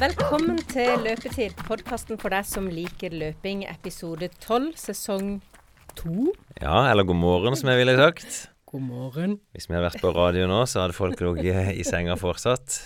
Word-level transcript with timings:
Velkommen 0.00 0.56
til 0.70 1.02
Løpetid, 1.04 1.58
podkasten 1.66 2.16
for 2.20 2.32
deg 2.32 2.46
som 2.48 2.70
liker 2.72 3.12
løping, 3.12 3.66
episode 3.68 4.30
12, 4.40 4.70
sesong 4.80 5.34
2. 6.00 6.30
Ja, 6.62 6.86
eller 6.88 7.04
god 7.04 7.18
morgen, 7.20 7.56
som 7.58 7.68
jeg 7.68 7.82
ville 7.82 7.96
sagt. 7.98 8.38
God 8.70 8.86
morgen. 8.86 9.36
Hvis 9.52 9.68
vi 9.68 9.76
hadde 9.76 9.84
vært 9.90 10.00
på 10.00 10.12
radio 10.16 10.46
nå, 10.48 10.62
så 10.70 10.86
hadde 10.86 10.96
folk 10.96 11.20
ligget 11.20 11.74
i 11.76 11.84
senga 11.84 12.16
fortsatt. 12.16 12.78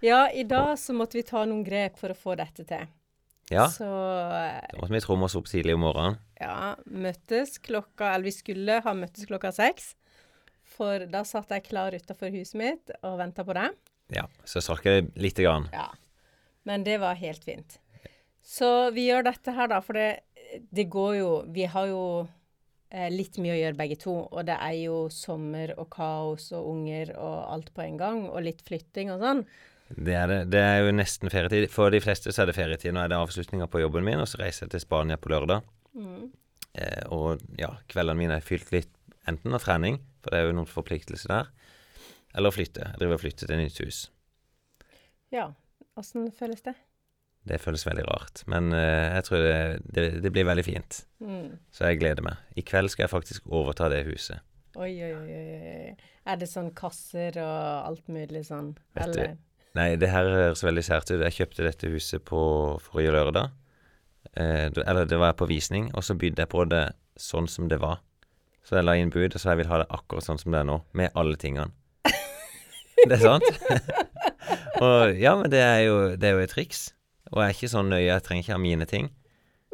Ja, 0.00 0.24
i 0.32 0.46
dag 0.48 0.72
så 0.80 0.96
måtte 0.96 1.20
vi 1.20 1.26
ta 1.28 1.44
noen 1.44 1.66
grep 1.66 2.00
for 2.00 2.14
å 2.14 2.18
få 2.18 2.40
dette 2.40 2.64
til. 2.64 2.88
Ja, 3.52 3.66
Så 3.68 3.84
da 3.84 4.78
måtte 4.80 4.94
vi 4.94 5.04
tromme 5.04 5.28
oss 5.28 5.36
opp 5.36 5.50
tidlig 5.50 5.74
om 5.76 5.84
morgenen. 5.84 6.16
ja, 6.40 6.76
møttes 6.86 7.58
klokka 7.60 8.14
Eller 8.14 8.30
vi 8.30 8.32
skulle 8.32 8.78
ha 8.80 8.94
møttes 8.96 9.28
klokka 9.28 9.52
seks. 9.52 9.92
For 10.64 11.04
da 11.12 11.26
satt 11.28 11.50
jeg 11.52 11.68
klar 11.68 11.92
utafor 11.92 12.32
huset 12.32 12.56
mitt 12.56 12.94
og 13.02 13.18
venta 13.20 13.44
på 13.44 13.52
deg. 13.52 13.76
Ja, 14.16 14.24
så 14.48 14.62
strakk 14.64 14.86
jeg 14.88 15.10
lite 15.20 15.44
grann. 15.44 15.68
Ja. 15.74 15.90
Men 16.68 16.84
det 16.86 16.98
var 17.02 17.18
helt 17.20 17.44
fint. 17.44 17.78
Så 18.42 18.90
vi 18.94 19.08
gjør 19.08 19.26
dette 19.26 19.54
her, 19.54 19.70
da, 19.70 19.80
for 19.84 19.98
det, 19.98 20.22
det 20.74 20.88
går 20.90 21.12
jo 21.16 21.28
Vi 21.54 21.66
har 21.70 21.86
jo 21.90 22.02
eh, 22.90 23.10
litt 23.12 23.38
mye 23.42 23.54
å 23.54 23.60
gjøre 23.60 23.78
begge 23.78 23.98
to. 24.02 24.14
Og 24.30 24.46
det 24.48 24.58
er 24.58 24.78
jo 24.82 25.02
sommer 25.14 25.74
og 25.78 25.90
kaos 25.94 26.50
og 26.54 26.70
unger 26.74 27.14
og 27.16 27.36
alt 27.54 27.72
på 27.74 27.84
en 27.86 28.00
gang. 28.00 28.24
Og 28.30 28.42
litt 28.46 28.64
flytting 28.66 29.12
og 29.14 29.22
sånn. 29.22 29.44
Det 29.92 30.14
er 30.16 30.30
det. 30.30 30.40
Det 30.54 30.60
er 30.64 30.78
jo 30.86 30.94
nesten 30.96 31.32
ferietid. 31.32 31.68
For 31.72 31.92
de 31.92 32.00
fleste 32.02 32.32
så 32.32 32.44
er 32.44 32.50
det 32.50 32.56
ferietid. 32.56 32.94
Nå 32.94 33.02
er 33.04 33.12
det 33.12 33.18
avslutninga 33.18 33.68
på 33.70 33.82
jobben 33.82 34.06
min, 34.06 34.22
og 34.22 34.30
så 34.30 34.40
reiser 34.40 34.66
jeg 34.66 34.76
til 34.76 34.84
Spania 34.86 35.18
på 35.20 35.32
lørdag. 35.32 35.66
Eh, 36.72 37.04
og 37.12 37.42
ja, 37.60 37.74
kveldene 37.92 38.18
mine 38.18 38.38
er 38.40 38.46
fylt 38.46 38.72
litt 38.72 38.92
enten 39.28 39.54
av 39.54 39.62
trening, 39.64 40.00
for 40.22 40.32
det 40.32 40.40
er 40.40 40.48
jo 40.48 40.56
noen 40.56 40.70
forpliktelser 40.70 41.30
der, 41.30 41.50
eller 42.34 42.50
å 42.50 42.56
flytte. 42.56 42.88
Jeg 42.88 43.00
driver 43.02 43.18
og 43.18 43.22
flytter 43.22 43.50
til 43.50 43.60
nytt 43.60 43.82
hus. 43.84 43.98
Ja. 45.32 45.50
Åssen 46.00 46.30
føles 46.32 46.64
det? 46.64 46.74
Det 47.48 47.58
føles 47.58 47.82
veldig 47.86 48.04
rart, 48.06 48.44
men 48.46 48.70
uh, 48.70 49.16
jeg 49.16 49.26
tror 49.26 49.42
det, 49.42 49.56
det, 49.96 50.04
det 50.22 50.30
blir 50.32 50.46
veldig 50.46 50.64
fint. 50.64 51.00
Mm. 51.18 51.58
Så 51.74 51.90
jeg 51.90 51.98
gleder 51.98 52.22
meg. 52.24 52.42
I 52.54 52.62
kveld 52.62 52.92
skal 52.92 53.08
jeg 53.08 53.12
faktisk 53.12 53.48
overta 53.50 53.90
det 53.90 54.04
huset. 54.06 54.44
Oi, 54.78 54.92
oi, 55.04 55.12
oi. 55.12 55.94
Er 56.24 56.38
det 56.40 56.48
sånn 56.48 56.70
kasser 56.76 57.36
og 57.42 57.88
alt 57.90 58.06
mulig 58.08 58.44
sånn? 58.46 58.70
Vet 58.96 59.16
du, 59.18 59.40
Nei, 59.76 59.94
det 59.96 60.10
her 60.12 60.28
høres 60.28 60.62
veldig 60.64 60.84
sært 60.84 61.10
ut. 61.10 61.20
Jeg 61.20 61.36
kjøpte 61.36 61.66
dette 61.66 61.90
huset 61.92 62.24
på 62.28 62.40
forrige 62.84 63.14
lørdag. 63.16 63.52
Eh, 64.36 64.68
eller 64.68 65.08
det 65.08 65.18
var 65.20 65.32
jeg 65.32 65.40
på 65.40 65.48
visning, 65.48 65.90
og 65.96 66.04
så 66.04 66.16
bydde 66.16 66.44
jeg 66.44 66.52
på 66.52 66.64
det 66.68 66.84
sånn 67.20 67.48
som 67.48 67.68
det 67.72 67.80
var. 67.82 68.02
Så 68.62 68.78
jeg 68.78 68.86
la 68.86 68.96
inn 69.00 69.12
bud, 69.12 69.32
og 69.32 69.40
så 69.40 69.52
jeg 69.52 69.62
vil 69.62 69.72
ha 69.72 69.82
det 69.82 69.88
akkurat 69.92 70.28
sånn 70.28 70.40
som 70.40 70.54
det 70.54 70.60
er 70.60 70.68
nå, 70.68 70.78
med 70.96 71.16
alle 71.18 71.40
tingene. 71.40 71.72
Det 73.02 73.16
er 73.16 73.22
sant? 73.24 73.46
Og 74.80 75.18
ja, 75.18 75.34
men 75.38 75.50
det 75.52 75.62
er 75.62 75.80
jo, 75.86 75.96
det 76.16 76.28
er 76.28 76.36
jo 76.36 76.44
et 76.44 76.54
triks. 76.54 76.90
Og 77.32 77.40
jeg 77.40 77.48
er 77.48 77.56
ikke 77.56 77.72
sånn 77.72 77.90
nøye, 77.92 78.06
jeg 78.08 78.24
trenger 78.26 78.44
ikke 78.44 78.56
ha 78.56 78.62
mine 78.62 78.86
ting. 78.88 79.10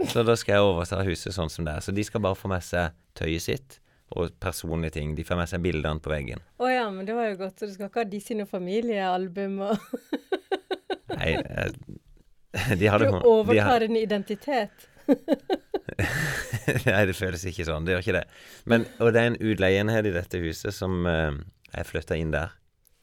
Så 0.06 0.22
da 0.22 0.36
skal 0.38 0.54
jeg 0.54 0.66
overta 0.66 1.02
huset 1.06 1.34
sånn 1.34 1.50
som 1.50 1.66
det 1.66 1.74
er. 1.74 1.84
Så 1.84 1.94
de 1.94 2.04
skal 2.06 2.22
bare 2.22 2.38
få 2.38 2.50
med 2.50 2.62
seg 2.62 2.94
tøyet 3.18 3.44
sitt 3.44 3.78
og 4.16 4.32
personlige 4.40 4.96
ting. 4.98 5.14
De 5.18 5.24
får 5.26 5.40
med 5.40 5.50
seg 5.50 5.64
bildene 5.64 6.02
på 6.02 6.12
veggen. 6.12 6.42
Å 6.62 6.70
ja, 6.70 6.86
men 6.94 7.08
det 7.08 7.16
var 7.18 7.32
jo 7.32 7.40
godt. 7.42 7.58
Så 7.58 7.68
du 7.68 7.74
skal 7.74 7.90
ikke 7.90 8.04
ha 8.04 8.10
de 8.12 8.20
sine 8.22 8.46
familiealbum 8.48 9.58
og 9.66 9.74
Nei, 11.18 11.32
eh, 11.40 12.76
de 12.78 12.88
hadde 12.88 13.08
Du 13.10 13.26
overtar 13.26 13.84
en 13.88 13.96
identitet. 13.98 14.86
Nei, 16.86 17.02
det 17.08 17.16
føles 17.16 17.44
ikke 17.48 17.66
sånn. 17.66 17.86
Det 17.88 17.96
gjør 17.96 18.04
ikke 18.04 18.18
det. 18.20 18.24
Men, 18.70 18.86
og 19.00 19.12
det 19.14 19.22
er 19.22 19.32
en 19.32 19.40
utleieenhet 19.40 20.08
i 20.08 20.14
dette 20.14 20.40
huset 20.42 20.76
som 20.76 21.00
uh, 21.08 21.32
Jeg 21.72 21.88
flytta 21.88 22.18
inn 22.20 22.34
der 22.34 22.54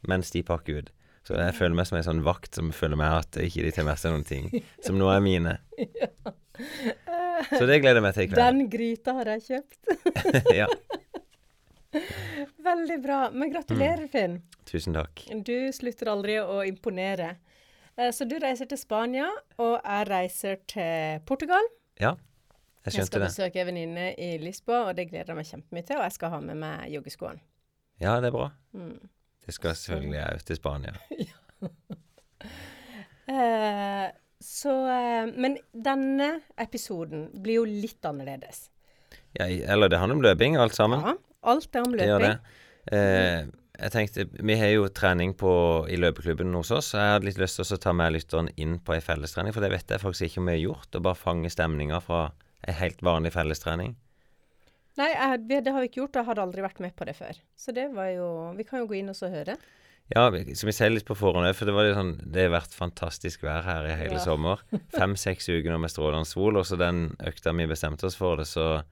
mens 0.05 0.29
de 0.29 0.43
pakker 0.45 0.83
ut. 0.83 0.91
Så 1.25 1.33
jeg 1.39 1.55
føler 1.57 1.73
meg 1.79 1.87
som 1.89 1.97
en 1.97 2.05
sånn 2.05 2.19
vakt 2.25 2.53
som 2.59 2.67
føler 2.75 2.99
meg 3.01 3.15
at 3.23 3.39
ikke 3.41 3.63
de 3.65 3.71
tar 3.73 3.87
med 3.87 3.97
seg 3.97 4.13
noen 4.13 4.25
ting 4.27 4.49
som 4.85 4.97
nå 4.99 5.07
er 5.09 5.23
mine. 5.25 5.55
Så 7.49 7.65
det 7.65 7.79
gleder 7.81 7.97
jeg 7.97 8.05
meg 8.05 8.13
til 8.15 8.27
i 8.27 8.29
kveld. 8.29 8.41
Den 8.45 8.67
gryta 8.71 9.15
har 9.17 9.31
jeg 9.33 9.41
kjøpt. 9.47 9.79
ja, 10.61 10.67
Veldig 12.65 12.97
bra. 13.03 13.17
Men 13.31 13.51
gratulerer, 13.53 14.05
Finn. 14.11 14.37
tusen 14.67 14.95
takk. 14.97 15.21
Du 15.47 15.53
slutter 15.75 16.09
aldri 16.11 16.37
å 16.41 16.59
imponere. 16.67 17.35
Eh, 17.95 18.11
Så 18.11 18.27
du 18.27 18.35
reiser 18.41 18.67
til 18.67 18.77
Spania, 18.81 19.29
og 19.61 19.77
jeg 19.79 20.07
reiser 20.09 20.59
til 20.67 21.21
Portugal. 21.25 21.63
Ja, 22.01 22.15
jeg 22.85 22.97
skjønte 22.97 22.97
det. 22.97 22.99
Jeg 22.99 23.07
skal 23.07 23.25
besøke 23.29 23.61
en 23.63 23.69
venninne 23.71 24.07
i 24.19 24.33
Lisboa, 24.43 24.89
og 24.89 24.95
det 24.99 25.07
gleder 25.09 25.31
jeg 25.31 25.39
meg 25.39 25.47
kjempemye 25.49 25.87
til. 25.87 25.97
Og 26.01 26.03
jeg 26.09 26.17
skal 26.17 26.33
ha 26.35 26.41
med 26.43 26.59
meg 26.61 26.89
joggeskoene. 26.93 27.39
Ja, 28.03 28.17
det 28.19 28.27
er 28.29 28.35
bra. 28.35 28.49
Mm. 28.75 28.97
Det 29.45 29.53
skal 29.53 29.75
selvfølgelig 29.77 30.23
ut 30.39 30.47
til 30.51 30.61
Spania. 30.61 30.95
Eh, 33.25 34.07
så 34.37 34.71
eh, 34.85 35.31
Men 35.33 35.55
denne 35.73 36.27
episoden 36.61 37.23
blir 37.41 37.57
jo 37.57 37.63
litt 37.65 38.05
annerledes. 38.05 38.67
Ja, 39.33 39.47
eller 39.49 39.89
det 39.89 39.97
handler 39.97 40.19
om 40.19 40.21
løping, 40.21 40.59
alt 40.61 40.77
sammen. 40.77 41.01
Ja, 41.01 41.15
alt 41.49 41.73
er 41.73 41.87
om 41.87 41.95
Det 41.97 42.05
gjør 42.05 42.21
løping. 42.21 42.37
det. 42.85 42.99
Eh, 42.99 43.47
jeg 43.79 43.91
tenkte, 43.95 44.27
Vi 44.45 44.59
har 44.61 44.71
jo 44.75 44.85
trening 44.93 45.33
på, 45.33 45.51
i 45.89 45.97
løpeklubben 45.97 46.53
hos 46.53 46.69
oss, 46.71 46.93
jeg 46.93 47.15
hadde 47.15 47.25
litt 47.27 47.41
lyst 47.41 47.57
til 47.57 47.65
å 47.65 47.81
ta 47.81 47.93
med 47.97 48.13
lytteren 48.13 48.51
inn 48.61 48.77
på 48.79 48.93
ei 48.93 49.01
fellestrening, 49.03 49.57
for 49.57 49.65
det 49.65 49.73
vet 49.73 49.89
jeg 49.89 50.05
faktisk 50.05 50.29
ikke 50.29 50.43
om 50.43 50.51
vi 50.51 50.57
har 50.59 50.63
gjort, 50.67 50.95
og 50.95 51.07
bare 51.09 51.19
fange 51.19 51.49
stemninga 51.49 51.99
fra 52.05 52.27
ei 52.67 52.77
helt 52.77 53.01
vanlig 53.01 53.33
fellestrening. 53.33 53.97
Nei, 54.95 55.09
jeg, 55.11 55.41
det 55.65 55.71
har 55.75 55.81
vi 55.83 55.89
ikke 55.89 56.01
gjort. 56.03 56.15
Jeg 56.21 56.27
hadde 56.29 56.43
aldri 56.45 56.63
vært 56.63 56.79
med 56.83 56.93
på 56.95 57.05
det 57.07 57.15
før. 57.17 57.39
Så 57.59 57.73
det 57.75 57.89
var 57.95 58.07
jo 58.13 58.27
Vi 58.55 58.63
kan 58.67 58.79
jo 58.79 58.87
gå 58.87 58.95
inn 59.01 59.11
og 59.11 59.17
så 59.17 59.27
høre. 59.33 59.57
Ja, 60.13 60.27
som 60.29 60.37
skal 60.55 60.69
vi 60.69 60.75
se 60.77 60.87
litt 60.91 61.05
på 61.07 61.15
forhånd 61.17 61.49
for 61.57 61.65
det 61.65 61.95
sånn 61.97 62.11
Det 62.29 62.43
har 62.45 62.51
vært 62.53 62.75
fantastisk 62.77 63.41
vær 63.43 63.63
her 63.65 63.87
i 63.89 63.95
hele 63.97 64.19
Ja. 64.19 64.23
sommer. 64.23 64.61
Fem-seks 64.99 65.49
uker 65.49 65.71
nå 65.73 65.79
med 65.81 65.89
strålende 65.91 66.29
sol, 66.29 66.57
og 66.61 66.65
så 66.69 66.77
den 66.77 67.15
økta 67.25 67.53
vi 67.57 67.65
bestemte 67.67 68.05
oss 68.05 68.15
for 68.19 68.37
det, 68.37 68.45
så 68.45 68.83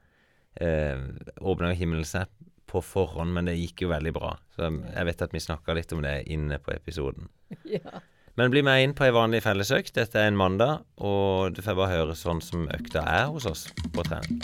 eh, 0.58 0.98
åpna 1.40 1.70
himmelen 1.78 2.06
seg 2.08 2.26
på 2.66 2.82
forhånd, 2.82 3.30
men 3.36 3.46
det 3.46 3.54
gikk 3.60 3.84
jo 3.86 3.92
veldig 3.94 4.14
bra. 4.16 4.34
Så 4.56 4.66
jeg 4.74 5.06
vet 5.06 5.22
at 5.22 5.34
vi 5.38 5.40
snakka 5.46 5.76
litt 5.78 5.94
om 5.94 6.02
det 6.02 6.24
inne 6.34 6.58
på 6.60 6.74
episoden. 6.74 7.30
Ja. 7.70 8.02
Men 8.36 8.50
bli 8.50 8.64
med 8.66 8.82
inn 8.82 8.96
på 8.98 9.06
ei 9.06 9.12
vanlig 9.14 9.44
fellesøkt. 9.46 9.94
Dette 9.94 10.18
er 10.18 10.32
en 10.32 10.40
mandag, 10.40 10.82
og 10.98 11.54
du 11.54 11.62
får 11.62 11.78
bare 11.78 11.94
høre 11.94 12.16
sånn 12.18 12.42
som 12.42 12.66
økta 12.74 13.06
er 13.06 13.28
hos 13.30 13.46
oss 13.46 13.68
på 13.94 14.02
trening. 14.08 14.42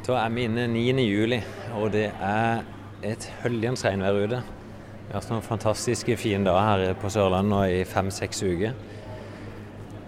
Da 0.00 0.14
er 0.16 0.30
vi 0.32 0.46
inne 0.48 0.62
9. 0.72 1.02
juli, 1.04 1.38
og 1.76 1.90
det 1.92 2.06
er 2.24 2.62
et 3.04 3.26
høljens 3.42 3.82
regnvær 3.84 4.16
ute. 4.16 4.38
Vi 4.40 5.12
har 5.12 5.18
hatt 5.18 5.28
noen 5.28 5.44
fantastiske 5.44 6.16
fine 6.16 6.46
dager 6.46 6.86
her 6.86 6.96
på 6.96 7.10
Sørlandet 7.12 7.52
nå 7.52 7.58
i 7.68 7.82
fem-seks 7.84 8.40
uker. 8.40 8.78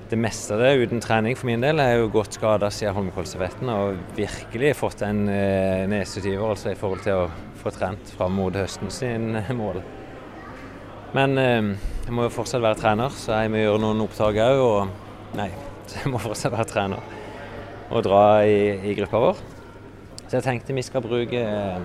Det 0.09 0.19
meste 0.21 0.57
av 0.57 0.65
det 0.65 0.87
uten 0.87 1.05
trening 1.05 1.37
for 1.37 1.51
min 1.51 1.61
del. 1.61 1.81
Er 1.85 1.99
jo 1.99 2.09
godt 2.15 2.39
skada 2.39 2.73
siden 2.73 2.97
Holmenkollstafetten 2.97 3.69
og 3.73 4.01
virkelig 4.17 4.73
fått 4.81 5.05
en 5.05 5.27
eh, 5.29 5.85
nesetyver 5.93 6.49
altså 6.49 6.73
i 6.73 6.81
forhold 6.81 7.05
til 7.05 7.27
å 7.27 7.31
få 7.61 7.77
trent 7.77 8.17
fram 8.17 8.41
mot 8.41 8.57
høsten 8.57 8.93
sin 8.93 9.37
mål. 9.61 9.85
Men 11.13 11.37
eh, 11.37 11.73
jeg 12.07 12.17
må 12.17 12.31
jo 12.31 12.37
fortsatt 12.41 12.65
være 12.65 12.81
trener, 12.81 13.13
så 13.13 13.43
jeg 13.43 13.53
må 13.53 13.61
gjøre 13.61 13.85
noen 13.85 14.07
opptak 14.09 14.41
òg. 14.41 14.67
Og 14.71 15.37
nei, 15.37 15.51
så 15.85 15.99
jeg 16.07 16.17
må 16.17 16.27
fortsatt 16.31 16.57
være 16.57 16.71
trener 16.73 17.19
og 17.93 18.07
dra 18.09 18.23
i, 18.49 18.63
i 18.89 18.97
gruppa 18.97 19.29
vår. 19.29 19.49
Så 20.32 20.38
jeg 20.38 20.47
tenkte 20.47 20.72
vi 20.72 20.81
skal 20.81 21.03
bruke 21.04 21.41
eh, 21.44 21.82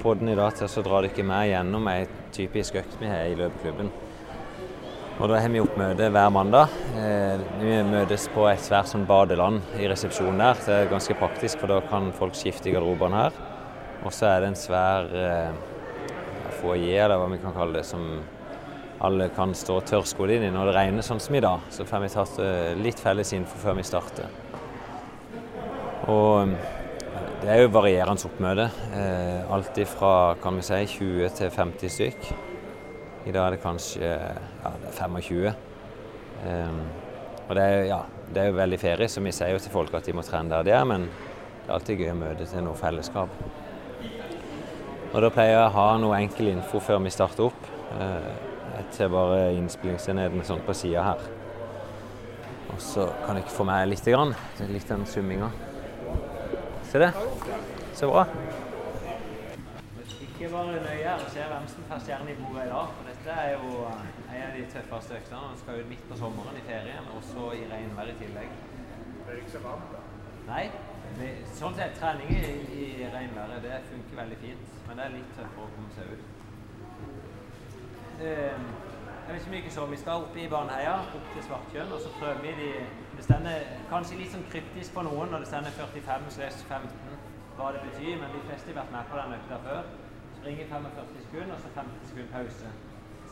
podden 0.00 0.30
i 0.32 0.34
dag 0.38 0.54
til 0.56 0.64
å 0.64 0.82
dra 0.86 1.02
dere 1.04 1.24
med 1.28 1.50
gjennom 1.50 1.88
ei 1.92 2.06
typisk 2.32 2.78
økt 2.80 2.94
vi 2.96 3.10
har 3.10 3.26
i 3.28 3.34
løpeklubben. 3.36 3.90
Og 5.18 5.24
da 5.28 5.42
har 5.44 5.50
vi 5.52 5.60
oppmøte 5.60 6.06
hver 6.14 6.30
mandag. 6.32 6.78
Eh, 6.96 7.42
vi 7.60 7.74
møtes 7.84 8.24
på 8.32 8.46
et 8.48 8.62
svært 8.64 8.88
sånn 8.88 9.04
badeland 9.04 9.76
i 9.76 9.90
resepsjonen 9.92 10.40
der. 10.40 10.62
Det 10.64 10.78
er 10.78 10.88
ganske 10.94 11.16
praktisk, 11.20 11.60
for 11.60 11.74
da 11.74 11.82
kan 11.90 12.08
folk 12.16 12.38
skifte 12.40 12.70
i 12.70 12.72
garderobene 12.72 13.18
her. 13.20 13.36
Og 14.00 14.14
så 14.16 14.30
er 14.30 14.40
det 14.40 14.48
en 14.54 14.56
svær 14.62 15.12
eh, 15.20 15.58
foajé, 16.62 16.94
eller 17.02 17.20
hva 17.20 17.26
vi 17.34 17.40
kan 17.42 17.52
kalle 17.58 17.82
det, 17.82 17.84
som 17.84 18.06
alle 19.04 19.26
kan 19.36 19.52
stå 19.52 19.76
tørrskodd 19.90 20.32
inn 20.38 20.46
i 20.46 20.54
når 20.54 20.70
det 20.70 20.78
regner 20.78 21.04
sånn 21.04 21.20
som 21.20 21.36
i 21.36 21.44
dag. 21.44 21.68
Så 21.68 21.84
får 21.84 22.06
vi 22.06 22.10
tatt 22.16 22.40
eh, 22.46 22.70
litt 22.80 23.04
felles 23.04 23.34
info 23.36 23.60
før 23.66 23.76
vi 23.76 23.84
starter. 23.90 24.40
Og 26.08 26.56
det 27.42 27.50
er 27.50 27.62
jo 27.62 27.70
varierende 27.74 28.28
oppmøte. 28.28 28.68
Eh, 28.94 29.52
alt 29.52 29.78
fra 29.90 30.12
kan 30.42 30.56
vi 30.56 30.62
si 30.66 30.80
20 30.98 31.30
til 31.38 31.50
50 31.50 31.94
stykk. 31.96 32.28
I 33.26 33.32
dag 33.32 33.46
er 33.46 33.56
det 33.56 33.62
kanskje 33.62 34.04
ja, 34.04 34.72
det 34.82 34.90
er 34.90 34.96
25. 34.98 35.54
Ehm, 36.44 36.80
og 37.48 37.54
det 37.56 37.64
er, 37.64 37.84
ja, 37.88 38.00
det 38.32 38.42
er 38.42 38.50
jo 38.50 38.56
veldig 38.58 38.78
ferie, 38.80 39.08
så 39.08 39.22
vi 39.24 39.32
sier 39.32 39.54
jo 39.54 39.60
til 39.64 39.72
folk 39.72 39.94
at 39.96 40.06
de 40.06 40.14
må 40.16 40.24
trene 40.24 40.52
der 40.52 40.66
de 40.66 40.74
er, 40.76 40.84
men 40.88 41.06
det 41.08 41.68
er 41.68 41.76
alltid 41.78 42.00
gøy 42.00 42.12
å 42.12 42.18
møte 42.20 42.48
til 42.48 42.64
noe 42.66 42.76
fellesskap. 42.76 43.38
Og 45.14 45.20
da 45.22 45.30
pleier 45.32 45.54
jeg 45.54 45.66
å 45.66 45.74
ha 45.76 45.86
noe 46.02 46.18
enkel 46.18 46.50
info 46.52 46.80
før 46.82 47.00
vi 47.04 47.12
starter 47.14 47.48
opp. 47.48 47.70
Eh, 47.96 48.32
jeg 48.74 48.88
ser 48.96 49.12
bare 49.12 49.52
innspillingsenheten 49.54 50.44
sånn 50.44 50.64
på 50.66 50.74
sida 50.76 51.04
her. 51.06 51.28
Og 52.74 52.80
så 52.82 53.06
kan 53.24 53.38
dere 53.38 53.52
få 53.54 53.64
med 53.68 53.92
litt, 53.92 54.08
grann, 54.10 54.34
litt 54.68 54.90
den 54.90 55.06
summinga. 55.06 55.52
Se 56.94 56.98
det. 56.98 57.12
Så 57.92 58.06
bra. 58.10 58.26
Ikke 60.20 60.50
bare 60.52 60.76
nøye 60.84 61.14
og 61.14 61.30
se 61.34 61.46
hvem 61.52 61.64
som 61.72 61.86
får 61.88 62.02
stjerne 62.04 62.30
i 62.30 62.36
bordet 62.42 62.66
i 62.66 62.70
dag. 62.70 62.92
For 62.98 63.08
dette 63.10 63.38
er 63.44 63.50
jo 63.54 63.70
en 64.34 64.44
av 64.44 64.52
de 64.58 64.66
tøffeste 64.74 65.16
øktene. 65.16 65.40
Man 65.48 65.58
skal 65.62 65.80
ut 65.80 65.88
midt 65.88 66.04
på 66.10 66.18
sommeren 66.20 66.60
i 66.60 66.62
ferien, 66.68 67.08
og 67.16 67.24
så 67.32 67.48
i 67.58 67.64
regnvær 67.72 68.12
i 68.12 68.14
tillegg. 68.20 68.54
Det 69.24 69.32
er 69.32 69.40
ikke 69.40 69.54
så 69.56 69.64
varmt, 69.64 69.90
da. 69.96 70.04
Nei. 70.52 70.62
Det, 71.18 71.32
sånn 71.58 71.74
sett, 71.80 71.98
trening 71.98 72.30
i, 72.30 72.54
i 72.78 72.86
regnværet 73.16 73.66
det 73.66 73.80
funker 73.90 74.20
veldig 74.20 74.38
fint, 74.44 74.78
men 74.86 75.00
det 75.00 75.08
er 75.08 75.16
litt 75.16 75.36
tøffere 75.40 75.66
å 75.66 75.72
komme 75.74 75.90
seg 75.98 76.14
ut. 76.14 76.22
Eh, 78.22 78.62
jeg 79.26 79.32
vet 79.32 79.40
ikke 79.40 79.56
mye 79.56 79.74
så. 79.80 79.90
Vi 79.96 80.04
skal 80.04 80.28
opp 80.28 80.38
i 80.38 80.46
Baneheia, 80.54 80.94
opp 81.10 81.34
til 81.34 81.48
Svartkjønn, 81.50 81.98
og 81.98 82.06
så 82.06 82.14
prøver 82.20 82.46
vi 82.46 82.54
de 82.62 82.72
Det 83.24 83.30
stender 83.32 83.62
kanskje 83.88 84.18
litt 84.18 84.34
sånn 84.34 84.42
kryptisk 84.52 84.92
på 84.92 85.02
noen 85.06 85.30
når 85.32 85.40
det 85.40 85.46
stender 85.48 85.72
45-15 85.78 87.14
hva 87.56 87.70
det 87.72 87.78
betyr, 87.86 88.18
men 88.20 88.34
de 88.34 88.40
fleste 88.44 88.68
har 88.68 88.82
vært 88.82 88.90
med 88.92 89.06
på 89.08 89.16
den 89.16 89.30
økta 89.38 89.56
før. 89.64 89.86
Springer 90.42 90.66
45 90.68 91.22
sekunder, 91.22 91.52
og 91.54 91.62
så 91.62 91.70
50 91.72 92.10
sekunder 92.10 92.34
pause. 92.34 92.72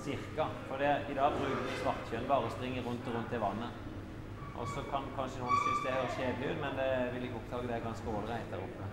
Cirka. 0.06 0.46
For 0.70 0.80
det, 0.80 0.92
i 1.12 1.16
dag 1.18 1.36
bruker 1.36 1.66
vi 1.66 1.74
Svartkjønn 1.82 2.24
bare 2.30 2.48
og 2.48 2.54
springer 2.54 2.86
rundt 2.88 3.10
og 3.10 3.18
rundt 3.18 3.34
i 3.36 3.40
vannet. 3.42 3.82
Og 4.62 4.72
så 4.72 4.86
kan 4.94 5.10
kanskje 5.18 5.42
noen 5.42 5.60
synes 5.66 5.84
det 5.84 5.92
høres 5.98 6.16
kjedelig 6.22 6.48
ut, 6.54 6.62
men 6.64 6.80
det 6.80 6.88
vil 7.12 7.28
jeg 7.28 7.36
oppdage 7.42 7.68
det 7.68 7.76
er 7.76 7.84
ganske 7.90 8.16
ålreit 8.16 8.48
der 8.54 8.64
oppe. 8.64 8.88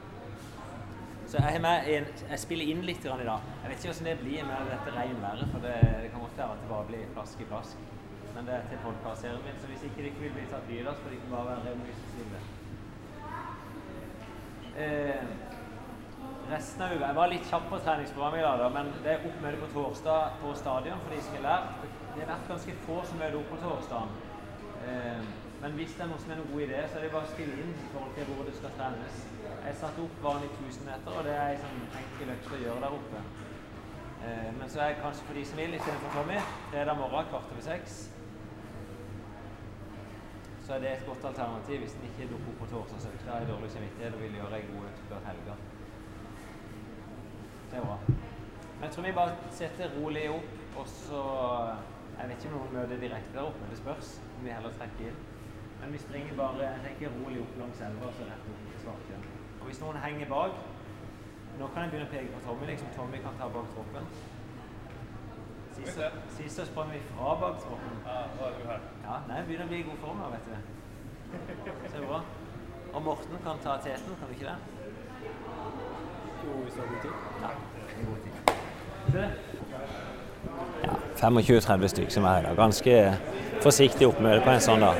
Så 1.29 1.45
jeg, 1.45 1.63
en, 1.95 2.11
jeg 2.33 2.43
spiller 2.43 2.73
inn 2.73 2.83
litt 2.83 3.07
i 3.07 3.13
dag. 3.13 3.23
Jeg 3.23 3.71
vet 3.71 3.79
ikke 3.79 3.93
hvordan 3.93 4.11
det 4.11 4.19
blir 4.25 4.51
med 4.51 4.75
dette 4.75 4.99
regnværet, 4.99 5.55
for 5.55 5.63
det, 5.63 5.79
det 6.03 6.11
kan 6.11 6.27
godt 6.27 6.37
være 6.43 6.57
at 6.57 6.61
det 6.65 6.69
bare 6.75 6.91
blir 6.91 7.15
plask 7.15 7.47
i 7.47 7.49
plask. 7.53 7.87
Men 8.35 8.45
det 8.47 8.53
er 8.55 8.65
til 8.69 8.81
podkastserien 8.83 9.45
min, 9.45 9.59
så 9.61 9.67
hvis 9.67 9.83
ikke 9.87 10.03
det 10.03 10.11
ikke 10.11 10.25
vil 10.25 10.35
bli 10.37 10.47
tatt 10.51 10.69
av, 10.69 10.93
så 10.95 11.01
får 11.01 11.09
det 11.09 11.19
ikke 11.19 11.33
bare 11.33 11.47
være 11.51 11.63
revystille. 11.69 12.41
Eh, 14.79 15.25
resten 16.51 16.83
av 16.85 16.93
uka 16.93 17.07
Jeg 17.07 17.17
var 17.17 17.31
litt 17.33 17.49
kjapp 17.49 17.65
på 17.71 17.79
treningsprogrammet 17.83 18.39
i 18.39 18.45
dag, 18.45 18.61
da, 18.63 18.69
men 18.77 18.93
det 19.03 19.11
er 19.11 19.25
oppmøte 19.27 19.61
på 19.63 19.71
torsdag 19.73 20.39
på 20.43 20.53
stadion 20.61 21.01
for 21.03 21.15
de 21.15 21.21
som 21.25 21.37
har 21.39 21.45
lært. 21.47 21.89
Det 22.13 22.23
har 22.23 22.31
vært 22.33 22.51
ganske 22.53 22.75
få 22.85 23.01
som 23.09 23.21
møter 23.21 23.39
opp 23.41 23.49
på 23.53 23.61
torsdagen. 23.65 24.13
Eh, 24.85 25.25
men 25.61 25.75
hvis 25.75 25.97
det 25.97 26.05
er 26.05 26.11
noe 26.13 26.21
som 26.23 26.31
er 26.31 26.39
en 26.39 26.51
god 26.53 26.61
idé, 26.63 26.83
så 26.87 26.97
er 26.97 27.03
det 27.03 27.11
bare 27.11 27.27
å 27.27 27.33
stille 27.33 27.57
inn 27.59 27.73
i 27.73 27.89
forhold 27.91 28.13
til 28.15 28.29
hvor 28.29 28.47
det 28.47 28.55
skal 28.55 28.77
trenes. 28.77 29.17
Jeg 29.65 29.75
satte 29.81 30.05
opp 30.05 30.21
vanlig 30.23 30.53
1000 30.53 30.87
meter, 30.87 31.17
og 31.17 31.27
det 31.27 31.33
er 31.35 31.49
en 31.55 31.65
sånn 31.65 31.81
enkel 32.03 32.31
økt 32.37 32.53
å 32.55 32.61
gjøre 32.61 32.85
der 32.85 32.95
oppe. 32.99 33.25
Eh, 34.23 34.47
men 34.55 34.71
så 34.71 34.85
er 34.85 34.93
det 34.93 35.01
kanskje 35.03 35.27
for 35.27 35.41
de 35.41 35.43
som 35.49 35.59
vil, 35.59 35.75
istedenfor 35.75 36.15
Tommy, 36.15 36.39
fredag 36.71 36.97
morgen 37.01 37.27
kvart 37.33 37.51
over 37.51 37.65
seks, 37.67 37.99
så 40.69 40.75
er 40.75 40.79
det 40.79 40.89
et 40.93 41.05
godt 41.05 41.23
alternativ 41.25 41.79
hvis 41.81 41.93
en 41.97 42.03
ikke 42.07 42.25
dukker 42.31 42.49
opp 42.51 42.57
på 42.61 42.65
torsdagsøkta 42.71 43.37
i 43.41 43.45
dårlig 43.51 43.69
samvittighet 43.73 44.13
og 44.17 44.19
vil 44.21 44.35
gjøre 44.37 44.57
ei 44.57 44.67
god 44.67 44.83
økt 44.89 44.99
før 45.11 45.23
helga. 45.29 45.55
Det 47.71 47.77
er 47.79 47.85
bra. 47.85 47.95
Men 48.75 48.83
jeg 48.83 48.91
tror 48.91 49.07
vi 49.07 49.13
bare 49.19 49.33
setter 49.59 49.95
rolig 49.95 50.27
opp, 50.29 50.51
og 50.81 50.87
så 50.87 51.23
Jeg 52.19 52.29
vet 52.29 52.43
ikke 52.43 52.53
om 52.53 52.59
noen 52.59 52.73
møter 52.75 53.01
direkte 53.01 53.33
der 53.33 53.47
oppe, 53.49 53.67
det 53.71 53.77
spørs 53.79 54.07
om 54.37 54.45
vi 54.45 54.51
heller 54.51 54.73
trekker 54.77 55.09
inn. 55.09 55.19
Men 55.81 55.93
vi 55.93 56.01
springer 56.05 56.33
bare 56.37 56.63
jeg 56.67 56.81
tenker 56.85 57.17
rolig 57.17 57.41
opp 57.41 57.59
langs 57.63 57.81
elva 57.87 58.09
og 58.11 58.17
så 58.17 58.27
rett 58.29 58.49
opp 58.53 58.65
til 58.71 58.81
Svartjørn. 58.83 59.27
Og 59.59 59.65
hvis 59.69 59.81
noen 59.81 60.01
henger 60.05 60.33
bak 60.35 60.59
Nå 61.59 61.67
kan 61.73 61.83
jeg 61.83 61.91
begynne 61.91 62.09
å 62.09 62.13
peke 62.13 62.33
på 62.35 62.43
Tommy, 62.45 62.67
liksom 62.69 62.91
Tommy 62.95 63.17
kan 63.23 63.39
ta 63.39 63.47
bak 63.55 63.71
troppen. 63.73 64.05
Sist 65.85 65.97
så- 65.97 66.11
Sist 66.37 66.55
så 66.55 66.65
sprang 66.65 66.91
vi 66.91 66.99
fra 67.15 67.35
bak 67.39 67.55
troppen. 67.63 67.93
Ja, 68.05 69.13
er 69.15 69.21
nei, 69.27 69.41
begynner 69.47 69.65
å 69.65 69.67
bli 69.67 69.79
i 69.79 69.83
god 69.83 69.97
form 70.03 70.17
her, 70.17 70.29
vet 70.35 70.45
du. 70.45 70.51
Så 71.97 72.05
bra. 72.07 72.21
Og 72.93 73.01
Morten 73.03 73.37
kan 73.43 73.57
ta 73.63 73.77
teten, 73.83 74.15
kan 74.19 74.27
du 74.27 74.33
ikke 74.33 74.45
det? 74.45 74.55
Jo, 76.45 76.51
hvis 76.63 76.73
du 76.73 76.79
har 76.81 76.87
god 76.87 77.01
tid. 77.01 77.11
Ja, 77.41 77.49
en 77.99 78.05
god 78.05 78.19
tid. 78.23 78.33
Ja, 80.83 80.93
25-30 81.15 81.87
stykker 81.87 82.11
som 82.11 82.23
er 82.23 82.27
her 82.29 82.39
i 82.39 82.43
dag. 82.43 82.55
Ganske 82.57 83.17
forsiktig 83.61 84.07
oppmøte 84.07 84.41
på 84.43 84.49
en 84.55 84.59
sånn 84.63 84.79
dag. 84.79 84.95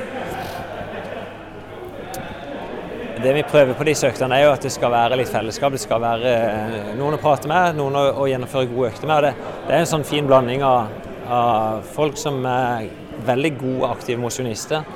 Det 3.22 3.32
vi 3.32 3.42
prøver 3.42 3.74
på 3.76 3.84
disse 3.84 4.08
øktene 4.08 4.36
er 4.38 4.46
jo 4.46 4.52
at 4.54 4.62
det 4.64 4.70
skal 4.72 4.92
være 4.94 5.16
litt 5.20 5.28
fellesskap. 5.28 5.74
Det 5.74 5.80
skal 5.82 6.00
være 6.00 6.30
eh, 6.30 6.86
noen 6.96 7.18
å 7.18 7.20
prate 7.20 7.48
med, 7.50 7.76
noen 7.76 7.98
å, 7.98 8.24
gjennomføre 8.30 8.70
gode 8.70 8.88
økter 8.94 9.10
med. 9.10 9.26
Det, 9.26 9.56
det 9.66 9.74
er 9.76 9.82
en 9.82 9.90
sånn 9.90 10.06
fin 10.08 10.28
blanding 10.28 10.64
av, 10.64 10.94
av 11.28 11.82
folk 11.92 12.16
som 12.16 12.38
er 12.48 12.86
veldig 13.26 13.50
gode, 13.58 13.90
aktive 13.90 14.22
mosjonister. 14.22 14.86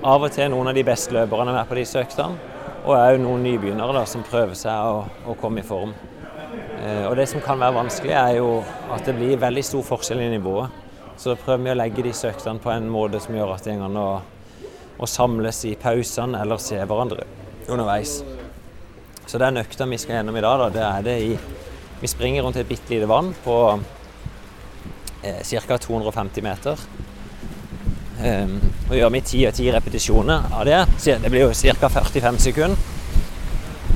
Av 0.00 0.26
og 0.26 0.34
til 0.34 0.50
noen 0.50 0.72
av 0.72 0.74
de 0.80 0.84
beste 0.88 1.14
løperne 1.14 1.52
er 1.52 1.60
med 1.60 1.70
på 1.70 1.78
disse 1.78 2.02
øktene. 2.02 2.56
Og 2.80 2.94
òg 2.96 3.20
noen 3.22 3.46
nybegynnere 3.46 3.94
da, 4.00 4.02
som 4.08 4.26
prøver 4.26 4.58
seg 4.58 4.90
å, 4.90 5.04
å 5.30 5.36
komme 5.38 5.62
i 5.62 5.68
form. 5.70 5.92
Eh, 6.80 7.04
Og 7.06 7.14
det 7.20 7.28
som 7.30 7.44
kan 7.44 7.60
være 7.62 7.76
vanskelig, 7.78 8.16
er 8.18 8.38
jo 8.40 8.54
at 8.90 9.06
det 9.06 9.14
blir 9.20 9.38
veldig 9.38 9.66
stor 9.68 9.86
forskjell 9.92 10.24
i 10.24 10.30
nivået. 10.32 10.80
Så 11.20 11.38
prøver 11.38 11.68
vi 11.68 11.76
å 11.76 11.78
legge 11.84 12.08
disse 12.08 12.32
øktene 12.32 12.58
på 12.58 12.74
en 12.74 12.90
måte 12.90 13.22
som 13.22 13.36
gjør 13.36 13.54
at 13.54 13.68
det 13.68 13.78
går 13.78 13.92
an 13.92 14.00
å 14.00 15.06
samles 15.06 15.62
i 15.68 15.76
pausene 15.78 16.40
eller 16.42 16.58
se 16.58 16.80
hverandre 16.82 17.28
underveis. 17.70 18.20
Så 19.26 19.38
den 19.38 19.60
økta 19.62 19.86
vi 19.86 19.98
skal 19.98 20.18
gjennom 20.18 20.36
i 20.36 20.44
dag, 20.44 20.58
da, 20.58 20.68
det 20.74 20.84
er 20.86 21.06
det 21.06 21.16
i 21.22 21.38
Vi 22.00 22.08
springer 22.08 22.42
rundt 22.42 22.56
et 22.56 22.68
bitte 22.68 22.94
lite 22.94 23.04
vann 23.04 23.34
på 23.44 23.54
eh, 25.22 25.42
ca. 25.44 25.76
250 25.76 26.42
meter. 26.42 26.80
Um, 28.20 28.54
og 28.88 28.96
gjør 28.96 29.12
vi 29.12 29.20
10 29.20 29.44
og 29.48 29.54
10 29.54 29.74
repetisjoner 29.74 30.48
av 30.52 30.64
det. 30.64 30.78
Så 30.96 31.18
Det 31.20 31.30
blir 31.30 31.44
jo 31.44 31.52
ca. 31.52 31.88
45 31.88 32.38
sekunder. 32.38 32.76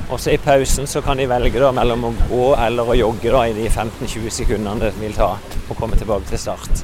Og 0.09 0.19
så 0.19 0.35
i 0.35 0.37
pausen 0.37 0.87
så 0.87 1.01
kan 1.01 1.17
de 1.17 1.25
velge 1.29 1.59
da 1.59 1.71
mellom 1.73 2.05
å 2.05 2.13
gå 2.29 2.43
eller 2.61 2.89
å 2.89 2.97
jogge 2.97 3.31
da 3.33 3.47
i 3.49 3.55
de 3.57 3.65
15-20 3.65 4.29
sekundene 4.29 4.85
det 4.85 4.91
vil 5.01 5.17
ta 5.17 5.31
å 5.41 5.77
komme 5.77 5.97
tilbake 5.97 6.29
til 6.29 6.41
start. 6.45 6.83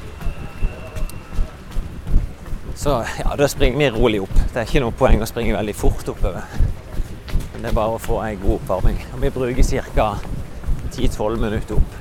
Så 2.81 2.97
ja, 3.19 3.35
da 3.37 3.47
springer 3.47 3.77
vi 3.77 3.91
rolig 3.93 4.23
opp. 4.25 4.33
Det 4.49 4.63
er 4.63 4.65
ikke 4.65 4.81
noe 4.81 4.97
poeng 4.97 5.21
å 5.21 5.29
springe 5.29 5.53
veldig 5.53 5.75
fort 5.77 6.07
oppover. 6.15 6.49
Men 7.61 7.67
det 7.67 7.75
er 7.75 7.77
bare 7.77 7.93
å 7.93 7.97
få 8.01 8.15
ei 8.25 8.37
god 8.41 8.55
oppvarming. 8.55 8.95
Vi 9.21 9.29
bruker 9.29 9.83
ca. 9.93 10.05
10-12 10.95 11.35
minutter 11.37 11.75
opp. 11.77 11.91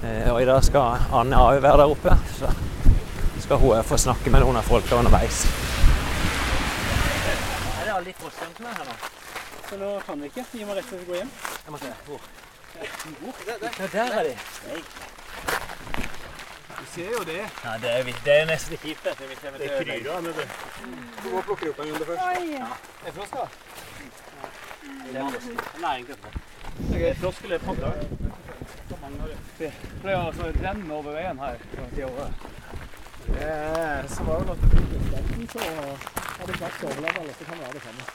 Eh, 0.00 0.30
og 0.32 0.38
i 0.40 0.46
dag 0.48 0.62
skal 0.64 1.02
Anne 1.12 1.36
òg 1.36 1.58
være 1.60 1.82
der 1.82 1.92
oppe, 1.92 2.14
så 2.38 2.48
skal 3.44 3.60
hun 3.60 3.84
få 3.84 3.98
snakke 4.00 4.32
med 4.32 4.40
noen 4.40 4.56
av 4.56 4.64
folka 4.64 4.96
underveis. 4.96 5.42
Er 7.82 7.84
det 7.84 7.92
alle 7.98 8.06
de 8.06 8.14
er 8.16 8.72
her 8.78 8.88
nå? 8.88 8.96
Så 9.68 9.76
nå 9.82 9.92
kan 10.06 10.24
vi 10.24 10.32
ikke. 10.32 10.46
Gi 10.54 10.64
meg 10.70 10.80
rett 10.80 10.88
til 10.88 11.04
å 11.04 11.10
gå 11.10 11.20
hjem. 11.20 11.34
Jeg 11.66 11.76
må 11.76 11.82
se. 11.84 11.92
Hvor? 12.08 12.24
Hvor? 13.20 13.44
Ja, 13.52 13.90
der 13.92 14.18
er 14.22 14.30
de. 14.30 14.34
Du 16.80 16.84
ser 16.94 17.12
jo 17.12 17.20
det. 17.28 17.42
Ja, 17.44 17.76
det 17.84 17.92
er, 17.92 18.10
det 18.24 18.40
er 18.40 18.48
nesten 18.54 18.80
kjipt. 18.80 19.04
dette. 19.04 19.28
Vi 19.28 19.36
kommer 19.44 19.60
Det 19.60 19.68
er 19.68 19.84
kryr 19.84 20.10
av. 20.16 20.32
Du 21.20 21.30
må 21.36 21.44
plukke 21.44 21.74
opp 21.74 21.84
en 21.84 21.92
runde 21.92 22.12
først. 22.14 22.28
Oi. 22.32 22.56
da? 22.56 22.72
Det 23.04 23.12
er 23.12 23.18
frosk. 23.20 23.34
Næring 23.36 23.73
til 24.84 26.16
det. 26.24 26.32
Det 26.90 27.08
er 27.08 27.14
frosk 27.14 27.44
eller 27.44 27.58
padder. 27.58 27.92
Det 29.58 29.70
pleier 30.02 30.18
altså 30.18 30.48
å 30.48 30.54
renne 30.58 30.94
over 30.94 31.12
veien 31.14 31.38
her. 31.38 31.60
Det 31.94 32.08
så 34.14 34.24
var 34.24 34.44
det 34.44 34.52
at 34.52 34.64
det 34.64 34.82
ble 34.88 34.98
starten, 35.08 35.48
så 35.52 35.58
har 35.64 36.46
det 36.46 36.56
klart 36.58 36.82
å 36.82 36.90
overleve 36.90 37.36
så 37.38 37.44
kan 37.48 37.58
vi 37.58 37.64
ha 37.64 37.70
det 37.72 37.82
sammen. 37.84 38.06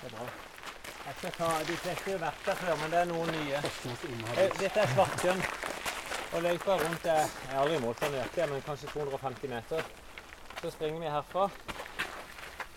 Det 0.00 0.08
er 0.08 0.16
bra. 0.16 0.26
Jeg 1.04 1.14
skal 1.18 1.32
ta, 1.38 1.48
De 1.68 1.76
fleste 1.84 2.10
har 2.10 2.20
vært 2.24 2.48
der 2.48 2.60
før, 2.62 2.76
men 2.80 2.90
det 2.90 2.98
er 3.00 3.08
noen 3.12 3.32
nye. 3.36 3.60
Eh, 3.60 4.58
Dette 4.58 4.80
er 4.80 4.92
Svartjønn. 4.94 5.42
Og 6.34 6.42
løypa 6.42 6.76
rundt 6.80 7.04
er 7.06 7.20
Jeg 7.20 7.52
er 7.52 7.58
aldri 7.60 7.78
målt 7.84 8.00
den 8.02 8.16
nøyaktig, 8.16 8.48
men 8.50 8.62
kanskje 8.66 8.92
250 8.96 9.52
meter. 9.52 9.90
Så 10.62 10.70
springer 10.74 11.00
vi 11.04 11.12
herfra. 11.12 11.48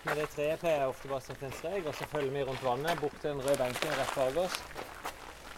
Med 0.06 0.16
det 0.16 0.28
treet 0.30 0.60
pleier 0.62 0.84
jeg 0.84 0.90
ofte 0.92 1.08
bare 1.10 1.34
å 1.34 1.46
en 1.46 1.56
strek, 1.58 1.86
og 1.90 1.94
så 1.98 2.06
følger 2.12 2.30
vi 2.30 2.42
rundt 2.46 2.62
vannet 2.62 3.00
bort 3.02 3.16
til 3.18 3.32
den 3.32 3.40
røde 3.42 3.58
benken 3.58 3.96
rett 3.98 4.12
bak 4.14 4.36
oss. 4.44 4.60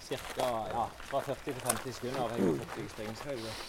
Cirka 0.06 0.46
ja, 0.72 0.84
fra 1.10 1.20
40 1.26 1.42
til 1.44 1.60
50 1.66 1.96
sekunder 1.98 2.22
avhengig 2.24 2.54
av 2.64 2.88
springer. 2.94 3.60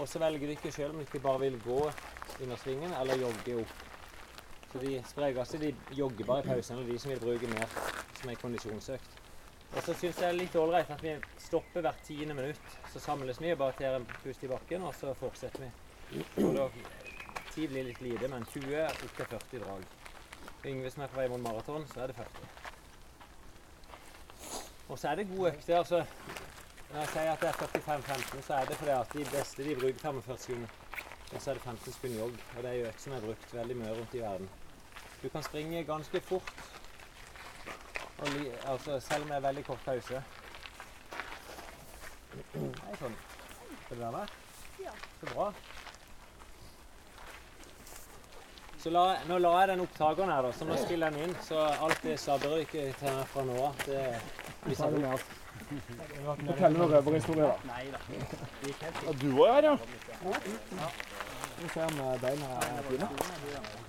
Og 0.00 0.08
så 0.10 0.20
velger 0.22 0.52
ikke 0.56 0.72
sjøl 0.74 0.96
om 0.96 1.04
ikke 1.04 1.22
bare 1.22 1.44
vil 1.44 1.60
gå 1.62 1.78
under 2.40 2.58
svingen 2.58 2.92
eller 2.98 3.22
jogge 3.22 3.56
opp. 3.62 3.86
Så 4.72 4.82
de 4.82 4.96
sprekeste 5.06 5.62
de 5.62 5.70
jogger 5.98 6.26
bare 6.26 6.44
i 6.44 6.48
pausen, 6.50 6.82
og 6.82 6.90
de 6.90 6.98
som 6.98 7.14
vil 7.14 7.22
bruke 7.22 7.54
mer 7.54 7.70
som 8.20 8.30
en 8.30 8.42
kondisjonsøkt. 8.42 9.16
Og 9.70 9.82
så 9.86 9.94
syns 9.94 10.18
jeg 10.18 10.18
det 10.18 10.28
er 10.28 10.38
litt 10.40 10.58
ålreit 10.58 10.90
at 10.90 11.02
vi 11.06 11.14
stopper 11.38 11.86
hvert 11.86 12.02
tiende 12.06 12.34
minutt. 12.34 12.78
Så 12.90 13.02
samles 13.02 13.38
vi 13.38 13.54
og 13.54 13.62
bare 13.62 13.78
tar 13.78 14.00
en 14.00 14.10
pust 14.24 14.42
i 14.42 14.50
bakken, 14.50 14.82
og 14.82 14.94
så 14.98 15.14
fortsetter 15.22 15.68
vi. 15.68 15.70
Og 16.42 16.54
da, 16.58 16.66
Tid 17.54 17.72
blir 17.72 17.88
litt 17.88 18.02
lite, 18.02 18.28
men 18.30 18.44
20 18.52 18.84
opp 18.86 19.16
til 19.16 19.26
40 19.32 19.64
drag. 19.64 19.99
Yngve 20.66 20.90
som 20.90 21.02
er 21.02 21.12
på 21.12 21.20
vei 21.20 21.28
mot 21.28 21.40
maraton, 21.40 21.86
så 21.88 22.00
er 22.00 22.06
det 22.10 22.16
40. 22.16 22.26
Og 24.88 24.98
så 24.98 25.08
er 25.08 25.14
det 25.14 25.28
gode 25.28 25.52
økter. 25.52 25.78
altså 25.78 26.04
Når 26.92 26.98
jeg 27.00 27.08
sier 27.08 27.32
at 27.32 27.40
det 27.40 27.48
er 27.48 27.52
45-15, 27.52 28.42
så 28.42 28.54
er 28.54 28.64
det 28.64 28.76
fordi 28.76 28.90
at 28.90 29.12
de 29.12 29.24
beste 29.36 29.64
de 29.64 29.74
bruker 29.80 29.98
45 30.02 30.38
sekunder. 30.38 30.68
Og 31.34 31.42
så 31.42 31.50
er 31.50 31.54
det 31.54 31.62
15 31.62 31.92
sekunder 31.92 32.18
jogg. 32.18 32.34
Og 32.56 32.62
det 32.62 32.70
er 32.70 32.74
jo 32.74 32.86
økt 32.88 33.02
som 33.02 33.12
er 33.12 33.20
brukt 33.20 33.54
veldig 33.54 33.76
mye 33.76 33.96
rundt 33.98 34.14
i 34.14 34.22
verden. 34.22 34.50
Du 35.22 35.28
kan 35.28 35.42
springe 35.42 35.84
ganske 35.84 36.20
fort 36.20 36.52
li, 38.28 38.50
altså, 38.66 39.00
selv 39.00 39.26
med 39.26 39.40
veldig 39.40 39.64
kort 39.64 39.84
pause. 39.84 40.22
Hei 42.54 42.96
sånn. 43.00 43.16
Skal 43.84 43.96
du 43.96 44.02
være 44.02 44.12
med? 44.12 44.34
Ja. 44.84 44.92
Så 45.20 45.34
bra. 45.34 45.52
Så 48.80 48.90
la, 48.94 49.04
nå 49.28 49.36
la 49.42 49.50
jeg 49.60 49.68
den 49.74 49.82
opptakeren 49.84 50.30
her, 50.32 50.46
da, 50.46 50.50
så 50.56 50.64
nå 50.64 50.76
spiller 50.80 51.12
den 51.12 51.26
inn. 51.26 51.34
Så 51.44 51.60
alt 51.60 52.00
det 52.06 52.16
meg 53.12 53.26
fra 53.34 53.44
nå 53.44 53.56
av, 53.66 53.82
det 53.84 54.04
blir 54.64 54.78
satt 54.78 54.96
opp. 55.10 55.36
Fortell 55.70 56.76
noen 56.78 56.94
røverhistorier, 56.94 57.50
da. 57.50 57.56
Nei 57.68 57.84
da. 57.92 58.00
Ja, 59.04 59.12
du 59.20 59.26
òg 59.34 59.50
er 59.50 59.68
her, 59.68 59.68
ja. 59.68 60.38
ja. 60.80 60.88
vi 61.60 61.68
se 61.74 61.84
om 61.84 62.00
eh, 62.06 62.14
beina 62.22 62.48
er 62.56 62.80
fine. 62.88 63.08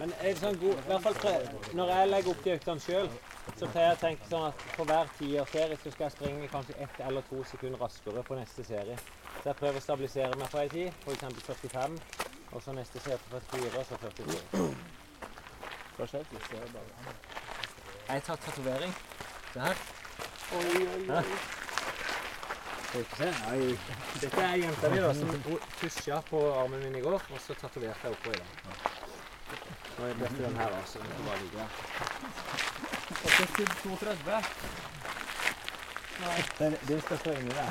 Men 0.02 0.14
er 0.18 0.28
det 0.28 0.36
sånn 0.42 0.60
god, 0.62 0.84
i 0.84 0.92
hvert 0.92 1.08
fall 1.08 1.78
når 1.80 1.94
jeg 1.96 2.12
legger 2.12 2.34
opp 2.34 2.44
de 2.44 2.54
øktene 2.58 2.86
sjøl, 2.86 3.10
så 3.56 3.72
pleier 3.72 3.88
jeg 3.88 3.98
å 3.98 4.02
tenke 4.04 4.30
sånn 4.34 4.46
at 4.50 4.68
for 4.76 4.92
hver 4.92 5.16
tiårsserie 5.18 5.80
så 5.80 5.96
skal 5.96 6.08
jeg 6.10 6.18
springe 6.18 6.52
kanskje 6.52 6.78
ett 6.84 7.02
eller 7.08 7.26
to 7.32 7.42
sekunder 7.50 7.82
raskere 7.82 8.28
på 8.28 8.38
neste 8.38 8.68
serie. 8.68 9.00
Så 9.40 9.50
jeg 9.50 9.60
prøver 9.64 9.80
å 9.80 9.88
stabilisere 9.88 10.38
meg 10.38 10.52
på 10.52 10.62
ei 10.62 10.70
tid, 10.76 11.02
f.eks. 11.08 11.42
45, 11.48 11.98
og 12.52 12.62
så 12.64 12.72
neste 12.72 13.00
sete 13.00 13.20
på 13.30 13.40
44, 13.52 13.80
og 13.80 13.86
så 13.86 13.98
44. 13.98 14.68
Hva 15.98 16.08
skjer? 16.08 16.24
Vi 16.32 16.38
ser 16.50 16.68
bare. 16.74 17.16
Jeg 18.10 18.24
tar 18.24 18.36
tatovering. 18.36 18.94
Se 19.54 19.60
her. 19.60 19.76
Oi, 20.58 20.88
oi, 20.88 21.10
oi. 21.10 21.24
Skal 22.88 23.00
vi 23.00 23.06
se? 23.18 23.30
Nei. 23.46 23.78
Dette 24.22 24.42
er 24.44 24.56
jenta 24.66 24.90
mi 24.92 25.00
da, 25.00 25.14
som 25.16 25.28
pusha 25.80 26.18
på 26.30 26.42
armen 26.60 26.84
min 26.84 26.96
i 27.00 27.04
går, 27.06 27.22
og 27.32 27.40
så 27.46 27.56
tatoverte 27.62 28.04
jeg 28.04 28.12
oppå 28.18 28.30
i 28.32 28.40
dag. 28.42 28.50
Nå 29.98 30.08
er 30.08 30.14
det 30.20 30.32
den 30.38 30.58
her, 30.58 30.76
altså. 30.82 31.00
Den 31.00 31.08
får 31.18 31.24
bare 31.30 31.40
ligge 31.44 31.58
der. 31.58 31.70
Og 33.12 33.30
så 33.32 33.44
til 33.56 33.68
32. 33.84 34.42
Det, 36.60 36.80
det 36.88 37.04
skal 37.04 37.18
stå 37.18 37.32
inni 37.32 37.50
der. 37.50 37.70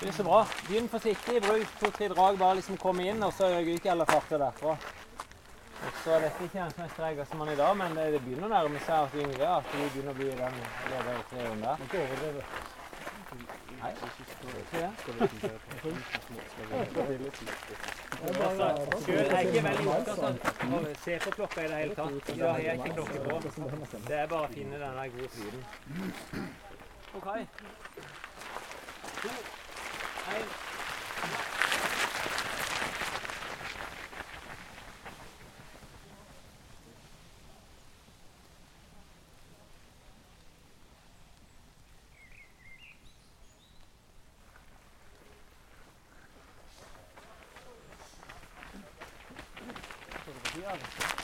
Det 0.00 0.08
er 0.08 0.12
så 0.12 0.24
bra. 0.24 0.44
Begynn 0.68 0.88
forsiktig. 0.88 1.42
Bruk 1.42 1.66
to-tre 1.80 2.08
drag. 2.08 2.38
Bare 2.38 2.54
liksom 2.60 2.76
komme 2.78 3.08
inn, 3.10 3.22
og 3.22 3.32
så 3.34 3.50
øker 3.58 3.90
alle 3.90 4.06
farter 4.06 4.38
derfra. 4.38 4.76
Og 5.78 5.92
så 6.04 6.10
er 6.14 6.24
dette 6.26 6.46
ikke 6.46 6.62
en 6.62 6.74
sånn 6.74 6.90
sterkest 6.94 7.30
som 7.32 7.38
man 7.42 7.50
i 7.52 7.58
dag, 7.58 7.76
men 7.78 7.94
det, 7.98 8.04
det 8.14 8.20
begynner 8.24 8.46
å 8.48 8.54
nærme 8.54 8.80
seg 8.86 8.96
at 8.98 9.14
yngre 9.22 9.50
at 9.58 9.70
de 9.72 9.84
begynner 9.92 10.10
å 10.10 10.18
bli 10.18 10.30
den 10.40 10.58
ledertrioen 10.90 11.60
der. 11.64 11.84
Ikke 11.86 12.00
overdrive. 12.02 12.42
Nei, 13.78 13.90
det 13.94 14.06
ikke 14.18 14.34
det. 14.72 14.88
Er 19.18 19.36
jeg 19.36 19.46
ikke 19.46 19.62
veldig 19.68 19.88
opptatt 19.92 20.18
av 20.18 20.32
å 20.74 20.82
se 21.04 21.18
på 21.26 21.30
klokka 21.36 21.58
i 21.62 21.68
det 21.68 21.78
hele 21.82 21.94
tatt. 21.98 22.32
Da 22.32 22.46
har 22.56 22.64
jeg 22.64 22.74
ikke 22.80 22.94
klokke 22.98 23.18
på. 23.28 23.32
Det 24.08 24.18
er 24.18 24.26
bare 24.34 24.46
å 24.46 24.52
finne 24.56 24.82
den 24.82 24.98
der 25.02 25.14
gode 25.14 25.30
flyten. 25.36 25.62
OK. 27.18 27.28
To, 30.28 30.34
én. 30.34 30.68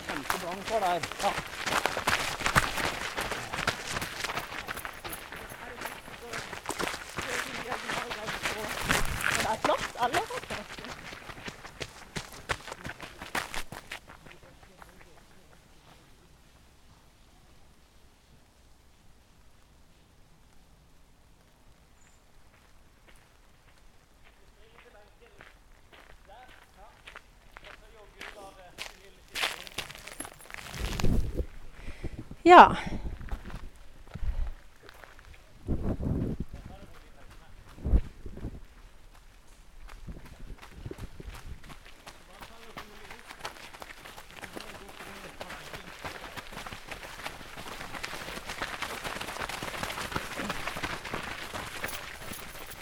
Kjempebrang 0.07 0.63
for 0.65 0.79
der. 0.81 1.01
Ja. 1.23 1.33
Det 1.95 2.04
Ja. 32.47 32.77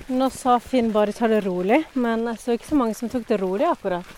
Nå 0.08 0.30
sa 0.30 0.58
Finn 0.60 0.90
bare 0.92 1.12
ta 1.12 1.28
det 1.30 1.40
rolig, 1.46 1.84
men 1.94 2.26
jeg 2.26 2.40
så 2.42 2.56
ikke 2.56 2.66
så 2.66 2.76
mange 2.80 2.98
som 2.98 3.08
tok 3.08 3.28
det 3.30 3.38
rolig 3.38 3.70
akkurat. 3.70 4.10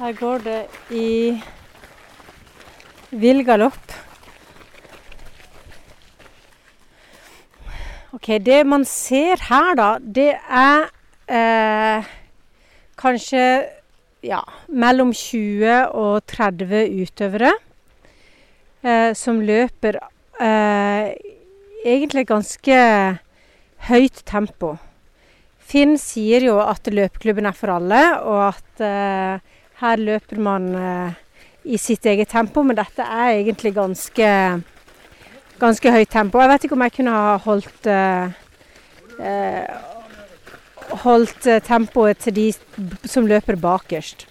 Her 0.00 0.18
går 0.18 0.42
det 0.44 0.58
i 0.90 1.06
vill 3.14 3.46
galopp. 3.46 3.87
Det 8.28 8.60
man 8.68 8.84
ser 8.84 9.40
her 9.48 9.74
da, 9.78 9.88
det 9.98 10.34
er 10.36 10.90
eh, 11.32 12.08
kanskje 13.00 13.44
ja, 14.20 14.42
mellom 14.68 15.14
20 15.16 15.94
og 15.96 16.26
30 16.28 16.92
utøvere 17.06 17.54
eh, 18.84 19.14
som 19.16 19.40
løper 19.40 19.96
eh, 20.44 21.14
egentlig 21.88 22.26
ganske 22.28 22.78
høyt 23.88 24.22
tempo. 24.28 24.74
Finn 25.68 25.96
sier 26.00 26.44
jo 26.48 26.60
at 26.60 26.88
løpeklubben 26.88 27.48
er 27.48 27.56
for 27.56 27.78
alle, 27.78 28.02
og 28.24 28.42
at 28.50 28.84
eh, 28.84 29.56
her 29.80 30.00
løper 30.00 30.40
man 30.42 30.68
eh, 30.74 31.18
i 31.68 31.80
sitt 31.80 32.04
eget 32.08 32.32
tempo, 32.32 32.64
men 32.64 32.76
dette 32.78 33.04
er 33.04 33.38
egentlig 33.38 33.74
ganske 33.76 34.28
ganske 35.60 35.92
høyt 35.92 36.10
tempo. 36.12 36.40
Jeg 36.42 36.50
vet 36.52 36.66
ikke 36.66 36.76
om 36.78 36.84
jeg 36.86 36.94
kunne 36.96 37.14
ha 37.14 37.36
holdt 37.42 37.88
eh, 37.90 38.34
eh, 39.18 39.76
holdt 41.02 41.46
eh, 41.50 41.62
tempoet 41.64 42.20
til 42.24 42.36
de 42.36 42.48
som 43.04 43.28
løper 43.28 43.58
bakerst. 43.60 44.26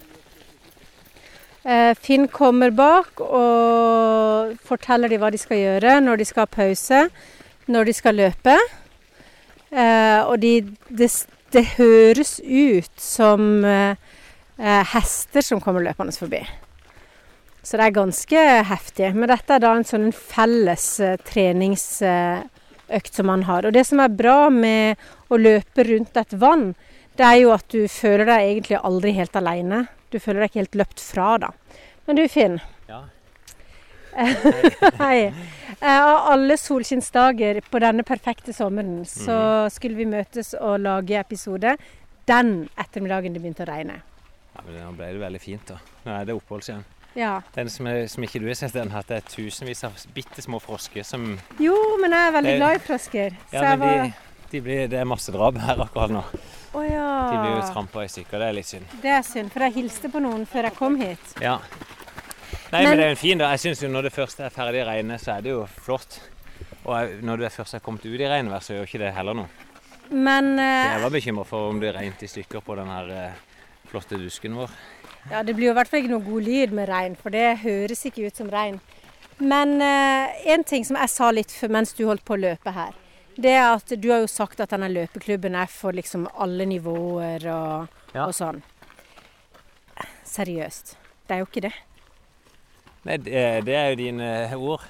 Finn 1.99 2.29
kommer 2.31 2.71
bak 2.71 3.19
og 3.19 4.53
forteller 4.69 5.11
de 5.11 5.17
hva 5.19 5.27
de 5.35 5.39
skal 5.41 5.59
gjøre 5.59 5.97
når 5.99 6.21
de 6.21 6.27
skal 6.29 6.45
ha 6.45 6.47
pause, 6.47 7.01
når 7.67 7.89
de 7.89 7.95
skal 7.97 8.15
løpe. 8.15 8.53
Og 9.75 10.37
de, 10.39 10.53
det, 10.87 11.09
det 11.51 11.65
høres 11.73 12.37
ut 12.39 13.03
som 13.03 13.67
hester 14.93 15.43
som 15.43 15.59
kommer 15.59 15.83
løpende 15.83 16.15
forbi. 16.15 16.39
Så 17.67 17.75
det 17.75 17.83
er 17.89 17.95
ganske 17.97 18.41
heftig. 18.69 19.09
Men 19.17 19.27
dette 19.27 19.57
er 19.57 19.63
da 19.63 19.73
en 19.75 19.87
sånn 19.87 20.11
felles 20.15 20.85
eh, 21.03 21.17
treningsøkt 21.27 23.17
som 23.19 23.27
man 23.27 23.43
har. 23.49 23.67
Og 23.67 23.75
det 23.75 23.83
som 23.89 23.99
er 23.99 24.13
bra 24.15 24.47
med 24.53 25.01
å 25.27 25.39
løpe 25.41 25.83
rundt 25.89 26.15
et 26.21 26.37
vann, 26.39 26.69
det 27.19 27.25
er 27.27 27.41
jo 27.41 27.51
at 27.51 27.67
du 27.73 27.81
føler 27.91 28.29
deg 28.29 28.45
egentlig 28.53 28.79
aldri 28.87 29.11
helt 29.17 29.35
aleine. 29.35 29.83
Du 30.13 30.19
føler 30.23 30.45
deg 30.45 30.53
ikke 30.53 30.63
helt 30.63 30.79
løpt 30.85 31.03
fra, 31.03 31.29
da. 31.43 31.51
Men 32.07 32.21
du 32.21 32.23
Finn. 32.31 32.59
Ja. 32.87 33.03
Hei. 35.03 35.27
Eh, 35.27 35.99
Av 35.99 36.31
alle 36.31 36.55
solskinnsdager 36.57 37.59
på 37.67 37.83
denne 37.83 38.07
perfekte 38.07 38.55
sommeren, 38.55 39.01
så 39.05 39.67
skulle 39.75 39.99
vi 39.99 40.07
møtes 40.09 40.55
og 40.55 40.79
lage 40.87 41.19
episode 41.19 41.75
den 42.31 42.53
ettermiddagen 42.79 43.35
det 43.35 43.43
begynte 43.43 43.67
å 43.67 43.73
regne. 43.75 43.99
ja 44.55 44.63
men 44.63 44.79
Da 44.79 44.93
ble 44.95 45.11
det 45.17 45.25
veldig 45.27 45.43
fint, 45.43 45.67
da. 45.67 45.83
Nå 46.05 46.15
er 46.15 46.29
det 46.31 46.37
oppholds 46.39 46.71
igjen. 46.71 46.87
Ja. 47.17 47.39
Den 47.55 47.69
som, 47.73 47.87
er, 47.89 48.05
som 48.11 48.23
ikke 48.23 48.39
du 48.43 48.45
har 48.45 48.57
sett, 48.59 48.75
den 48.77 48.91
at 48.93 49.07
det 49.09 49.17
er 49.17 49.29
tusenvis 49.33 49.81
av 49.87 49.95
bitte 50.13 50.43
små 50.45 50.59
frosker 50.61 51.05
som 51.07 51.31
Jo, 51.59 51.73
men 52.01 52.13
jeg 52.13 52.27
er 52.27 52.35
veldig 52.35 52.51
Det- 52.51 52.59
glad 52.61 52.75
i 52.75 52.83
frosker. 52.85 53.37
Så 53.49 53.57
Ja, 53.57 53.61
men 53.75 53.79
var 53.79 54.03
de, 54.03 54.13
de 54.51 54.61
blir, 54.61 54.87
det 54.87 54.99
er 54.99 55.05
masse 55.09 55.31
drap 55.33 55.57
her 55.57 55.81
akkurat 55.87 56.13
nå. 56.13 56.23
Oh, 56.77 56.83
ja. 56.85 57.07
De 57.31 57.37
blir 57.41 57.55
jo 57.57 57.73
trampa 57.73 58.03
i 58.05 58.07
stykker. 58.11 58.37
Det 58.37 58.47
er 58.47 58.53
litt 58.53 58.69
synd. 58.69 58.85
Det 59.01 59.09
er 59.09 59.23
synd, 59.25 59.49
for 59.51 59.65
jeg 59.65 59.73
hilste 59.79 60.11
på 60.13 60.21
noen 60.21 60.45
før 60.45 60.69
jeg 60.69 60.75
kom 60.77 60.99
hit. 61.01 61.33
Ja. 61.41 61.57
Nei, 62.71 62.83
men, 62.83 62.89
Men- 62.89 62.97
det 62.97 63.05
er 63.05 63.09
en 63.09 63.15
fin 63.15 63.37
dag. 63.37 63.49
Jeg 63.57 63.59
syns 63.65 63.81
jo 63.81 63.89
når 63.89 64.03
det 64.03 64.13
først 64.13 64.39
er 64.39 64.49
ferdig 64.53 64.85
regnet, 64.85 65.21
så 65.23 65.37
er 65.37 65.41
det 65.41 65.55
jo 65.55 65.65
flott. 65.65 66.19
Og 66.85 67.17
når 67.23 67.37
du 67.37 67.49
først 67.49 67.73
er 67.73 67.79
kommet 67.79 68.05
ut 68.05 68.19
i 68.19 68.27
regnvær, 68.29 68.61
så 68.61 68.75
gjør 68.75 68.85
ikke 68.87 68.99
det 68.99 69.13
heller 69.15 69.33
noe. 69.33 69.49
Men 70.11 70.53
uh... 70.59 70.93
Jeg 70.93 71.01
var 71.01 71.09
bekymra 71.09 71.43
for 71.45 71.69
om 71.71 71.79
det 71.81 71.95
regnet 71.95 72.21
i 72.23 72.27
stykker 72.27 72.61
på 72.63 72.75
den 72.75 72.87
her 72.87 73.09
uh, 73.09 73.31
flotte 73.89 74.19
dusken 74.21 74.55
vår. 74.55 74.69
Ja, 75.31 75.43
det 75.43 75.55
blir 75.57 75.71
i 75.71 75.73
hvert 75.77 75.89
fall 75.91 76.03
ikke 76.03 76.13
noe 76.13 76.25
god 76.25 76.45
lyd 76.47 76.75
med 76.77 76.89
regn, 76.89 77.15
for 77.19 77.33
det 77.33 77.59
høres 77.63 78.05
ikke 78.07 78.27
ut 78.27 78.39
som 78.39 78.49
regn. 78.53 78.79
Men 79.39 79.75
én 79.81 80.63
ting 80.65 80.85
som 80.87 80.97
jeg 80.97 81.11
sa 81.13 81.27
litt 81.31 81.51
før 81.53 81.69
mens 81.75 81.91
du 81.93 82.07
holdt 82.07 82.23
på 82.25 82.33
å 82.33 82.41
løpe 82.41 82.71
her, 82.73 82.95
det 83.37 83.51
er 83.53 83.67
at 83.75 83.91
du 84.01 84.07
har 84.09 84.23
jo 84.23 84.29
sagt 84.31 84.63
at 84.63 84.71
denne 84.73 84.89
løpeklubben 84.89 85.53
er 85.61 85.69
for 85.69 85.93
liksom 85.93 86.25
alle 86.33 86.65
nivåer 86.65 87.45
og, 87.53 87.87
Ja. 88.15 88.25
og 88.25 88.33
sånn. 88.33 88.63
Seriøst. 90.25 90.95
Det 91.27 91.35
er 91.35 91.43
jo 91.43 91.47
ikke 91.49 91.65
det. 91.67 91.73
Nei, 93.05 93.17
det, 93.21 93.75
er 93.75 93.91
jo 93.91 93.99
dine 93.99 94.29
ord. 94.57 94.81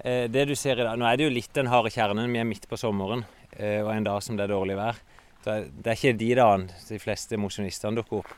Eh, 0.00 0.26
Det 0.28 0.46
du 0.48 0.54
ser 0.54 0.80
i 0.80 0.84
dag 0.86 0.98
Nå 0.98 1.06
er 1.06 1.16
det 1.16 1.24
jo 1.28 1.34
litt 1.34 1.52
den 1.54 1.68
harde 1.70 1.92
kjernen. 1.92 2.32
Vi 2.32 2.40
er 2.40 2.48
midt 2.48 2.66
på 2.68 2.78
sommeren 2.80 3.24
eh, 3.58 3.82
og 3.82 3.92
en 3.94 4.04
dag 4.04 4.22
som 4.22 4.36
det 4.36 4.48
er 4.48 4.54
dårlig 4.54 4.76
vær. 4.80 4.96
Det 5.44 5.58
det 5.76 5.92
er 5.92 5.98
ikke 6.00 6.18
de 6.18 6.30
dagene 6.34 6.88
de 6.88 6.98
fleste 6.98 7.36
mosjonistene 7.36 8.00
dukker 8.00 8.22
opp. 8.24 8.32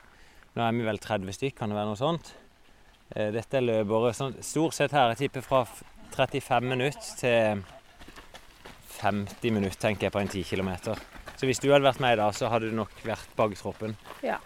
Nå 0.56 0.64
er 0.64 0.72
vi 0.72 0.86
vel 0.86 0.98
30 1.04 1.34
stykk, 1.36 1.58
kan 1.58 1.68
det 1.68 1.76
være 1.76 1.90
noe 1.90 2.00
sånt? 2.00 2.30
Eh, 3.12 3.28
Dette 3.34 3.58
er 3.58 3.64
løpere 3.66 4.14
sånn, 4.16 4.38
stort 4.40 4.72
sett 4.72 4.94
her. 4.96 5.12
Jeg 5.12 5.26
tipper 5.26 5.44
fra 5.44 5.66
35 6.16 6.70
minutter 6.70 7.10
til 7.20 7.60
50 8.96 9.52
minutter, 9.52 9.76
tenker 9.82 10.08
jeg, 10.08 10.14
på 10.14 10.22
en 10.22 10.32
10 10.32 10.46
km. 10.48 10.70
Så 11.36 11.44
hvis 11.44 11.60
du 11.60 11.68
hadde 11.68 11.84
vært 11.84 12.00
med 12.00 12.16
i 12.16 12.20
dag, 12.22 12.32
så 12.32 12.48
hadde 12.48 12.70
du 12.70 12.76
nok 12.78 12.94
vært 13.04 13.36
bak 13.36 13.52
troppen. 13.58 13.98
Ja. 14.24 14.38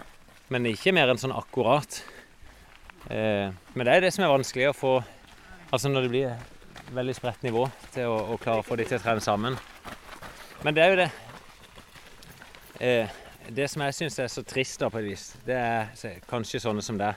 Men 0.50 0.66
ikke 0.66 0.90
mer 0.96 1.12
enn 1.12 1.20
sånn 1.22 1.36
akkurat. 1.36 2.00
Eh, 3.06 3.54
men 3.76 3.86
det 3.86 3.94
er 3.94 4.02
det 4.02 4.10
som 4.16 4.26
er 4.26 4.34
vanskelig 4.34 4.72
å 4.72 4.76
få 4.76 4.92
Altså 5.70 5.86
når 5.86 6.02
det 6.02 6.08
blir 6.10 6.30
veldig 6.90 7.12
spredt 7.14 7.44
nivå 7.46 7.60
til 7.94 8.10
å, 8.10 8.16
å 8.34 8.38
klare 8.42 8.64
å 8.64 8.66
få 8.66 8.74
de 8.74 8.88
til 8.90 8.96
å 8.98 9.02
trene 9.04 9.22
sammen. 9.22 9.54
Men 10.66 10.74
det 10.74 10.82
er 10.82 10.90
jo 10.90 10.96
det 10.98 11.06
eh, 12.82 13.20
Det 13.49 13.66
som 13.70 13.82
jeg 13.82 13.97
syns 13.97 14.18
er 14.20 14.28
så 14.30 14.44
trist, 14.47 14.80
da 14.82 14.90
på 14.92 15.00
et 15.00 15.09
vis, 15.09 15.25
det 15.47 15.56
er 15.56 16.20
kanskje 16.30 16.61
sånne 16.62 16.85
som 16.85 16.99
deg. 17.00 17.16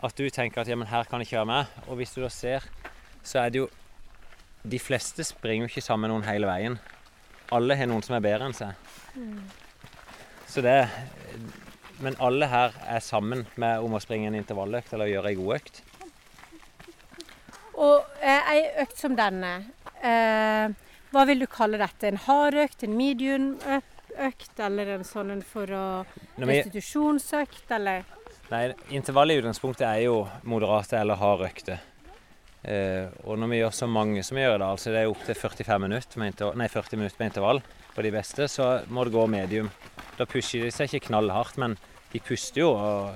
At 0.00 0.16
du 0.16 0.30
tenker 0.32 0.62
at 0.62 0.70
ja, 0.70 0.78
men 0.78 0.88
her 0.88 1.08
kan 1.10 1.20
jeg 1.20 1.34
kjøre 1.34 1.48
med. 1.50 1.74
Og 1.88 1.98
hvis 2.00 2.14
du 2.14 2.22
da 2.22 2.30
ser, 2.32 2.64
så 3.22 3.44
er 3.44 3.52
det 3.52 3.64
jo 3.64 3.68
De 4.60 4.76
fleste 4.76 5.24
springer 5.24 5.64
jo 5.64 5.70
ikke 5.70 5.80
sammen 5.80 6.04
med 6.04 6.10
noen 6.12 6.26
hele 6.28 6.44
veien. 6.44 6.74
Alle 7.50 7.76
har 7.76 7.88
noen 7.88 8.04
som 8.04 8.12
er 8.18 8.24
bedre 8.24 8.44
enn 8.44 8.56
seg. 8.56 8.74
Så 10.46 10.60
det 10.60 10.84
Men 12.00 12.16
alle 12.20 12.48
her 12.48 12.76
er 12.84 13.00
sammen 13.00 13.46
med 13.56 13.80
om 13.80 13.96
å 13.96 14.00
springe 14.00 14.28
en 14.28 14.36
intervalløkt 14.36 14.92
eller 14.92 15.08
gjøre 15.08 15.32
ei 15.32 15.38
god 15.38 15.56
økt. 15.56 15.80
Og 17.80 18.04
eh, 18.20 18.52
ei 18.52 18.62
økt 18.84 19.00
som 19.00 19.16
denne, 19.16 19.50
eh, 20.04 20.72
hva 21.12 21.24
vil 21.28 21.44
du 21.44 21.48
kalle 21.50 21.80
dette? 21.80 22.08
En 22.08 22.20
hard 22.24 22.56
økt, 22.60 22.84
en 22.84 22.96
medium 22.96 23.50
økt, 24.30 24.54
eller 24.62 24.96
en 24.96 25.06
sånn 25.06 25.34
en 25.36 25.44
for 25.44 25.70
å 25.76 25.84
Restitusjonsøkt, 26.40 27.68
eller 27.76 28.06
nei, 28.50 28.64
intervallet 28.96 29.38
i 29.38 29.42
utgangspunktet 29.42 29.86
er 29.86 30.04
jo 30.06 30.24
moderate 30.48 30.98
eller 30.98 31.20
harde 31.20 31.48
økter. 31.50 31.86
Eh, 32.60 33.06
og 33.24 33.38
når 33.40 33.48
vi 33.52 33.60
gjør 33.62 33.72
så 33.72 33.86
mange 33.88 34.22
som 34.26 34.36
vi 34.36 34.44
gjør 34.44 34.58
da, 34.60 34.72
altså 34.74 34.92
det 34.92 35.02
er 35.02 35.12
opptil 35.12 35.38
45 35.38 35.84
minutter 35.86 36.20
med 36.20 36.34
intervall, 36.34 36.58
nei, 36.60 36.68
40 36.68 37.00
minutter 37.00 37.22
med 37.22 37.30
intervall 37.30 37.62
på 37.94 38.04
de 38.04 38.12
beste, 38.14 38.48
så 38.52 38.68
må 38.92 39.06
det 39.06 39.14
gå 39.14 39.24
medium. 39.32 39.70
Da 40.18 40.26
pusher 40.28 40.66
de 40.66 40.74
seg 40.74 40.90
ikke 40.90 41.08
knallhardt, 41.08 41.56
men 41.62 41.78
de 42.12 42.20
puster 42.20 42.64
jo. 42.64 42.74
og 42.74 43.14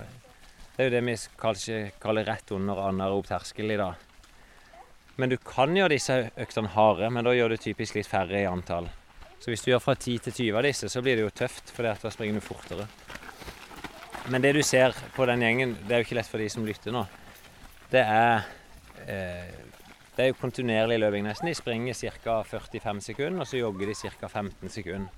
Det 0.75 0.85
er 0.85 0.88
jo 0.88 0.94
det 0.97 1.04
vi 1.06 1.16
kanskje 1.38 1.78
kaller 2.02 2.26
rett 2.26 2.50
under 2.56 2.80
anaerob 2.88 3.28
terskel 3.28 3.75
i 3.75 3.78
dag. 3.80 4.00
Men 5.16 5.30
du 5.30 5.37
kan 5.38 5.76
gjøre 5.76 5.94
disse 5.94 6.16
øktene 6.40 6.73
harde, 6.75 7.11
men 7.11 7.26
da 7.26 7.35
gjør 7.37 7.54
du 7.54 7.61
typisk 7.62 7.94
litt 7.94 8.11
færre 8.11 8.40
i 8.40 8.49
antall. 8.50 8.88
Så 9.45 9.53
hvis 9.53 9.61
du 9.61 9.67
gjør 9.69 9.83
fra 9.85 9.93
10 9.93 10.23
til 10.25 10.33
20 10.33 10.57
av 10.57 10.65
disse, 10.65 10.89
så 10.89 11.03
blir 11.05 11.19
det 11.19 11.25
jo 11.27 11.33
tøft, 11.37 11.69
for 11.77 11.85
da 11.85 12.11
springer 12.11 12.39
du 12.39 12.41
fortere. 12.41 12.87
Men 14.33 14.41
det 14.41 14.55
du 14.57 14.63
ser 14.65 14.95
på 15.13 15.27
den 15.29 15.43
gjengen, 15.45 15.75
det 15.85 15.93
er 15.93 16.01
jo 16.01 16.07
ikke 16.07 16.17
lett 16.17 16.31
for 16.31 16.41
de 16.41 16.47
som 16.49 16.65
lytter 16.65 16.95
nå, 16.95 17.03
det 17.93 18.01
er 18.01 18.47
eh, 19.04 19.50
Det 20.15 20.23
er 20.23 20.28
jo 20.30 20.37
kontinuerlig 20.39 20.97
løping 21.02 21.26
nesten. 21.26 21.49
De 21.50 21.57
springer 21.59 21.97
ca. 22.23 22.39
45 22.47 23.00
sekunder, 23.02 23.43
og 23.43 23.49
så 23.50 23.59
jogger 23.59 23.91
de 23.91 23.97
ca. 23.99 24.28
15 24.28 24.71
sekunder. 24.71 25.11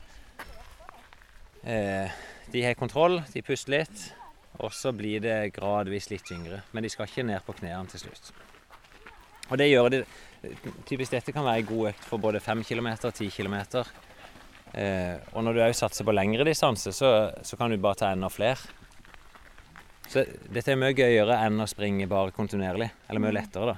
Eh, 1.63 2.17
de 2.51 2.63
har 2.65 2.75
kontroll, 2.81 3.21
de 3.31 3.43
puster 3.47 3.77
litt, 3.77 4.07
og 4.59 4.73
så 4.73 4.91
blir 4.97 5.21
det 5.21 5.53
gradvis 5.55 6.11
litt 6.11 6.25
tyngre. 6.27 6.65
Men 6.73 6.83
de 6.83 6.91
skal 6.91 7.07
ikke 7.07 7.27
ned 7.29 7.45
på 7.47 7.55
knærne 7.61 7.93
til 7.93 8.07
slutt. 8.07 8.33
Og 9.51 9.61
det 9.61 9.69
gjør 9.71 9.93
de 9.93 10.03
Typisk 10.87 11.11
dette 11.11 11.33
kan 11.35 11.43
være 11.43 11.63
en 11.63 11.67
god 11.67 11.89
økt 11.89 12.05
for 12.07 12.23
både 12.23 12.39
5 12.41 12.61
km 12.69 12.87
og 12.93 13.15
10 13.15 13.31
km. 13.35 13.57
Eh, 14.77 15.17
og 15.33 15.45
når 15.47 15.57
du 15.57 15.63
òg 15.65 15.77
satser 15.77 16.05
på 16.05 16.13
lengre 16.13 16.45
distanse, 16.45 16.93
så, 16.93 17.13
så 17.41 17.57
kan 17.57 17.73
du 17.73 17.79
bare 17.81 18.01
ta 18.03 18.13
enda 18.13 18.29
flere. 18.33 18.61
Så 20.07 20.23
dette 20.53 20.73
er 20.73 20.79
mye 20.79 20.95
gøyere 20.95 21.39
enn 21.47 21.59
å 21.63 21.69
springe 21.71 22.07
bare 22.11 22.35
kontinuerlig. 22.37 22.91
Eller 23.09 23.25
mye 23.25 23.37
lettere, 23.39 23.75
da. 23.75 23.77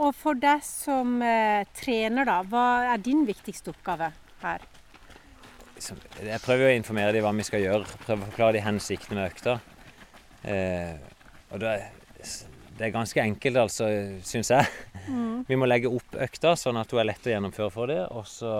Og 0.00 0.14
for 0.16 0.38
deg 0.38 0.62
som 0.64 1.18
eh, 1.26 1.66
trener, 1.76 2.28
da, 2.28 2.40
hva 2.46 2.66
er 2.92 3.02
din 3.02 3.26
viktigste 3.28 3.74
oppgave 3.74 4.12
her? 4.44 4.68
Jeg 5.80 6.40
prøver 6.44 6.68
å 6.68 6.76
informere 6.76 7.12
dem 7.16 7.24
hva 7.24 7.32
vi 7.34 7.46
skal 7.48 7.64
gjøre. 7.64 7.98
Prøver 8.04 8.22
å 8.22 8.30
forklare 8.30 8.56
de 8.58 8.64
hensiktene 8.64 9.18
med 9.18 9.32
økta. 9.32 9.58
Eh, 10.46 10.94
og 11.50 11.60
det, 11.62 11.74
det 12.78 12.86
er 12.86 12.94
ganske 12.94 13.24
enkelt, 13.24 13.58
altså, 13.64 13.88
syns 14.24 14.52
jeg. 14.54 14.70
Vi 15.48 15.58
må 15.58 15.66
legge 15.66 15.90
opp 15.90 16.14
økta 16.14 16.54
sånn 16.56 16.78
at 16.78 16.92
hun 16.92 17.02
er 17.02 17.10
lett 17.10 17.26
å 17.26 17.32
gjennomføre 17.34 17.74
for 17.74 17.90
dem. 17.90 18.04
Og 18.14 18.28
så 18.28 18.54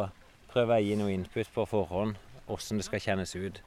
prøver 0.50 0.78
jeg 0.78 0.84
å 0.84 0.88
gi 0.88 0.98
noe 1.00 1.14
input 1.14 1.54
på 1.54 1.66
forhånd 1.70 2.18
hvordan 2.50 2.80
det 2.80 2.86
skal 2.86 3.02
kjennes 3.04 3.34
ut. 3.36 3.60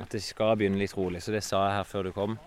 At 0.00 0.10
det 0.14 0.22
skal 0.24 0.56
begynne 0.58 0.80
litt 0.80 0.96
rolig. 0.96 1.22
Så 1.22 1.34
det 1.34 1.44
sa 1.46 1.60
jeg 1.68 1.78
her 1.78 1.88
før 1.88 2.08
du 2.08 2.12
kom. 2.16 2.38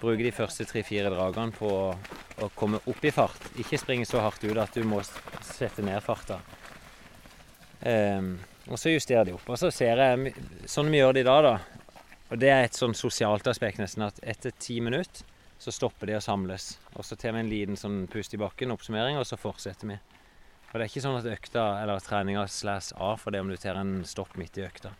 Bruke 0.00 0.24
de 0.24 0.32
første 0.32 0.64
tre-fire 0.64 1.10
dragene 1.12 1.52
på 1.52 1.70
å 1.70 2.48
komme 2.56 2.80
opp 2.88 3.04
i 3.04 3.12
fart. 3.12 3.50
Ikke 3.60 3.78
springe 3.78 4.08
så 4.08 4.22
hardt 4.24 4.44
ut 4.46 4.58
at 4.58 4.74
du 4.74 4.86
må 4.88 5.02
sette 5.44 5.84
ned 5.84 6.00
farta. 6.04 6.40
Um, 7.84 8.38
og 8.68 8.80
så 8.80 8.94
justerer 8.94 9.28
de 9.28 9.34
opp. 9.36 9.44
Og 9.48 9.60
så 9.60 9.70
ser 9.74 10.00
jeg, 10.00 10.32
sånn 10.68 10.90
vi 10.92 11.00
gjør 11.00 11.16
det 11.16 11.24
i 11.24 11.28
dag, 11.28 11.44
da. 11.44 11.84
Og 12.30 12.40
det 12.40 12.50
er 12.54 12.64
et 12.64 12.78
sånn 12.78 12.94
sosialt 12.96 13.48
aspekt 13.50 13.80
nesten, 13.82 14.06
at 14.06 14.20
etter 14.22 14.54
ti 14.56 14.78
minutter 14.84 15.26
så 15.60 15.72
stopper 15.74 16.08
de 16.08 16.16
å 16.16 16.24
samles. 16.24 16.72
Og 16.94 17.04
så 17.04 17.18
tar 17.18 17.34
vi 17.36 17.42
en 17.42 17.50
liten 17.50 17.76
sånn 17.76 18.06
pust 18.10 18.32
i 18.36 18.40
bakken, 18.40 18.72
oppsummering, 18.72 19.18
og 19.20 19.26
så 19.28 19.36
fortsetter 19.40 19.90
vi. 19.90 19.98
Og 20.70 20.78
det 20.78 20.84
er 20.84 20.90
ikke 20.92 21.02
sånn 21.02 21.18
at 21.18 21.26
økta 21.26 21.62
eller 21.82 22.02
treninga 22.04 22.44
slås 22.50 22.92
av 22.94 23.16
fordi 23.18 23.40
om 23.42 23.48
du 23.50 23.56
tar 23.58 23.78
en 23.80 24.04
stopp 24.06 24.36
midt 24.38 24.58
i 24.60 24.66
økta. 24.68 24.92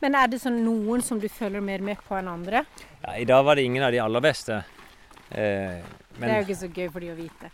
Men 0.00 0.16
er 0.16 0.28
det 0.32 0.40
sånn 0.40 0.58
noen 0.64 1.02
som 1.04 1.20
du 1.20 1.28
føler 1.32 1.60
mer 1.64 1.82
med 1.84 2.00
på 2.06 2.16
enn 2.16 2.28
andre? 2.28 2.62
Ja, 3.02 3.16
I 3.20 3.26
dag 3.28 3.44
var 3.44 3.56
det 3.56 3.64
ingen 3.68 3.84
av 3.84 3.92
de 3.92 4.00
aller 4.00 4.24
beste. 4.24 4.62
Eh, 5.30 5.80
Det 6.20 6.28
er 6.28 6.38
jo 6.40 6.46
ikke 6.48 6.60
så 6.60 6.68
gøy 6.72 6.88
for 6.92 7.00
de 7.04 7.10
å 7.12 7.16
vite. 7.18 7.50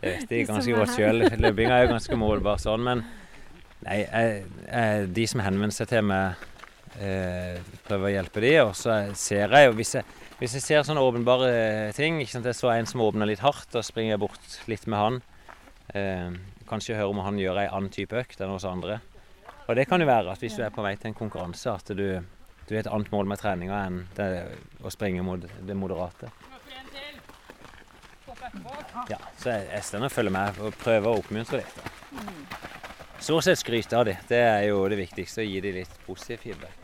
det 0.00 0.12
vet 0.16 0.28
de 0.28 0.44
ganske 0.50 0.76
godt 0.76 0.94
sjøl. 0.96 1.24
Løpinga 1.40 1.76
er 1.78 1.86
jo 1.86 1.92
ganske 1.94 2.16
målbar 2.20 2.60
sånn. 2.60 2.84
Men 2.88 3.04
nei, 3.84 3.98
jeg, 4.04 4.40
jeg, 4.68 5.06
de 5.16 5.26
som 5.32 5.44
henvender 5.44 5.76
seg 5.76 5.92
til 5.92 6.04
meg, 6.08 6.44
eh, 7.00 7.60
prøver 7.88 8.08
å 8.10 8.14
hjelpe 8.16 8.44
de. 8.44 8.54
Og 8.64 8.74
så 8.76 8.98
ser 9.16 9.52
jeg 9.52 9.68
jo 9.70 9.76
hvis 9.80 9.94
jeg, 10.00 10.08
hvis 10.42 10.56
jeg 10.58 10.62
ser 10.64 10.80
sånne 10.82 11.02
åpenbare 11.06 11.50
ting 11.94 12.16
ikke 12.18 12.32
sant? 12.32 12.46
Jeg 12.50 12.58
så 12.58 12.72
en 12.72 12.88
som 12.90 13.04
åpna 13.04 13.28
litt 13.30 13.44
hardt, 13.44 13.68
da 13.70 13.78
springer 13.86 14.16
jeg 14.16 14.22
bort 14.24 14.56
litt 14.66 14.88
med 14.90 14.98
han. 14.98 15.18
Eh, 15.94 16.34
kanskje 16.66 16.96
høre 16.98 17.12
om 17.12 17.20
han 17.22 17.38
gjør 17.38 17.60
ei 17.62 17.68
annen 17.68 17.92
type 17.94 18.16
økt 18.18 18.42
enn 18.42 18.50
oss 18.50 18.66
andre. 18.66 18.98
Og 19.68 19.78
det 19.78 19.86
kan 19.86 20.02
jo 20.02 20.08
være 20.10 20.34
at 20.34 20.42
hvis 20.42 20.58
du 20.58 20.64
er 20.66 20.74
på 20.74 20.82
vei 20.82 20.96
til 20.98 21.12
en 21.12 21.18
konkurranse, 21.20 21.70
at 21.70 21.94
du, 21.94 22.06
du 22.66 22.74
har 22.74 22.82
et 22.82 22.90
annet 22.90 23.14
mål 23.14 23.30
med 23.30 23.38
treninga 23.38 23.84
enn 23.86 24.02
det, 24.18 24.28
å 24.82 24.90
springe 24.90 25.22
mot 25.22 25.46
det 25.46 25.78
moderate. 25.78 26.32
Ja, 29.12 29.22
så 29.38 29.54
jeg, 29.54 29.68
jeg 29.70 29.86
står 29.86 30.08
og 30.08 30.14
følger 30.16 30.34
med 30.34 30.58
og 30.58 30.78
prøver 30.82 31.12
å 31.12 31.22
oppmuntre 31.22 31.62
litt. 31.62 31.78
da. 31.78 32.62
Stort 33.22 33.46
sett 33.46 33.62
skryte 33.62 33.94
av 33.94 34.10
dem. 34.10 34.18
Det 34.26 34.42
er 34.42 34.64
jo 34.72 34.82
det 34.90 34.98
viktigste. 34.98 35.44
Å 35.44 35.46
gi 35.46 35.60
dem 35.62 35.78
litt 35.78 36.00
positiv 36.08 36.42
feedback. 36.42 36.81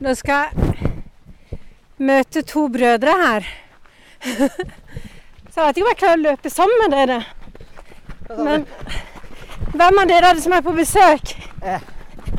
Nå 0.00 0.14
skal 0.18 0.48
jeg 0.48 0.90
møte 2.00 2.42
to 2.48 2.66
brødre 2.72 3.16
her. 3.24 3.50
Så 5.50 5.60
jeg 5.60 5.66
vet 5.66 5.76
ikke 5.76 5.84
om 5.84 5.90
jeg 5.90 6.00
klarer 6.00 6.18
å 6.18 6.24
løpe 6.24 6.52
sammen 6.52 6.82
med 6.84 6.96
dere. 6.96 7.20
Men 8.38 8.66
hvem 9.74 10.00
av 10.02 10.10
dere 10.10 10.30
er 10.30 10.38
det 10.38 10.44
som 10.44 10.54
er 10.56 10.64
på 10.64 10.74
besøk? 10.76 11.34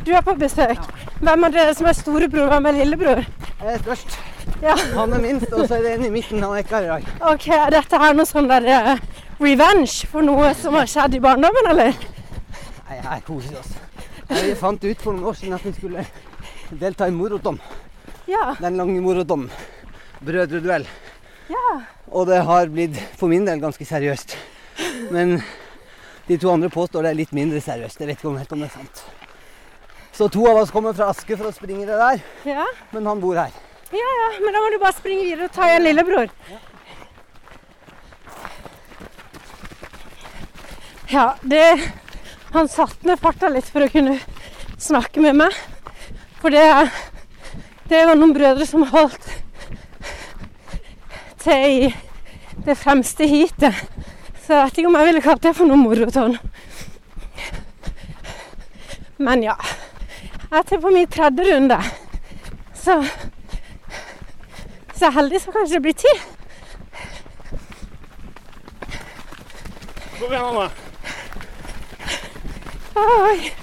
Du 0.06 0.12
er 0.16 0.24
på 0.26 0.34
besøk. 0.38 0.80
Hvem 1.22 1.46
av 1.46 1.54
dere 1.54 1.74
som 1.78 1.88
er 1.88 1.96
storebror, 1.96 2.48
hvem 2.50 2.68
er 2.70 2.78
lillebror? 2.80 3.22
Jeg 3.62 3.76
er 3.76 3.82
størst. 3.84 4.18
Ja. 4.62 4.74
Han 4.96 5.12
er 5.14 5.22
minst, 5.22 5.52
og 5.52 5.68
så 5.68 5.78
er 5.78 5.86
det 5.86 5.92
en 5.96 6.06
i 6.06 6.10
midten. 6.14 6.42
Han 6.42 6.56
er 6.56 6.64
ikke 6.64 6.80
her 6.80 6.88
i 6.88 6.90
dag. 6.94 7.12
Ok, 7.32 7.48
Er 7.54 7.70
dette 7.74 8.00
her 8.02 8.16
noe 8.18 8.26
sånn 8.26 8.50
der 8.50 8.66
uh, 8.66 9.22
revenge 9.42 10.08
for 10.10 10.26
noe 10.26 10.52
som 10.58 10.74
har 10.78 10.90
skjedd 10.90 11.18
i 11.18 11.22
barndommen, 11.22 11.70
eller? 11.70 11.94
Nei, 12.88 12.98
her 12.98 13.22
koser 13.26 13.54
vi 13.54 13.62
oss. 13.62 13.72
Jeg 14.32 14.56
fant 14.58 14.84
ut 14.84 15.02
for 15.02 15.12
noen 15.12 15.30
år 15.30 15.38
siden 15.38 15.56
at 15.58 15.64
vi 15.66 15.74
skulle 15.76 16.06
delta 16.80 17.08
i 17.08 17.14
Morodom. 17.14 17.58
Ja. 18.26 18.54
Den 18.60 18.76
lange 18.80 19.00
Morodom. 19.04 19.48
Brødreduell. 20.22 20.86
ja. 21.48 21.80
Og 22.12 22.26
det 22.28 22.42
har 22.44 22.66
blitt 22.68 22.98
for 23.16 23.28
min 23.32 23.46
del 23.48 23.60
ganske 23.62 23.84
seriøst. 23.88 24.34
Men 25.10 25.38
de 26.28 26.36
to 26.38 26.50
andre 26.52 26.68
påstår 26.68 27.06
det 27.06 27.10
er 27.14 27.16
litt 27.22 27.32
mindre 27.32 27.60
seriøst. 27.64 28.00
Jeg 28.02 28.08
vet 28.10 28.18
ikke 28.18 28.28
om 28.28 28.36
helt 28.36 28.52
om 28.52 28.60
det 28.60 28.68
er 28.68 28.74
sant. 28.74 29.00
Så 30.12 30.28
to 30.28 30.44
av 30.50 30.58
oss 30.60 30.70
kommer 30.74 30.92
fra 30.92 31.08
Aske 31.08 31.38
for 31.40 31.48
å 31.48 31.54
springe 31.56 31.86
det 31.88 31.96
der, 31.96 32.20
Ja, 32.44 32.66
men 32.92 33.06
han 33.08 33.20
bor 33.22 33.38
her. 33.40 33.48
ja, 33.92 34.10
ja, 34.18 34.28
men 34.44 34.52
da 34.52 34.60
må 34.60 34.68
du 34.74 34.78
bare 34.82 34.92
springe 34.92 35.24
videre 35.24 35.48
og 35.48 35.54
ta 35.56 35.70
igjen 35.70 35.86
lillebror. 35.88 36.28
Ja, 41.08 41.34
det 41.42 41.64
Han 42.52 42.68
satte 42.68 43.06
ned 43.08 43.20
farta 43.20 43.48
litt 43.48 43.68
for 43.72 43.80
å 43.86 43.88
kunne 43.88 44.18
snakke 44.76 45.20
med 45.24 45.38
meg. 45.40 45.56
For 46.42 46.50
det, 46.50 46.90
det 47.86 48.00
var 48.08 48.16
noen 48.18 48.32
brødre 48.34 48.66
som 48.66 48.82
holdt 48.90 49.28
til 51.44 51.84
i 51.86 51.92
det 52.66 52.74
fremste 52.78 53.28
heatet. 53.30 53.78
Så 54.42 54.56
jeg 54.56 54.64
vet 54.64 54.80
ikke 54.82 54.90
om 54.90 54.98
jeg 54.98 55.08
ville 55.12 55.22
kalt 55.22 55.44
det 55.46 55.54
for 55.54 55.70
noe 55.70 55.78
moroton. 55.78 56.34
Men 59.22 59.46
ja. 59.46 59.54
Jeg 60.50 60.58
er 60.58 60.66
til 60.66 60.82
på 60.82 60.90
min 60.90 61.06
tredje 61.06 61.46
runde. 61.46 61.78
Så 62.74 62.98
Så 64.98 65.10
heldig 65.10 65.40
så 65.40 65.50
kanskje 65.54 65.74
det 65.78 65.82
blir 65.82 65.92
ti. 65.98 66.12
Kom 70.18 70.32
igjen, 70.32 70.44
Anne. 70.44 70.70
Oi. 72.94 73.61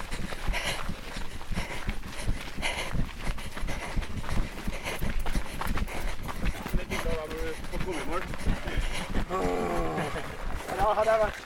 Ja, 10.78 10.92
hadde 10.94 11.10
jeg 11.10 11.20
vært 11.20 11.38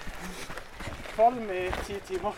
kvalm 1.15 1.51
i 1.51 1.63
ti 1.85 1.99
timer. 2.09 2.33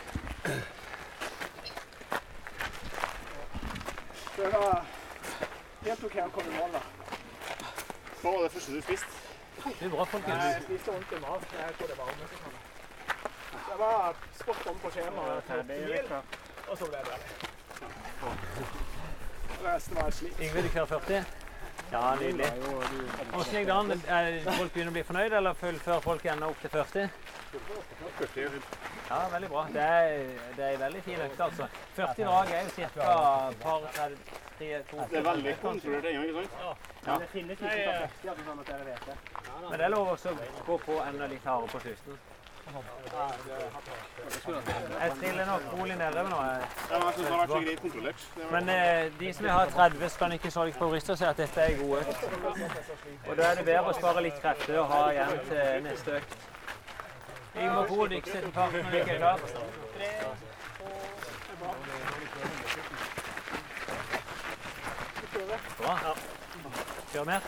Det 4.36 4.48
var 4.52 4.84
helt 5.84 6.04
OK 6.04 6.16
å 6.24 6.28
komme 6.34 6.50
i 6.50 6.58
mål, 6.58 6.74
da. 6.76 6.82
Hva 8.20 8.32
var 8.34 8.42
det 8.42 8.52
første 8.56 8.72
du 8.74 8.82
spiste? 8.84 9.22
Det 9.80 9.90
bra, 9.90 10.04
folkens. 10.04 10.44
Jeg 10.44 10.62
spiste 10.66 10.90
ordentlig 10.92 11.20
mat. 11.22 11.48
Jeg 11.60 11.74
tror 11.78 11.86
det 11.92 11.98
var 11.98 12.04
varme. 12.10 12.26
Det 13.68 13.78
var 13.78 14.20
spot 14.40 14.66
on 14.66 14.78
på 14.82 14.90
skjemaet. 14.90 15.42
for 15.48 15.62
mil, 15.62 16.12
Og 16.68 16.78
så 16.78 16.84
ble 16.84 16.98
det 17.08 17.18
Resten 19.64 19.96
var 19.96 20.10
slitt. 20.10 20.38
Du 20.38 20.68
kjører 20.68 20.86
40? 20.86 21.45
Ja, 21.92 22.14
nydelig. 22.20 22.46
Åssen 23.34 23.54
gikk 23.54 23.66
det 23.66 23.74
an? 23.74 23.92
Er 24.08 24.38
folk 24.44 24.72
begynner 24.74 24.90
å 24.90 24.94
bli 24.96 25.04
fornøyd, 25.06 25.36
eller 25.38 25.58
fullfører 25.60 26.02
folk 26.04 26.24
ennå 26.32 26.48
opp 26.50 26.64
til 26.64 26.72
40? 26.72 27.10
Ja, 29.10 29.20
veldig 29.32 29.50
bra. 29.52 29.62
Det 29.72 29.82
er, 29.82 30.16
det 30.56 30.64
er 30.64 30.72
en 30.74 30.80
veldig 30.80 31.02
fin 31.06 31.22
økt, 31.28 31.40
altså. 31.46 31.68
40 31.96 32.24
drag 32.24 32.52
er 32.56 32.66
jo 32.66 32.88
ca. 32.96 33.10
par 33.62 33.86
30, 33.98 34.16
3, 34.58 34.70
2 34.90 35.08
Det 35.10 35.18
er 35.20 35.26
veldig 35.30 35.56
kontrollert 35.62 36.10
ennå, 36.10 36.24
ikke 36.30 36.46
sant? 36.60 36.88
Ja. 37.06 37.18
Det 37.22 37.28
finnes 37.32 37.60
ikke 37.60 37.74
så 37.76 37.92
av 37.92 38.32
at 38.32 38.46
sånn 38.48 38.64
at 38.64 38.72
dere 38.72 38.88
vet 38.88 39.06
det. 39.06 39.18
Men 39.60 39.76
det 39.78 39.84
er 39.86 39.94
lov 39.94 40.10
å 40.16 40.34
gå 40.66 40.78
på 40.88 40.98
enda 41.04 41.30
litt 41.30 41.46
hardere 41.46 41.70
på 41.76 41.84
slutten. 41.86 42.18
Jeg 45.00 45.12
triller 45.20 45.46
nok 45.46 45.62
rolig 45.72 45.96
nedover 45.96 46.28
nå. 46.28 46.36
Ja, 46.36 46.98
men 46.98 47.06
jeg 47.06 47.14
synes 47.14 47.26
det 47.26 47.34
har 47.34 47.38
vært 47.38 47.50
så 47.50 47.60
greit 47.66 47.80
kontrollert. 47.80 48.20
Men 48.50 48.68
eh, 48.68 49.20
de 49.20 49.32
som 49.34 49.46
har 49.46 49.70
30, 49.76 50.08
skal 50.08 50.32
ikke 50.32 50.50
så 50.50 50.64
litt 50.64 50.78
på 50.78 50.88
brystet 50.90 51.10
og 51.14 51.18
si 51.18 51.24
at 51.24 51.36
dette 51.38 51.60
er 51.60 51.78
gode. 51.78 52.04
god 52.04 52.08
økt. 52.08 52.22
Og 53.28 53.36
da 53.36 53.42
er 53.50 53.54
det 53.60 53.64
bedre 53.70 53.88
å 53.92 53.96
spare 54.00 54.20
litt 54.26 54.38
krefter 54.42 54.78
og 54.82 54.86
ha 54.92 55.00
igjen 55.14 55.38
til 55.48 55.82
neste 55.86 56.18
økt. 56.20 56.36
Yngve 57.56 57.86
Fod, 57.88 58.12
ikke 58.12 58.30
sett 58.30 58.52
par 58.52 58.70
når 58.72 58.78
jeg 58.92 59.00
er 59.00 59.06
klar. 59.16 59.38
Bra. 65.78 65.94
Kjør 67.12 67.24
mer. 67.24 67.40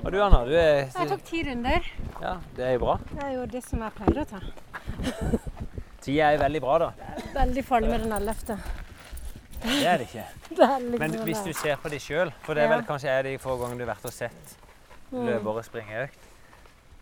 Og 0.00 0.12
du 0.12 0.18
Anna, 0.22 0.44
du 0.46 0.52
er 0.54 0.86
Jeg 0.90 1.08
tok 1.10 1.24
ti 1.26 1.42
runder. 1.46 1.86
Ja, 2.22 2.34
det 2.56 2.64
er 2.66 2.72
jo 2.76 2.82
bra. 2.84 2.94
Det 3.12 3.24
er 3.24 3.32
jo 3.36 3.46
det 3.50 3.62
som 3.66 3.82
jeg 3.84 3.96
pleier 3.98 4.20
å 4.22 4.26
ta. 4.30 4.40
Tida 6.04 6.30
er 6.32 6.38
veldig 6.40 6.60
bra, 6.64 6.76
da. 6.80 6.90
Veldig 7.34 7.64
farlig 7.66 7.90
med 7.92 8.06
den 8.06 8.14
ellevte. 8.16 8.56
Det 9.60 9.82
er 9.84 10.00
det 10.00 10.06
ikke. 10.08 10.24
Det 10.56 10.66
er 10.66 10.80
liksom 10.82 11.02
Men 11.04 11.18
hvis 11.28 11.42
du 11.46 11.52
ser 11.54 11.76
på 11.82 11.90
de 11.92 11.98
sjøl, 12.02 12.30
for 12.42 12.56
det 12.58 12.64
er 12.64 12.72
vel 12.72 12.82
kanskje 12.88 13.12
er 13.12 13.26
de 13.28 13.34
få 13.38 13.54
ganger 13.60 13.76
du 13.78 13.84
har 13.84 13.92
vært 13.94 14.08
og 14.10 14.16
sett 14.16 14.56
Mm. 15.10 15.24
løpere 15.26 15.62
springe 15.66 16.02
økt, 16.04 16.26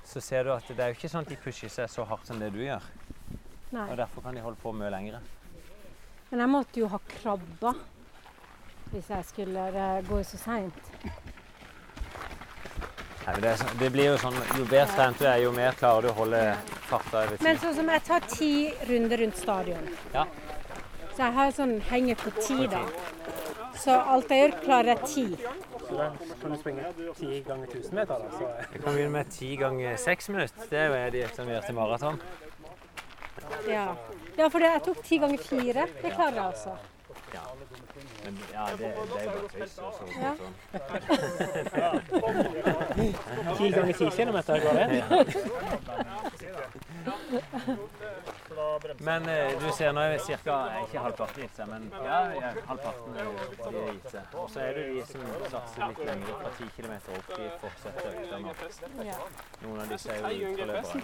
så 0.09 0.21
ser 0.25 0.47
du 0.47 0.53
at 0.55 0.65
det 0.71 0.81
er 0.81 0.95
jo 0.95 0.97
ikke 0.97 1.09
sånn 1.13 1.27
at 1.27 1.29
de 1.29 1.37
pusher 1.43 1.69
seg 1.69 1.91
så 1.93 2.07
hardt 2.09 2.25
som 2.25 2.39
det 2.41 2.47
du 2.55 2.63
gjør. 2.63 2.81
Nei. 3.77 3.83
Og 3.85 3.99
derfor 4.01 4.25
kan 4.25 4.33
de 4.33 4.41
holde 4.41 4.57
på 4.63 4.73
mye 4.73 4.89
lengre. 4.95 5.21
Men 6.31 6.41
jeg 6.41 6.49
måtte 6.49 6.81
jo 6.81 6.89
ha 6.89 6.97
krabba 7.13 7.75
hvis 8.95 9.11
jeg 9.13 9.27
skulle 9.29 9.67
eh, 9.77 9.99
gå 10.09 10.23
så 10.25 10.41
seint. 10.41 10.89
Nei, 13.29 13.41
det, 13.45 13.51
det 13.77 13.89
blir 13.93 14.07
jo 14.09 14.19
sånn, 14.23 14.37
Jo 14.57 14.65
bedre 14.65 14.89
trent 14.95 15.19
du 15.21 15.27
er, 15.29 15.43
jo 15.43 15.51
mer 15.53 15.75
klarer 15.77 16.07
du 16.07 16.09
å 16.09 16.17
holde 16.17 16.39
farta 16.89 17.27
Men 17.45 17.59
sånn 17.61 17.75
som 17.77 17.91
jeg 17.93 18.05
tar 18.07 18.25
ti 18.31 18.53
runder 18.89 19.21
rundt 19.21 19.37
stadion. 19.37 19.91
Ja. 20.15 20.25
Så 21.13 21.27
jeg 21.27 21.35
har 21.37 21.53
sånn 21.53 21.75
henger 21.91 22.17
på 22.23 22.33
ti, 22.39 22.57
da. 22.73 22.81
Så 23.77 23.95
alt 24.15 24.33
jeg 24.33 24.47
gjør, 24.47 24.57
klarer 24.65 24.95
jeg 24.95 25.11
ti. 25.13 25.27
Så 25.89 26.09
Kan 26.41 26.55
du 26.55 26.59
springe 26.63 26.89
ti 27.19 27.41
ganger 27.45 27.69
1000 27.69 28.01
meter, 28.01 28.25
da? 28.25 28.33
Så 28.39 28.49
Jeg 28.49 28.83
kan 28.83 28.93
begynne 28.95 29.15
med 29.19 29.33
ti 29.37 29.55
ganger 29.61 30.01
seks 30.01 30.33
minutter. 30.33 30.69
Det 30.71 30.85
er 30.87 30.95
jo 30.95 31.11
de 31.19 31.25
som 31.37 31.53
gjør 31.53 31.67
til 31.67 31.77
maraton. 31.77 32.21
Ja, 33.69 33.89
ja 34.39 34.49
for 34.49 34.59
det- 34.59 34.73
jeg 34.73 34.83
tok 34.89 35.05
ti 35.05 35.19
ganger 35.19 35.39
fire. 35.51 35.87
Det 36.01 36.15
klarer 36.17 36.41
jeg 36.41 36.47
også. 36.55 36.79
Men 38.29 38.39
ja, 38.53 38.65
det, 38.71 38.77
det 38.79 38.87
er 38.89 39.25
jo 39.25 39.31
bare 39.31 39.49
tøys. 39.49 39.79
og 39.79 39.95
så- 39.95 40.09
Ja. 40.21 40.33
sånn. 40.37 40.55
Ti 43.59 43.71
ganger 43.71 43.93
ti 43.93 44.11
kilometer 44.17 44.61
går 44.61 44.73
det? 44.73 44.89
Men 48.99 49.29
eh, 49.29 49.61
du 49.61 49.73
ser 49.73 49.93
nå 49.93 50.01
er 50.01 50.13
vi 50.13 50.19
ca. 50.45 50.57
ikke 50.85 50.99
halvparten 50.99 51.43
gitt 51.43 51.57
seg, 51.57 51.69
men 51.69 51.93
ja, 52.05 52.19
ja 52.35 52.53
halvparten 52.69 53.17
er 53.17 53.25
de 53.25 53.31
er 53.79 53.93
gitt 53.93 54.11
seg. 54.11 54.23
Og 54.35 54.51
så 54.51 54.61
er 54.61 54.73
det 54.75 54.85
de 54.95 55.07
som 55.07 55.21
satser 55.51 55.89
litt 55.89 56.03
lenger, 56.11 56.33
fra 56.43 56.51
10 56.59 56.69
km 56.77 56.93
opp, 57.17 57.27
de 57.37 57.51
fortsetter 57.65 58.09
økta 58.13 58.37
nå. 58.45 58.51
Ja. 59.09 59.19
Noen 59.63 59.81
av 59.81 59.89
disse 59.89 60.11
er 60.13 60.31
jo 60.37 60.53
ultraløpere. 60.53 61.03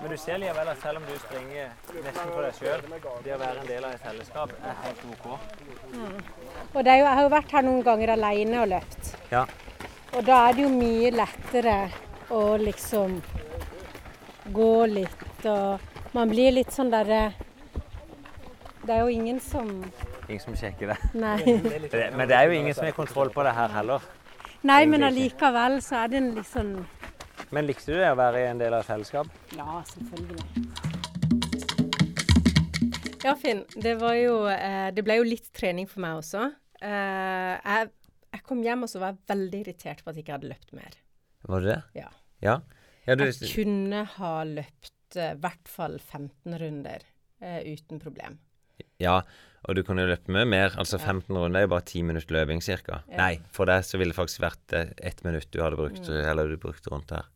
Men 0.00 0.10
du 0.12 0.16
ser 0.20 0.40
likevel 0.40 0.68
at 0.70 0.82
selv 0.82 1.00
om 1.00 1.04
du 1.08 1.14
springer 1.20 1.70
nesten 2.04 2.32
for 2.32 2.42
deg 2.44 2.58
sjøl, 2.58 2.82
det 3.24 3.34
å 3.34 3.38
være 3.40 3.62
en 3.62 3.70
del 3.70 3.86
av 3.88 3.94
et 3.96 4.04
fellesskap 4.04 4.52
er 4.60 4.76
helt 4.84 5.04
OK. 5.12 5.26
Og 6.74 6.80
det 6.84 6.92
er 6.92 7.00
jo, 7.00 7.06
jeg 7.06 7.14
har 7.18 7.22
jo 7.24 7.32
vært 7.32 7.54
her 7.56 7.66
noen 7.66 7.86
ganger 7.86 8.12
alene 8.16 8.60
og 8.62 8.68
løpt. 8.74 9.12
Ja. 9.32 9.44
Og 10.16 10.24
da 10.24 10.42
er 10.46 10.56
det 10.56 10.66
jo 10.66 10.72
mye 10.72 11.12
lettere 11.12 11.76
å 12.32 12.42
liksom 12.60 13.20
gå 14.54 14.74
litt 14.86 15.46
og 15.46 15.92
Man 16.16 16.30
blir 16.30 16.54
litt 16.54 16.70
sånn 16.72 16.88
derre 16.90 17.34
Det 18.86 18.94
er 18.94 19.02
jo 19.02 19.10
ingen 19.12 19.40
som 19.42 19.68
Ingen 20.26 20.40
som 20.42 20.54
sjekker 20.58 20.90
det. 20.90 20.96
Nei. 21.14 21.38
Men 22.16 22.24
det 22.26 22.34
er 22.38 22.48
jo 22.48 22.56
ingen 22.56 22.74
som 22.74 22.86
har 22.86 22.94
kontroll 22.96 23.30
på 23.34 23.44
det 23.46 23.52
her 23.54 23.70
heller. 23.74 24.02
Nei, 24.66 24.80
men 24.90 25.04
allikevel 25.06 25.76
så 25.84 26.00
er 26.00 26.08
det 26.10 26.18
en 26.18 26.30
litt 26.34 26.48
sånn 26.50 26.72
Men 27.54 27.66
likte 27.68 27.92
du 27.94 28.00
det 28.00 28.08
å 28.10 28.18
være 28.18 28.48
en 28.50 28.58
del 28.58 28.74
av 28.74 28.82
et 28.82 28.88
fellesskap? 28.88 29.30
Ja, 29.54 29.82
selvfølgelig. 29.92 30.96
Ja, 33.26 33.34
Finn. 33.38 33.64
Det 33.74 33.96
var 33.98 34.14
jo 34.18 34.34
eh, 34.50 34.92
Det 34.94 35.02
ble 35.06 35.18
jo 35.18 35.26
litt 35.26 35.48
trening 35.56 35.88
for 35.90 36.02
meg 36.04 36.20
også. 36.20 36.44
Eh, 36.78 37.54
jeg, 37.56 37.90
jeg 38.34 38.44
kom 38.46 38.62
hjem 38.62 38.86
og 38.86 38.92
så 38.92 39.02
var 39.02 39.14
jeg 39.14 39.32
veldig 39.32 39.62
irritert 39.64 40.02
på 40.02 40.12
at 40.12 40.18
jeg 40.18 40.26
ikke 40.26 40.36
hadde 40.36 40.50
løpt 40.52 40.74
mer. 40.76 40.98
Var 41.46 41.64
det 41.64 41.72
det? 41.72 41.80
Ja. 42.02 42.10
Ja? 42.44 42.56
ja 43.08 43.18
du, 43.18 43.24
Jeg 43.26 43.50
kunne 43.54 44.04
ha 44.16 44.32
løpt 44.46 45.18
eh, 45.18 45.34
i 45.34 45.42
hvert 45.42 45.70
fall 45.70 45.98
15 45.98 46.58
runder 46.62 47.12
uten 47.36 47.98
problem. 48.00 48.38
ja, 48.96 49.18
og 49.68 49.76
du 49.76 49.82
kunne 49.84 50.06
løpt 50.08 50.30
mye 50.32 50.46
mer. 50.48 50.72
Altså 50.80 50.96
15 50.96 51.36
runder 51.36 51.58
er 51.60 51.66
jo 51.66 51.72
bare 51.74 51.84
10 51.84 52.06
minutter 52.08 52.32
løping 52.38 52.62
ca. 52.64 53.02
Ja. 53.10 53.18
Nei, 53.18 53.32
for 53.52 53.68
deg 53.68 53.84
så 53.84 54.00
ville 54.00 54.14
det 54.14 54.18
faktisk 54.18 54.40
vært 54.40 54.72
ett 54.72 55.20
minutt 55.26 55.50
du 55.52 55.60
hadde 55.60 55.76
brukt, 55.76 56.08
eller 56.08 56.48
du 56.48 56.56
brukte 56.62 56.94
rundt 56.94 57.12
her. 57.12 57.28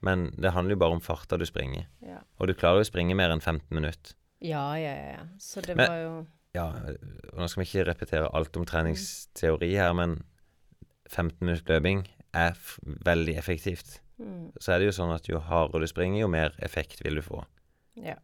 Men 0.00 0.28
det 0.38 0.52
handler 0.54 0.76
jo 0.76 0.78
bare 0.84 0.94
om 0.94 1.00
farta 1.02 1.36
du 1.38 1.44
springer. 1.46 1.86
Ja, 2.06 2.20
Og 2.38 2.46
du 2.48 2.54
klarer 2.54 2.78
jo 2.78 2.86
å 2.86 2.90
springe 2.90 3.16
mer 3.18 3.30
enn 3.34 3.40
15 3.42 3.66
minutter. 3.74 4.14
ja, 4.40 4.74
ja. 4.78 4.92
ja. 5.18 5.24
Så 5.38 5.60
det 5.64 5.76
Men- 5.76 5.88
var 5.90 5.98
jo 6.02 6.26
Ja, 6.54 6.64
og 7.32 7.38
nå 7.38 7.46
skal 7.48 7.62
vi 7.62 7.66
ikke 7.68 7.86
repetere 7.90 8.30
alt 8.34 8.56
om 8.56 8.64
treningsteori 8.64 9.74
her, 9.76 9.92
men 9.94 10.22
15 11.08 11.36
minutter 11.44 11.74
løping 11.80 12.06
er 12.34 12.54
veldig 13.04 13.36
effektivt. 13.36 14.00
mm, 14.18 14.52
Så 14.60 14.72
er 14.72 14.78
det 14.78 14.86
jo 14.86 14.96
sånn 15.02 15.14
at 15.14 15.28
jo 15.28 15.38
hardere 15.40 15.80
du 15.80 15.86
springer, 15.86 16.20
jo 16.20 16.28
mer 16.28 16.54
effekt 16.60 17.02
vil 17.04 17.14
du 17.16 17.22
få. 17.22 17.44
Ja. 17.96 18.14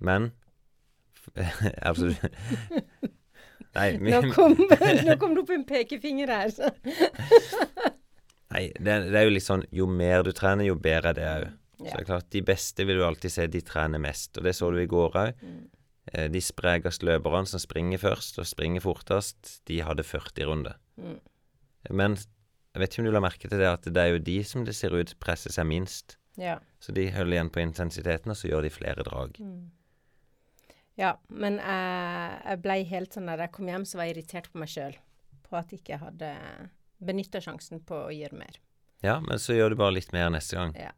Men 0.00 0.32
Altså 1.82 2.14
Nei, 3.76 3.90
vi, 3.98 4.10
Nå 4.10 4.32
kom, 4.32 4.54
nå 5.06 5.16
kom 5.20 5.34
det 5.34 5.42
opp 5.42 5.50
en 5.50 5.64
pekefinger 5.68 6.28
her. 6.32 6.50
Nei 8.54 8.68
det, 8.78 8.94
det 9.12 9.18
er 9.20 9.26
jo 9.26 9.32
litt 9.34 9.44
sånn 9.44 9.64
Jo 9.74 9.84
mer 9.90 10.22
du 10.24 10.30
trener, 10.36 10.64
jo 10.68 10.76
bedre 10.80 11.12
er 11.12 11.18
det 11.18 11.26
òg. 11.32 11.48
Så 11.78 11.92
det 11.92 12.00
er 12.00 12.06
klart, 12.08 12.30
de 12.34 12.40
beste 12.42 12.84
vil 12.88 12.98
du 12.98 13.04
alltid 13.06 13.30
se, 13.30 13.44
de 13.46 13.60
trener 13.62 14.00
mest. 14.02 14.32
Og 14.40 14.46
det 14.48 14.56
så 14.58 14.70
du 14.74 14.80
i 14.82 14.88
går 14.90 15.18
òg. 15.20 15.42
Mm. 15.46 15.60
De 16.32 16.40
sprekeste 16.42 17.06
løperne 17.06 17.46
som 17.46 17.62
springer 17.62 18.00
først 18.02 18.40
og 18.42 18.48
springer 18.48 18.82
fortest, 18.82 19.60
de 19.70 19.78
hadde 19.86 20.02
40 20.02 20.48
runder. 20.48 20.78
Mm. 20.98 21.20
Men 21.94 22.16
jeg 22.18 22.82
vet 22.82 22.92
ikke 22.92 23.04
om 23.04 23.08
du 23.08 23.14
la 23.14 23.22
merke 23.22 23.50
til 23.50 23.60
det, 23.60 23.68
at 23.70 23.86
det 23.86 24.02
er 24.02 24.14
jo 24.14 24.24
de 24.26 24.38
som 24.46 24.64
det 24.66 24.74
ser 24.76 24.96
ut 24.96 25.14
presser 25.22 25.54
seg 25.54 25.68
minst. 25.70 26.16
Ja. 26.38 26.58
Så 26.82 26.94
de 26.94 27.08
holder 27.14 27.36
igjen 27.36 27.52
på 27.54 27.62
intensiteten, 27.62 28.32
og 28.32 28.38
så 28.38 28.50
gjør 28.50 28.66
de 28.66 28.72
flere 28.74 29.06
drag. 29.06 29.38
Mm. 29.42 29.68
Ja, 30.98 31.12
men 31.30 31.60
jeg, 31.62 32.38
jeg 32.42 32.62
ble 32.64 32.76
helt 32.90 33.14
sånn 33.14 33.30
da 33.30 33.36
jeg 33.38 33.54
kom 33.54 33.70
hjem, 33.70 33.86
så 33.86 34.00
var 34.00 34.08
jeg 34.08 34.16
irritert 34.16 34.50
på 34.50 34.62
meg 34.62 34.70
sjøl. 34.72 34.98
På 35.46 35.58
at 35.60 35.70
jeg 35.70 35.82
ikke 35.82 36.00
hadde 36.02 36.32
benytta 36.98 37.40
sjansen 37.44 37.82
på 37.86 38.04
å 38.08 38.12
gjøre 38.14 38.38
mer. 38.38 38.58
Ja, 39.04 39.18
men 39.22 39.38
så 39.42 39.54
gjør 39.54 39.72
du 39.72 39.80
bare 39.80 39.94
litt 39.94 40.12
mer 40.14 40.30
neste 40.34 40.58
gang. 40.58 40.74
Ja. 40.78 40.92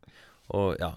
Og 0.56 0.74
ja 0.80 0.94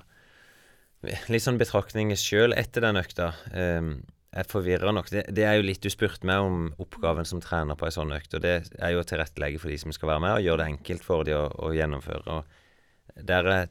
Litt 1.03 1.43
sånn 1.43 1.57
betraktninger 1.59 2.15
sjøl 2.15 2.53
etter 2.55 2.85
den 2.85 2.95
økta. 2.95 3.33
Um, 3.51 4.05
jeg 4.33 4.47
forvirrer 4.49 4.93
nok. 4.95 5.09
Det, 5.11 5.25
det 5.35 5.43
er 5.45 5.57
jo 5.59 5.65
litt 5.67 5.83
Du 5.83 5.89
spurte 5.91 6.23
meg 6.25 6.41
om 6.41 6.69
oppgaven 6.81 7.27
som 7.27 7.41
trener 7.43 7.75
på 7.75 7.89
ei 7.89 7.91
sånn 7.93 8.13
økt, 8.15 8.37
og 8.37 8.45
det 8.45 8.53
er 8.79 8.93
jo 8.93 9.01
å 9.01 9.07
tilrettelegge 9.07 9.59
for 9.59 9.73
de 9.73 9.81
som 9.81 9.91
skal 9.91 10.13
være 10.13 10.23
med, 10.23 10.35
og 10.37 10.47
gjøre 10.47 10.61
det 10.63 10.69
enkelt 10.71 11.03
for 11.03 11.27
de 11.27 11.35
å, 11.35 11.43
å 11.59 11.73
gjennomføre. 11.75 12.37
Og 12.37 13.19
der 13.29 13.51
jeg 13.51 13.69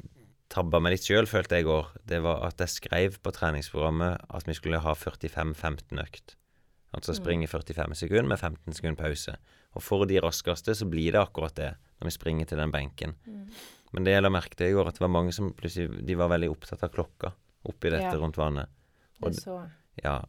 tabba 0.52 0.82
meg 0.84 0.94
litt 0.94 1.08
sjøl, 1.08 1.26
følte 1.26 1.56
jeg 1.56 1.64
i 1.64 1.68
går, 1.70 1.90
det 2.12 2.20
var 2.26 2.44
at 2.50 2.60
jeg 2.60 2.74
skrev 2.74 3.18
på 3.24 3.32
treningsprogrammet 3.34 4.28
at 4.28 4.48
vi 4.48 4.56
skulle 4.58 4.82
ha 4.84 4.92
45-15 4.92 6.04
økt. 6.04 6.36
Altså 6.92 7.16
springe 7.16 7.48
45 7.48 7.96
sekunder 8.02 8.28
med 8.28 8.38
15 8.38 8.76
sekunder 8.76 9.00
pause. 9.00 9.38
Og 9.74 9.82
for 9.82 10.04
de 10.06 10.18
raskeste 10.20 10.74
så 10.76 10.88
blir 10.88 11.12
det 11.14 11.20
akkurat 11.22 11.54
det, 11.56 11.70
når 12.00 12.10
vi 12.10 12.16
springer 12.16 12.46
til 12.50 12.58
den 12.60 12.70
benken. 12.74 13.14
Men 13.92 14.04
det 14.04 14.12
jeg 14.14 14.22
la 14.24 14.30
merke 14.32 14.56
til 14.56 14.70
i 14.72 14.74
går, 14.76 14.88
at 14.88 14.94
det 14.98 15.04
var 15.04 15.12
mange 15.12 15.32
som 15.32 15.52
plutselig 15.56 16.04
de 16.06 16.14
var 16.16 16.28
veldig 16.32 16.50
opptatt 16.52 16.82
av 16.84 16.90
klokka 16.92 17.32
oppi 17.68 17.90
dette 17.92 18.02
Ja. 18.10 18.18
rundt 18.18 18.36
vannet. 18.36 18.68
Og 19.22 19.30
Det 19.32 19.40
så. 19.42 19.56
Ja, 20.02 20.24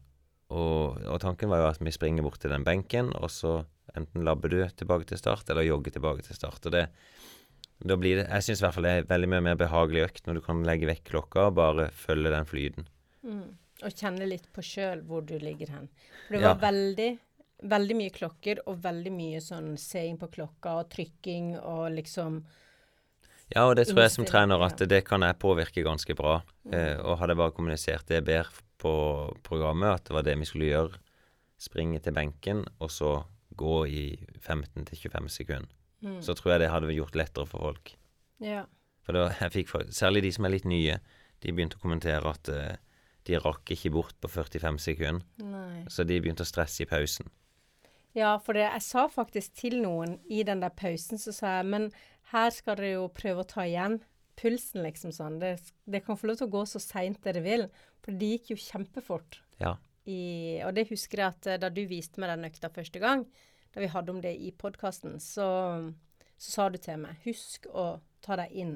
og, 0.53 0.99
og 1.08 1.19
tanken 1.23 1.49
var 1.49 1.60
jo 1.63 1.67
at 1.71 1.79
vi 1.82 1.91
springer 1.91 2.21
bort 2.25 2.39
til 2.43 2.51
den 2.51 2.63
benken, 2.67 3.10
og 3.15 3.29
så 3.32 3.65
enten 3.95 4.23
labber 4.23 4.49
du 4.49 4.60
tilbake 4.77 5.06
til 5.10 5.17
start, 5.17 5.49
eller 5.49 5.63
jogger 5.65 5.91
tilbake 5.95 6.21
til 6.27 6.36
start. 6.36 6.65
Og 6.65 6.71
det, 6.75 6.88
da 7.84 7.95
blir 7.99 8.21
det 8.21 8.27
Jeg 8.29 8.43
syns 8.47 8.62
i 8.62 8.65
hvert 8.65 8.75
fall 8.77 8.84
det 8.88 8.93
er 9.01 9.10
veldig 9.10 9.29
mye 9.34 9.41
mer 9.49 9.56
behagelig 9.60 10.06
økt 10.08 10.27
når 10.27 10.36
du 10.39 10.41
kan 10.45 10.63
legge 10.63 10.88
vekk 10.88 11.03
klokka 11.10 11.47
og 11.49 11.56
bare 11.56 11.89
følge 11.91 12.32
den 12.32 12.45
flyten. 12.45 12.88
Mm. 13.23 13.58
Og 13.84 13.91
kjenne 13.97 14.27
litt 14.29 14.45
på 14.53 14.62
sjøl 14.63 15.01
hvor 15.08 15.25
du 15.25 15.36
ligger 15.41 15.67
hen. 15.73 15.89
For 16.27 16.36
det 16.38 16.41
Ja. 16.43 16.53
var 16.53 16.71
veldig, 16.71 17.10
veldig 17.63 17.95
mye 17.97 18.13
klokker, 18.13 18.62
og 18.69 18.82
veldig 18.84 19.13
mye 19.13 19.39
sånn 19.43 19.73
seing 19.80 20.19
på 20.21 20.30
klokka 20.34 20.78
og 20.82 20.91
trykking 20.93 21.56
og 21.60 21.88
liksom 21.95 22.43
Ja, 23.54 23.67
og 23.67 23.76
det 23.78 23.88
tror 23.89 24.06
jeg 24.06 24.13
som 24.15 24.28
trener 24.28 24.62
at 24.65 24.82
det 24.89 25.04
kan 25.08 25.23
jeg 25.26 25.39
påvirke 25.39 25.84
ganske 25.86 26.15
bra. 26.17 26.39
Eh, 26.71 26.97
og 26.97 27.19
hadde 27.19 27.36
jeg 27.36 27.41
bare 27.43 27.56
kommunisert 27.56 28.08
det 28.10 28.23
bedre 28.26 28.63
på 28.82 28.93
programmet, 29.45 29.99
at 29.99 30.08
det 30.08 30.15
var 30.15 30.26
det 30.26 30.38
vi 30.39 30.47
skulle 30.49 30.71
gjøre, 30.71 31.02
springe 31.62 31.99
til 32.04 32.15
benken, 32.15 32.63
og 32.80 32.91
så 32.91 33.12
gå 33.56 33.76
i 33.88 34.06
15-25 34.41 35.30
sekunder, 35.30 35.69
mm. 36.02 36.21
så 36.26 36.34
tror 36.36 36.56
jeg 36.56 36.63
det 36.63 36.71
hadde 36.73 36.95
gjort 36.95 37.19
lettere 37.19 37.47
for 37.47 37.67
folk. 37.69 37.93
Ja. 38.43 38.65
For 39.06 39.19
var, 39.19 39.36
jeg 39.39 39.54
fikk, 39.54 39.76
særlig 39.93 40.26
de 40.26 40.34
som 40.36 40.47
er 40.47 40.56
litt 40.56 40.67
nye, 40.67 40.97
de 41.43 41.54
begynte 41.54 41.78
å 41.78 41.84
kommentere 41.84 42.34
at 42.34 42.49
eh, 42.52 42.82
de 43.28 43.39
rakk 43.39 43.71
ikke 43.76 43.91
bort 43.93 44.17
på 44.23 44.32
45 44.32 44.82
sekunder, 44.84 45.23
Nei. 45.43 45.86
så 45.91 46.08
de 46.08 46.19
begynte 46.19 46.43
å 46.43 46.49
stresse 46.49 46.84
i 46.84 46.89
pausen. 46.89 47.30
Ja, 48.13 48.36
for 48.38 48.54
det, 48.58 48.67
jeg 48.67 48.86
sa 48.86 49.08
faktisk 49.10 49.56
til 49.58 49.80
noen 49.82 50.19
i 50.30 50.43
den 50.45 50.62
der 50.62 50.73
pausen, 50.73 51.17
så 51.17 51.34
sa 51.34 51.58
jeg 51.58 51.69
men 51.71 51.88
her 52.34 52.54
skal 52.54 52.78
dere 52.78 52.95
jo 52.95 53.08
prøve 53.13 53.41
å 53.41 53.49
ta 53.49 53.65
igjen 53.65 53.99
pulsen, 54.39 54.84
liksom 54.86 55.13
sånn. 55.13 55.39
Det, 55.41 55.56
det 55.89 56.04
kan 56.06 56.17
få 56.17 56.30
lov 56.30 56.39
til 56.39 56.49
å 56.49 56.54
gå 56.54 56.63
så 56.69 56.82
seint 56.82 57.21
dere 57.26 57.43
vil. 57.45 57.67
For 58.04 58.15
det 58.17 58.32
gikk 58.36 58.54
jo 58.54 58.60
kjempefort. 58.60 59.39
Ja. 59.62 59.76
I, 60.10 60.62
og 60.67 60.73
det 60.76 60.89
husker 60.89 61.21
jeg 61.21 61.36
at 61.36 61.49
eh, 61.49 61.60
da 61.62 61.69
du 61.71 61.84
viste 61.88 62.19
meg 62.21 62.34
den 62.34 62.49
økta 62.49 62.71
første 62.73 62.99
gang, 62.99 63.23
da 63.73 63.82
vi 63.82 63.91
hadde 63.93 64.12
om 64.13 64.19
det 64.21 64.34
i 64.36 64.52
podkasten, 64.52 65.15
så, 65.23 65.45
så 66.38 66.56
sa 66.58 66.65
du 66.69 66.78
til 66.82 66.99
meg 67.06 67.21
husk 67.23 67.69
å 67.71 67.95
ta 68.26 68.38
deg 68.39 68.52
inn. 68.65 68.76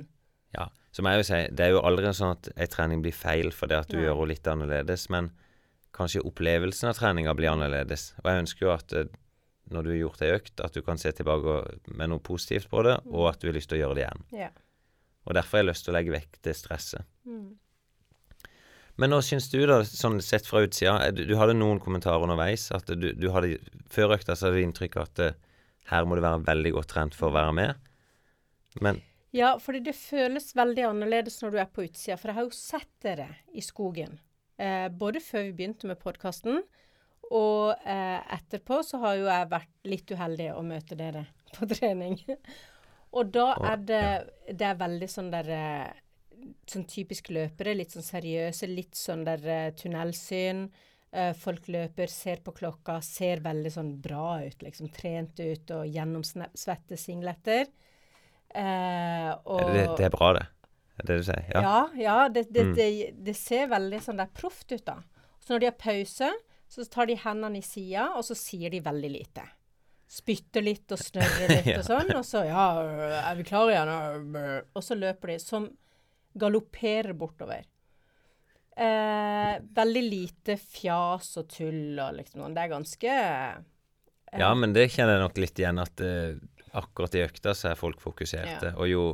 Ja, 0.56 0.69
så 0.95 1.04
må 1.04 1.12
jeg 1.12 1.21
jo 1.21 1.28
si, 1.28 1.41
det 1.52 1.65
er 1.65 1.76
jo 1.76 1.84
aldri 1.86 2.13
sånn 2.15 2.38
at 2.38 2.47
ei 2.56 2.69
trening 2.71 3.04
blir 3.04 3.13
feil 3.13 3.52
fordi 3.54 3.76
at 3.78 3.91
du 3.91 3.97
Nei. 3.97 4.06
gjør 4.06 4.21
henne 4.21 4.32
litt 4.32 4.50
annerledes, 4.50 5.10
men 5.13 5.30
kanskje 5.97 6.23
opplevelsen 6.26 6.89
av 6.89 6.97
treninga 6.97 7.36
blir 7.38 7.52
annerledes. 7.52 8.13
Og 8.23 8.32
jeg 8.32 8.45
ønsker 8.45 8.67
jo 8.67 8.73
at 8.73 8.95
eh, 8.95 9.12
når 9.73 9.84
du 9.86 9.91
har 9.91 9.99
gjort 9.99 10.23
ei 10.25 10.34
økt, 10.36 10.62
at 10.63 10.75
du 10.75 10.84
kan 10.86 10.99
se 11.01 11.12
tilbake 11.15 11.60
med 11.91 12.12
noe 12.12 12.23
positivt 12.23 12.69
på 12.71 12.84
det, 12.88 12.97
og 13.12 13.30
at 13.32 13.41
du 13.41 13.49
har 13.49 13.58
lyst 13.58 13.71
til 13.71 13.80
å 13.80 13.82
gjøre 13.86 13.97
det 13.97 14.06
igjen. 14.06 14.27
Ja. 14.45 14.51
Og 15.27 15.36
derfor 15.36 15.58
har 15.58 15.65
jeg 15.65 15.71
lyst 15.73 15.88
til 15.88 15.93
å 15.93 15.97
legge 15.97 16.13
vekk 16.13 16.38
det 16.47 16.53
stresset. 16.56 17.08
Men 18.97 19.12
nå 19.13 19.19
syns 19.21 19.49
du, 19.51 19.60
da, 19.69 19.82
sånn 19.86 20.21
sett 20.25 20.47
fra 20.49 20.63
utsida 20.65 20.95
eh, 21.06 21.12
Du, 21.13 21.21
du 21.30 21.36
hadde 21.38 21.53
noen 21.58 21.82
kommentarer 21.84 22.23
underveis. 22.25 22.69
At 22.73 22.88
du, 22.89 23.12
du 23.13 23.27
hadde 23.34 23.60
Før 23.93 24.15
økta 24.15 24.34
så 24.34 24.47
hadde 24.47 24.58
du 24.58 24.65
inntrykk 24.65 24.97
av 24.97 25.06
at 25.06 25.19
det, 25.19 25.27
her 25.91 26.08
må 26.08 26.17
du 26.17 26.23
være 26.23 26.47
veldig 26.47 26.73
godt 26.75 26.89
trent 26.95 27.15
for 27.15 27.30
å 27.30 27.36
være 27.38 27.53
med. 27.56 27.91
Men 28.84 29.03
Ja, 29.36 29.53
fordi 29.62 29.84
det 29.86 29.93
føles 29.99 30.49
veldig 30.58 30.88
annerledes 30.89 31.38
når 31.43 31.53
du 31.53 31.60
er 31.62 31.69
på 31.71 31.86
utsida. 31.86 32.17
For 32.17 32.32
jeg 32.32 32.39
har 32.39 32.47
jo 32.47 32.58
sett 32.58 32.91
dere 33.06 33.30
i 33.53 33.63
skogen. 33.63 34.17
Eh, 34.58 34.88
både 34.89 35.21
før 35.23 35.45
vi 35.45 35.56
begynte 35.60 35.88
med 35.89 36.01
podkasten, 36.01 36.63
og 37.32 37.75
eh, 37.84 38.19
etterpå 38.38 38.80
så 38.88 39.01
har 39.03 39.15
jo 39.19 39.25
jeg 39.27 39.49
vært 39.51 39.71
litt 39.91 40.12
uheldig 40.15 40.49
å 40.56 40.62
møte 40.63 40.95
dere 40.95 41.25
på 41.58 41.67
trening. 41.73 42.17
og 43.12 43.32
da 43.36 43.47
er 43.73 43.82
det, 43.89 44.03
det 44.53 44.67
er 44.69 44.80
veldig 44.80 45.10
sånn 45.12 45.32
der 45.34 45.49
eh, 45.56 45.88
Sånn 46.69 46.86
typisk 46.88 47.32
løpere. 47.34 47.73
Litt 47.75 47.91
sånn 47.91 48.06
seriøse, 48.06 48.67
litt 48.69 48.95
sånn 48.95 49.23
der 49.25 49.41
eh, 49.51 49.71
tunnelsyn. 49.75 50.62
Eh, 51.12 51.34
folk 51.36 51.65
løper, 51.73 52.08
ser 52.13 52.39
på 52.45 52.53
klokka, 52.56 52.99
ser 53.03 53.41
veldig 53.43 53.71
sånn 53.73 53.89
bra 54.03 54.38
ut, 54.45 54.62
liksom. 54.63 54.88
Trent 54.95 55.41
ut 55.41 55.73
og 55.75 55.89
gjennomsvette 55.91 56.95
singleter. 57.01 57.67
Eh, 58.53 59.32
og, 59.43 59.73
det, 59.73 59.84
det 59.97 60.08
er 60.08 60.13
bra, 60.13 60.30
det. 60.38 60.45
Det 60.97 61.03
er 61.03 61.10
det 61.10 61.17
du 61.19 61.25
sier? 61.27 61.43
Ja. 61.51 61.62
ja, 61.65 61.82
ja 62.06 62.17
det, 62.30 62.45
det, 62.53 62.63
Mm. 62.69 62.73
det, 62.77 62.88
det 63.27 63.36
ser 63.38 63.67
veldig 63.73 63.99
sånn 64.06 64.21
der 64.21 64.32
proft 64.34 64.71
ut, 64.71 64.86
da. 64.88 64.99
Så 65.43 65.53
når 65.56 65.60
de 65.65 65.69
har 65.71 65.77
pause, 65.82 66.32
så 66.67 66.84
tar 66.91 67.08
de 67.10 67.15
hendene 67.21 67.62
i 67.62 67.65
sida, 67.65 68.10
og 68.17 68.25
så 68.27 68.36
sier 68.38 68.69
de 68.73 68.82
veldig 68.84 69.10
lite. 69.13 69.45
Spytter 70.08 70.63
litt 70.63 70.91
og 70.95 70.99
snørrer 71.08 71.49
litt 71.56 71.69
Ja. 71.73 71.80
og 71.82 71.88
sånn, 71.88 72.12
og 72.15 72.25
så 72.27 72.43
Ja, 72.47 72.65
er 73.32 73.36
vi 73.39 73.43
klare 73.47 73.73
igjen? 73.73 74.67
Og 74.75 74.84
så 74.84 74.95
løper 74.99 75.34
de 75.34 75.39
som 75.43 75.69
galopperer 76.38 77.15
bortover. 77.17 77.63
Eh, 78.77 79.56
veldig 79.73 80.03
lite 80.06 80.53
fjas 80.62 81.32
og 81.41 81.47
tull 81.49 81.97
og 81.97 82.13
liksom 82.19 82.43
noe. 82.43 82.51
Det 82.53 82.62
er 82.62 82.69
ganske 82.75 83.10
eh, 83.10 84.38
Ja, 84.38 84.51
men 84.53 84.75
det 84.75 84.89
kjenner 84.93 85.17
jeg 85.17 85.23
nok 85.23 85.39
litt 85.41 85.58
igjen, 85.63 85.82
at 85.82 86.03
eh, 86.06 86.36
akkurat 86.77 87.15
i 87.17 87.23
økta 87.25 87.56
så 87.58 87.71
er 87.71 87.80
folk 87.80 88.03
fokuserte. 88.03 88.73
Ja. 88.73 88.77
Og 88.77 88.91
jo 88.91 89.06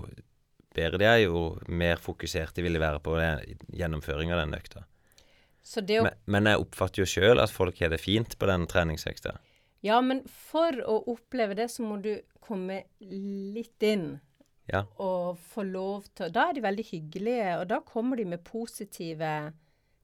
bedre 0.75 0.99
de 0.99 1.05
er, 1.07 1.21
jo 1.29 1.45
mer 1.69 2.01
fokuserte 2.01 2.63
vil 2.65 2.75
de 2.75 2.81
være 2.81 2.99
på 3.05 3.15
det, 3.21 3.29
gjennomføring 3.77 4.33
av 4.35 4.41
den 4.43 4.57
økta. 4.57 4.83
Så 5.63 5.81
det 5.81 6.01
å 6.01 6.03
Men, 6.03 6.19
men 6.25 6.51
jeg 6.51 6.61
oppfatter 6.65 7.03
jo 7.03 7.07
sjøl 7.07 7.39
at 7.39 7.51
folk 7.53 7.79
har 7.79 7.93
det 7.93 8.01
fint 8.03 8.35
på 8.39 8.49
den 8.49 8.67
treningsøkta. 8.67 9.37
Ja, 9.83 9.99
men 10.03 10.21
for 10.27 10.75
å 10.87 10.99
oppleve 11.11 11.55
det, 11.59 11.69
så 11.71 11.83
må 11.83 11.97
du 12.03 12.13
komme 12.43 12.83
litt 12.99 13.83
inn. 13.83 14.19
Ja. 14.71 14.85
Og 15.03 15.39
få 15.51 15.65
lov 15.67 16.05
til 16.15 16.31
Da 16.31 16.47
er 16.49 16.55
de 16.55 16.63
veldig 16.63 16.85
hyggelige, 16.87 17.47
og 17.59 17.65
da 17.71 17.81
kommer 17.83 18.19
de 18.19 18.27
med 18.31 18.43
positive 18.47 19.53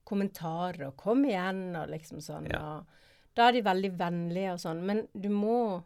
kommentarer 0.04 0.88
og 0.88 0.96
'kom 0.96 1.24
igjen' 1.24 1.76
og 1.80 1.88
liksom 1.88 2.20
sånn. 2.20 2.50
Ja. 2.50 2.60
Og 2.60 2.86
da 3.34 3.48
er 3.48 3.52
de 3.52 3.62
veldig 3.62 3.92
vennlige 3.98 4.52
og 4.52 4.60
sånn. 4.60 4.82
Men 4.84 5.08
du 5.14 5.28
må 5.28 5.82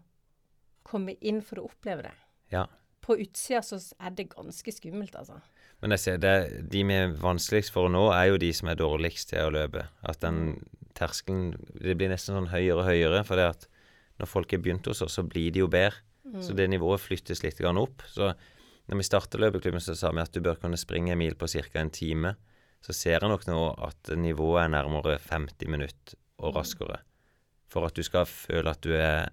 komme 0.82 1.16
inn 1.20 1.40
for 1.42 1.60
å 1.60 1.68
oppleve 1.70 2.02
det. 2.02 2.14
Ja. 2.50 2.66
På 3.00 3.16
utsida 3.20 3.60
så 3.62 3.78
er 4.00 4.10
det 4.10 4.30
ganske 4.30 4.72
skummelt, 4.72 5.14
altså. 5.14 5.40
Men 5.84 5.92
jeg 5.98 6.00
ser 6.00 6.20
det, 6.22 6.34
de 6.72 6.80
vi 6.88 6.96
er 6.96 7.10
vanskeligst 7.20 7.74
for 7.74 7.90
å 7.90 7.92
nå, 7.92 8.06
er 8.16 8.30
jo 8.30 8.40
de 8.40 8.48
som 8.56 8.70
er 8.72 8.78
dårligst 8.80 9.34
til 9.34 9.44
å 9.44 9.52
løpe. 9.52 9.82
At 10.00 10.22
den 10.24 10.62
terskelen 10.96 11.50
Det 11.76 11.96
blir 11.98 12.08
nesten 12.08 12.38
sånn 12.38 12.48
høyere 12.48 12.78
og 12.80 12.88
høyere, 12.88 13.20
for 13.28 13.36
det 13.36 13.50
at 13.50 13.66
når 14.22 14.30
folk 14.30 14.54
har 14.54 14.62
begynt 14.64 14.88
hos 14.88 15.02
oss, 15.04 15.18
så 15.18 15.26
blir 15.26 15.52
de 15.52 15.60
jo 15.60 15.68
bedre. 15.68 16.00
Så 16.40 16.54
det 16.56 16.70
nivået 16.72 17.02
flyttes 17.02 17.44
litt 17.44 17.60
grann 17.60 17.76
opp. 17.78 18.00
Så 18.08 18.30
når 18.88 19.00
vi 19.00 19.06
startet 19.06 19.42
løpeklubben, 19.42 19.82
så 19.82 19.92
sa 19.98 20.10
vi 20.14 20.22
at 20.24 20.32
du 20.32 20.40
bør 20.42 20.56
kunne 20.62 20.80
springe 20.80 21.12
en 21.12 21.20
mil 21.20 21.36
på 21.36 21.50
ca. 21.52 21.62
en 21.82 21.92
time. 21.92 22.34
Så 22.80 22.96
ser 22.96 23.18
jeg 23.18 23.28
nok 23.28 23.44
nå 23.46 23.60
at 23.84 24.14
nivået 24.16 24.64
er 24.64 24.72
nærmere 24.72 25.18
50 25.20 25.68
minutter 25.68 26.16
og 26.40 26.56
raskere. 26.56 27.02
For 27.68 27.86
at 27.86 27.96
du 27.96 28.02
skal 28.02 28.26
føle 28.26 28.72
at 28.72 28.80
du 28.80 28.92
er 28.96 29.28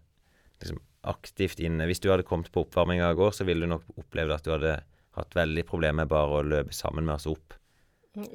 liksom 0.60 0.84
aktivt 1.08 1.64
inne. 1.64 1.88
Hvis 1.90 2.04
du 2.04 2.12
hadde 2.12 2.28
kommet 2.28 2.52
på 2.52 2.66
oppvarminga 2.66 3.10
i 3.12 3.18
går, 3.18 3.32
så 3.40 3.48
ville 3.48 3.66
du 3.66 3.72
nok 3.72 3.88
opplevd 3.98 4.36
at 4.36 4.46
du 4.46 4.52
hadde 4.54 4.76
hatt 5.17 5.36
veldig 5.36 5.65
problemer 5.67 6.04
med 6.04 6.12
bare 6.12 6.39
å 6.39 6.45
løpe 6.45 6.76
sammen 6.76 7.08
med 7.08 7.17
oss 7.17 7.28
opp. 7.30 7.58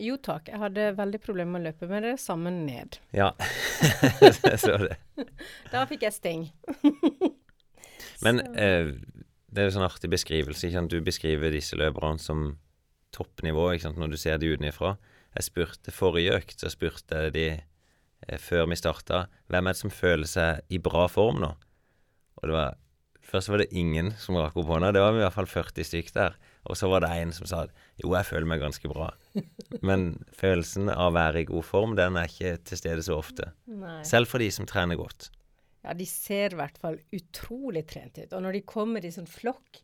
Jo 0.00 0.16
takk, 0.16 0.48
jeg 0.48 0.60
hadde 0.60 0.86
veldig 0.96 1.18
problemer 1.20 1.58
med 1.58 1.60
å 1.60 1.68
løpe 1.68 1.88
med 1.90 2.06
det 2.06 2.14
sammen 2.20 2.62
ned. 2.64 2.96
Ja, 3.16 3.34
jeg 4.24 4.60
så 4.62 4.78
det. 4.80 4.96
Da 5.72 5.84
fikk 5.88 6.06
jeg 6.06 6.16
sting. 6.16 6.46
Men 8.24 8.40
eh, 8.56 8.94
det 9.52 9.62
er 9.62 9.68
jo 9.68 9.74
sånn 9.76 9.84
artig 9.84 10.08
beskrivelse. 10.12 10.64
Ikke 10.64 10.78
sant? 10.78 10.92
Du 10.92 11.04
beskriver 11.04 11.52
disse 11.52 11.76
løperne 11.76 12.20
som 12.22 12.54
toppnivå 13.16 13.68
ikke 13.74 13.88
sant, 13.88 14.00
når 14.00 14.14
du 14.14 14.18
ser 14.20 14.40
de 14.40 14.54
utenfra. 14.56 14.94
Jeg 15.36 15.50
spurte 15.50 15.92
forrige 15.92 16.38
økt, 16.38 16.56
så 16.60 16.72
spurte 16.72 17.26
jeg 17.26 17.36
de 17.36 17.46
eh, 17.52 18.40
før 18.40 18.64
vi 18.70 18.80
starta, 18.80 19.26
hvem 19.52 19.68
er 19.68 19.76
det 19.76 19.82
som 19.82 19.92
føler 19.92 20.28
seg 20.30 20.64
i 20.72 20.80
bra 20.80 21.04
form 21.12 21.44
nå? 21.44 21.52
Og 22.40 22.48
det 22.48 22.56
var 22.56 22.82
Først 23.26 23.50
var 23.50 23.58
det 23.58 23.72
ingen 23.74 24.12
som 24.22 24.36
rakk 24.38 24.54
opp 24.54 24.68
hånda. 24.70 24.92
Det 24.94 25.00
var 25.02 25.16
i 25.16 25.18
hvert 25.18 25.34
fall 25.34 25.48
40 25.50 25.86
stykk 25.88 26.12
der. 26.14 26.36
Og 26.66 26.78
så 26.78 26.88
var 26.90 27.04
det 27.04 27.12
en 27.14 27.32
som 27.34 27.48
sa 27.48 27.64
jo, 28.00 28.10
jeg 28.12 28.26
føler 28.28 28.48
meg 28.50 28.62
ganske 28.62 28.90
bra. 28.90 29.08
Men 29.86 30.08
følelsen 30.36 30.90
av 30.92 31.10
å 31.10 31.16
være 31.16 31.42
i 31.42 31.48
god 31.48 31.66
form, 31.66 31.96
den 31.98 32.18
er 32.18 32.30
ikke 32.30 32.56
til 32.66 32.80
stede 32.80 33.04
så 33.06 33.18
ofte. 33.20 33.52
Nei. 33.70 34.00
Selv 34.06 34.30
for 34.30 34.42
de 34.42 34.50
som 34.54 34.68
trener 34.68 34.98
godt. 35.00 35.30
Ja, 35.86 35.94
de 35.94 36.06
ser 36.10 36.54
i 36.54 36.58
hvert 36.58 36.78
fall 36.82 36.98
utrolig 37.14 37.84
trent 37.86 38.18
ut. 38.18 38.32
Og 38.34 38.42
når 38.42 38.58
de 38.58 38.64
kommer 38.66 39.04
i 39.06 39.12
sånn 39.14 39.28
flokk, 39.30 39.82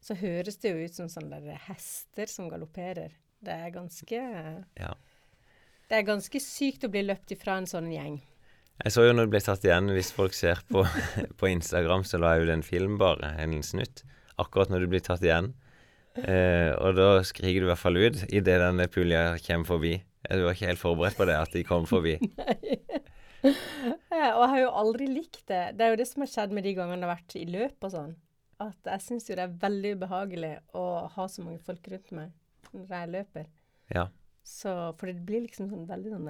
så 0.00 0.16
høres 0.16 0.60
det 0.62 0.72
jo 0.72 0.86
ut 0.86 0.96
som 0.96 1.10
sånne 1.12 1.40
der 1.44 1.60
hester 1.66 2.30
som 2.30 2.48
galopperer. 2.52 3.16
Det 3.40 3.56
er 3.56 3.72
ganske 3.74 4.20
Ja. 4.78 4.94
Det 5.90 5.98
er 5.98 6.06
ganske 6.06 6.38
sykt 6.38 6.84
å 6.86 6.90
bli 6.92 7.02
løpt 7.02 7.32
ifra 7.34 7.56
en 7.58 7.66
sånn 7.66 7.88
gjeng. 7.90 8.20
Jeg 8.80 8.92
så 8.94 9.02
jo 9.08 9.12
når 9.12 9.26
det 9.26 9.32
ble 9.34 9.40
tatt 9.42 9.64
igjen, 9.66 9.90
hvis 9.92 10.12
folk 10.14 10.36
ser 10.36 10.62
på, 10.70 10.84
på 11.40 11.48
Instagram, 11.50 12.04
så 12.06 12.20
la 12.22 12.36
jeg 12.36 12.46
ut 12.46 12.52
en 12.54 12.62
film 12.64 12.94
bare, 13.00 13.34
en 13.42 13.58
snutt, 13.66 14.04
akkurat 14.40 14.70
når 14.70 14.86
du 14.86 14.92
blir 14.94 15.02
tatt 15.04 15.24
igjen. 15.26 15.50
Eh, 16.18 16.72
og 16.74 16.96
da 16.98 17.20
skriker 17.26 17.62
du 17.62 17.68
i 17.68 17.70
hvert 17.70 17.80
fall 17.80 17.98
ut 18.00 18.22
idet 18.28 18.58
denne 18.62 18.88
pulja 18.90 19.36
kommer 19.44 19.68
forbi. 19.68 19.92
Du 20.26 20.42
var 20.44 20.56
ikke 20.56 20.72
helt 20.72 20.82
forberedt 20.82 21.18
på 21.18 21.26
det, 21.28 21.36
at 21.38 21.54
de 21.54 21.62
kom 21.66 21.86
forbi. 21.88 22.16
Nei. 24.10 24.26
Og 24.34 24.42
jeg 24.42 24.50
har 24.52 24.58
jo 24.60 24.72
aldri 24.82 25.06
likt 25.08 25.44
det. 25.48 25.62
Det 25.78 25.86
er 25.86 25.94
jo 25.94 26.00
det 26.00 26.08
som 26.10 26.24
har 26.24 26.32
skjedd 26.32 26.52
med 26.56 26.66
de 26.66 26.74
gangene 26.76 27.00
det 27.00 27.08
har 27.08 27.14
vært 27.14 27.36
i 27.40 27.46
løp 27.48 27.86
og 27.88 27.94
sånn. 27.94 28.12
At 28.60 28.90
jeg 28.92 29.04
syns 29.06 29.30
jo 29.30 29.38
det 29.38 29.46
er 29.46 29.56
veldig 29.62 29.94
ubehagelig 29.96 30.52
å 30.76 30.84
ha 31.14 31.26
så 31.32 31.44
mange 31.46 31.62
folk 31.64 31.86
rundt 31.88 32.12
meg 32.16 32.34
når 32.76 32.92
jeg 32.98 33.12
løper. 33.14 33.48
Ja. 33.94 34.06
Så, 34.46 34.74
for 34.98 35.08
det 35.08 35.24
blir 35.26 35.46
liksom 35.46 35.70
sånn 35.70 35.88
veldig 35.88 36.12
sånn 36.12 36.28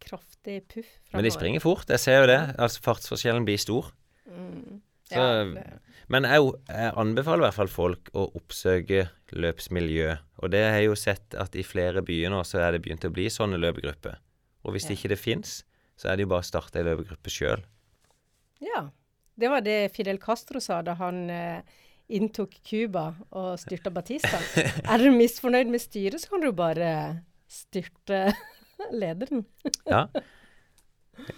kraftig 0.00 0.62
puff 0.72 0.90
Men 1.12 1.26
de 1.26 1.32
springer 1.32 1.62
fort, 1.62 1.88
jeg 1.88 2.00
ser 2.02 2.22
jo 2.22 2.28
det. 2.30 2.40
Altså 2.60 2.84
Fartsforskjellen 2.84 3.46
blir 3.48 3.60
stor. 3.60 3.90
Mm. 4.28 4.80
Så, 5.10 5.20
Ja, 5.20 5.78
Men 6.10 6.24
jeg, 6.26 6.42
jeg 6.70 6.92
anbefaler 6.98 7.44
i 7.44 7.46
hvert 7.48 7.54
fall 7.60 7.68
folk 7.70 8.08
å 8.18 8.24
oppsøke 8.38 9.04
løpsmiljø. 9.30 10.16
Og 10.42 10.50
det 10.50 10.62
har 10.64 10.78
jeg 10.80 10.88
jo 10.88 10.96
sett 10.98 11.36
at 11.38 11.54
i 11.54 11.62
flere 11.66 12.02
byer 12.02 12.32
nå 12.32 12.40
så 12.46 12.58
er 12.64 12.72
det 12.74 12.80
begynt 12.82 13.04
å 13.06 13.12
bli 13.14 13.28
sånne 13.30 13.60
løpegrupper. 13.62 14.16
Og 14.66 14.74
hvis 14.74 14.88
Ja. 14.90 14.96
ikke 14.96 15.12
det 15.12 15.18
fins, 15.22 15.60
så 15.96 16.08
er 16.10 16.16
det 16.18 16.24
jo 16.26 16.32
bare 16.32 16.42
å 16.42 16.48
starte 16.50 16.80
ei 16.80 16.86
løpegruppe 16.88 17.30
sjøl. 17.30 17.62
ja. 18.60 18.88
Det 19.40 19.48
var 19.48 19.62
det 19.64 19.92
Fidel 19.94 20.18
Castro 20.20 20.60
sa 20.60 20.82
da 20.84 20.92
han 20.98 21.30
eh, 21.32 21.62
inntok 22.12 22.58
Cuba 22.68 23.14
og 23.30 23.54
styrta 23.62 23.88
Batista. 23.94 24.36
er 24.92 24.98
du 25.00 25.08
misfornøyd 25.16 25.70
med 25.72 25.80
styret, 25.80 26.20
så 26.20 26.28
kan 26.34 26.42
du 26.44 26.50
bare 26.52 26.90
styrte 27.48 28.34
lederen. 29.00 29.46
Ja. 29.88 30.02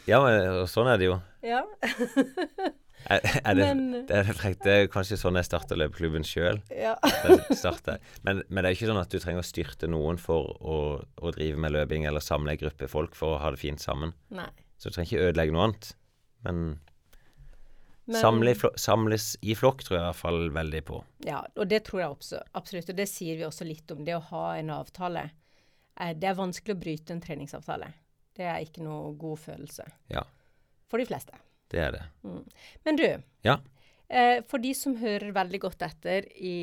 ja, 0.09 0.19
men 0.25 0.67
sånn 0.67 0.91
er 0.91 0.99
det 0.99 1.13
jo. 1.13 1.21
Ja. 1.47 1.63
Er, 3.11 3.21
er 3.45 3.55
det, 3.59 3.65
Men- 3.67 4.07
det, 4.07 4.17
er 4.21 4.55
det 4.63 4.73
er 4.73 4.87
kanskje 4.93 5.17
sånn 5.19 5.39
jeg 5.41 5.49
starter 5.49 5.79
løpeklubben 5.81 6.25
sjøl. 6.27 6.61
ja. 6.71 6.95
Men, 8.23 8.43
men 8.49 8.63
det 8.63 8.69
er 8.71 8.75
ikke 8.77 8.89
sånn 8.91 9.01
at 9.01 9.11
du 9.13 9.19
trenger 9.19 9.43
å 9.43 9.47
styrte 9.47 9.89
noen 9.91 10.19
for 10.21 10.53
å, 10.63 10.77
å 11.23 11.33
drive 11.35 11.59
med 11.59 11.75
løping 11.75 12.07
eller 12.09 12.23
samle 12.23 12.55
en 12.55 12.61
gruppe 12.61 12.89
folk 12.91 13.15
for 13.19 13.37
å 13.37 13.41
ha 13.43 13.51
det 13.55 13.61
fint 13.63 13.83
sammen. 13.83 14.13
Nei. 14.35 14.49
Så 14.79 14.91
du 14.91 14.97
trenger 14.97 15.11
ikke 15.11 15.29
ødelegge 15.31 15.55
noe 15.57 15.67
annet. 15.69 15.91
Men, 16.47 16.63
Men- 18.07 18.21
samle 18.23 18.55
i 18.55 18.59
samles 18.83 19.29
i 19.43 19.55
flokk 19.59 19.85
tror 19.87 19.97
jeg 19.99 20.03
i 20.03 20.09
hvert 20.11 20.21
fall 20.23 20.41
veldig 20.55 20.83
på. 20.89 21.03
Ja, 21.27 21.43
og 21.57 21.69
det 21.71 21.85
tror 21.89 22.03
jeg 22.03 22.11
også, 22.17 22.43
absolutt. 22.59 22.91
Og 22.91 22.99
det 22.99 23.09
sier 23.11 23.39
vi 23.39 23.47
også 23.47 23.67
litt 23.69 23.91
om. 23.95 24.05
Det 24.07 24.17
å 24.19 24.25
ha 24.33 24.47
en 24.59 24.71
avtale. 24.75 25.29
Det 26.19 26.29
er 26.31 26.39
vanskelig 26.39 26.75
å 26.75 26.81
bryte 26.83 27.15
en 27.15 27.21
treningsavtale. 27.23 27.93
Det 28.35 28.47
er 28.49 28.63
ikke 28.65 28.83
noe 28.83 29.13
god 29.21 29.39
følelse. 29.43 29.85
Ja. 30.11 30.23
For 30.91 30.99
de 31.03 31.07
fleste. 31.09 31.37
Det 31.73 31.81
er 31.81 31.95
det. 31.97 32.03
Men 32.85 32.99
du, 33.01 33.07
Ja. 33.47 33.57
eh, 34.09 34.43
for 34.49 34.61
de 34.63 34.75
som 34.77 34.97
hører 35.01 35.33
veldig 35.33 35.61
godt 35.65 35.83
etter 35.89 36.27
i 36.37 36.57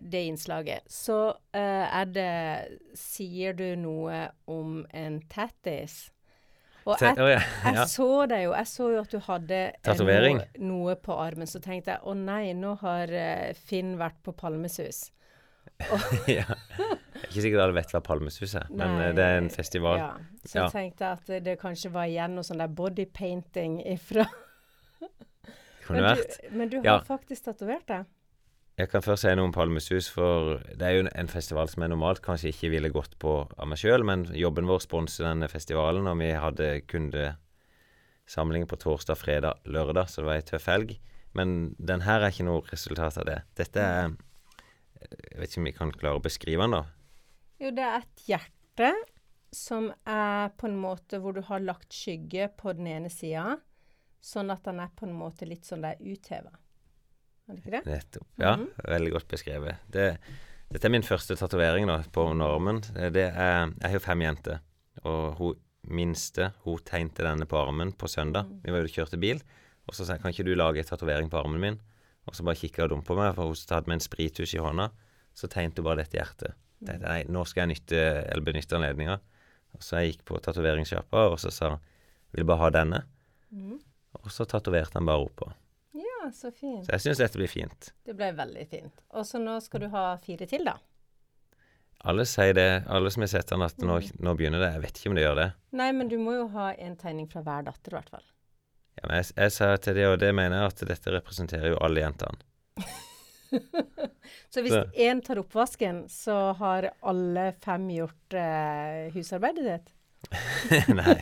det 0.00 0.24
innslaget, 0.30 0.88
så 0.88 1.36
eh, 1.52 1.86
er 2.00 2.08
det 2.10 2.32
Sier 2.98 3.52
du 3.56 3.68
noe 3.76 4.24
om 4.50 4.82
en 4.92 5.20
tattis? 5.28 6.10
Og 6.82 6.98
jeg, 7.04 7.14
ja. 7.36 7.40
jeg 7.76 7.88
så 7.92 8.26
deg 8.26 8.46
jo, 8.48 8.54
jeg 8.58 8.66
så 8.66 8.88
jo 8.90 9.00
at 9.04 9.12
du 9.12 9.18
hadde 9.22 9.58
Noe, 10.34 10.46
noe 10.66 10.94
på 10.98 11.14
armen. 11.14 11.46
Så 11.46 11.60
tenkte 11.62 11.94
jeg 11.94 12.02
å 12.02 12.14
nei, 12.18 12.52
nå 12.58 12.74
har 12.80 13.12
eh, 13.14 13.52
Finn 13.54 13.94
vært 14.00 14.18
på 14.26 14.34
Palmesus. 14.34 15.10
ja. 16.38 16.46
Jeg 16.46 17.28
er 17.28 17.28
ikke 17.28 17.42
sikkert 17.46 17.62
alle 17.64 17.76
vet 17.76 17.92
hva 17.94 18.00
Palmesus 18.04 18.54
er, 18.58 18.66
men 18.70 18.96
Nei, 18.98 19.04
eh, 19.08 19.12
det 19.16 19.24
er 19.24 19.36
en 19.40 19.50
festival. 19.52 19.98
Ja. 19.98 20.08
Så 20.44 20.56
Ja. 20.58 20.64
jeg 20.66 20.72
tenkte 20.74 21.12
at 21.16 21.30
det, 21.44 21.58
kanskje 21.60 21.92
var 21.94 22.08
igjen 22.10 22.34
noe 22.36 22.44
sånn 22.46 22.58
der 22.60 22.68
bodypainting 22.68 23.78
ifra 23.94 24.26
Kunne 25.86 26.00
men, 26.00 26.08
vært. 26.12 26.36
du, 26.42 26.56
men 26.58 26.68
du 26.72 26.76
har 26.80 26.84
Ja. 26.86 26.98
faktisk 27.06 27.44
tatovert 27.48 27.86
det? 27.88 28.02
Jeg 28.78 28.88
kan 28.88 29.02
først 29.04 29.22
si 29.26 29.32
noe 29.36 29.44
om 29.50 29.52
Palmesus, 29.52 30.08
for 30.10 30.56
det 30.64 30.82
er 30.82 30.94
jo 30.96 31.08
en 31.14 31.28
festival 31.28 31.68
som 31.68 31.82
jeg 31.84 31.90
normalt 31.92 32.22
kanskje 32.24 32.48
ikke 32.54 32.70
ville 32.72 32.88
gått 32.90 33.18
på 33.20 33.34
av 33.58 33.68
meg 33.68 33.78
sjøl, 33.78 34.02
men 34.08 34.24
jobben 34.32 34.64
vår 34.66 34.80
sponser 34.80 35.26
denne 35.28 35.48
festivalen, 35.52 36.06
og 36.08 36.16
vi 36.18 36.30
hadde 36.32 36.70
kundesamling 36.88 38.64
på 38.70 38.78
torsdag, 38.80 39.18
fredag, 39.20 39.60
lørdag, 39.68 40.08
så 40.08 40.22
det 40.22 40.28
var 40.30 40.38
ei 40.40 40.46
tøff 40.48 40.66
helg. 40.72 40.96
Men 41.36 41.74
den 41.78 42.00
her 42.06 42.20
er 42.24 42.32
ikke 42.32 42.44
noe 42.48 42.64
resultat 42.72 43.18
av 43.20 43.28
det. 43.28 43.38
Dette 43.60 43.80
er 43.84 44.16
Jeg 45.10 45.38
vet 45.40 45.50
ikke 45.50 45.60
om 45.62 45.68
vi 45.68 45.72
kan 45.76 45.92
klare 45.92 46.20
å 46.20 46.24
beskrive 46.24 46.62
den, 46.66 46.76
da. 46.78 46.84
Jo, 47.62 47.70
det 47.70 47.84
er 47.86 47.98
et 48.02 48.24
hjerte 48.26 48.92
som 49.52 49.90
er 50.08 50.48
på 50.56 50.66
en 50.70 50.78
måte 50.80 51.18
hvor 51.20 51.34
du 51.36 51.42
har 51.44 51.60
lagt 51.60 51.92
skygge 51.92 52.48
på 52.56 52.72
den 52.78 52.86
ene 52.88 53.10
sida, 53.12 53.58
sånn 54.22 54.50
at 54.54 54.62
den 54.64 54.80
er 54.80 54.88
på 54.96 55.04
en 55.06 55.12
måte 55.18 55.46
litt 55.48 55.66
sånn 55.68 55.82
der 55.84 55.98
utheva. 56.00 56.52
Er 57.48 57.56
det 57.56 57.60
ikke 57.64 57.74
det? 57.74 57.82
Nettopp. 57.90 58.26
Ja, 58.38 58.54
Mhm. 58.56 58.68
veldig 58.88 59.12
godt 59.12 59.28
beskrevet. 59.28 59.76
Det, 59.90 60.06
dette 60.70 60.84
er 60.88 60.90
min 60.94 61.02
første 61.02 61.36
tatovering 61.36 61.86
nå, 61.86 61.98
på 62.12 62.28
normen. 62.34 62.80
Det 63.12 63.26
er, 63.34 63.66
jeg 63.66 63.82
har 63.82 63.92
jo 63.98 63.98
fem 64.06 64.20
jenter, 64.22 64.60
og 65.04 65.34
hun 65.38 65.54
minste 65.84 66.52
hun 66.64 66.78
tegnte 66.86 67.24
denne 67.26 67.44
på 67.44 67.58
armen 67.58 67.92
på 67.92 68.06
søndag. 68.08 68.46
Vi 68.62 68.70
var 68.70 68.84
ute 68.86 68.92
og 68.92 68.96
kjørte 69.06 69.18
bil, 69.20 69.42
og 69.88 69.94
så 69.94 70.06
sa 70.06 70.14
jeg 70.14 70.22
kan 70.22 70.30
ikke 70.32 70.44
du 70.46 70.54
lage 70.54 70.78
en 70.78 70.84
tatovering 70.84 71.28
på 71.28 71.40
armen 71.42 71.60
min? 71.60 71.80
Og 72.28 72.36
så 72.36 72.44
bare 72.46 72.58
kikka 72.58 72.86
hun 72.86 72.96
dumt 72.96 73.06
på 73.08 73.16
meg, 73.18 73.32
for 73.36 73.50
hun 73.50 73.74
hadde 73.74 73.90
med 73.90 73.98
en 73.98 74.04
sprittusj 74.04 74.56
i 74.58 74.62
hånda. 74.62 74.90
Så 75.34 75.48
tegnet 75.50 75.78
hun 75.80 75.86
bare 75.88 76.02
dette 76.02 76.18
hjertet. 76.18 76.58
Tenkte, 76.82 77.06
nei, 77.06 77.22
nå 77.30 77.44
skal 77.46 77.64
jeg 77.64 77.76
nytte, 77.76 78.02
eller 78.26 78.44
benytte 78.46 78.78
anledninga. 78.78 79.18
Så 79.80 79.98
jeg 79.98 80.12
gikk 80.12 80.24
på 80.28 80.38
tatoveringssjappa, 80.44 81.26
og 81.32 81.40
så 81.40 81.52
sa 81.54 81.74
hun 81.74 81.82
vil 82.36 82.46
bare 82.48 82.64
ha 82.64 82.70
denne? 82.74 83.02
Mm. 83.52 83.76
Og 84.20 84.30
så 84.32 84.46
tatoverte 84.48 84.98
han 84.98 85.08
bare 85.08 85.24
oppå. 85.24 85.48
Ja, 85.96 86.30
så 86.34 86.52
fint. 86.54 86.86
Så 86.86 86.94
jeg 86.94 87.04
syns 87.04 87.20
dette 87.20 87.40
blir 87.40 87.50
fint. 87.50 87.92
Det 88.06 88.16
ble 88.16 88.30
veldig 88.36 88.64
fint. 88.70 89.04
Og 89.16 89.26
så 89.28 89.40
nå 89.42 89.58
skal 89.64 89.84
du 89.84 89.90
ha 89.92 90.06
fire 90.22 90.48
til, 90.48 90.66
da? 90.68 90.78
Alle 92.08 92.24
sier 92.26 92.54
det, 92.56 92.68
alle 92.90 93.12
som 93.14 93.22
har 93.22 93.30
sett 93.30 93.52
den, 93.52 93.62
at 93.62 93.78
nå, 93.78 94.00
nå 94.26 94.34
begynner 94.38 94.62
det. 94.64 94.72
Jeg 94.74 94.82
vet 94.82 94.98
ikke 94.98 95.12
om 95.12 95.18
det 95.18 95.26
gjør 95.26 95.38
det. 95.38 95.48
Nei, 95.78 95.90
men 95.94 96.10
du 96.10 96.16
må 96.18 96.34
jo 96.34 96.46
ha 96.56 96.72
en 96.74 96.96
tegning 96.98 97.28
fra 97.30 97.44
hver 97.46 97.68
datter, 97.68 97.92
i 97.94 97.98
hvert 98.00 98.14
fall. 98.16 98.24
Ja, 99.00 99.06
men 99.06 99.16
jeg, 99.20 99.30
jeg 99.36 99.54
sa 99.54 99.70
til 99.82 99.96
det, 99.98 100.06
og 100.10 100.18
det 100.22 100.32
mener 100.36 100.60
jeg 100.60 100.72
at 100.72 100.84
dette 100.92 101.14
representerer 101.14 101.72
jo 101.72 101.80
alle 101.84 102.04
jentene. 102.04 102.38
Så 104.52 104.62
hvis 104.64 104.76
én 105.00 105.20
tar 105.24 105.40
oppvasken, 105.40 106.06
så 106.12 106.52
har 106.56 106.90
alle 107.08 107.50
fem 107.64 107.88
gjort 107.92 108.36
eh, 108.36 109.12
husarbeidet 109.14 109.64
ditt? 109.66 109.92
Nei. 111.00 111.18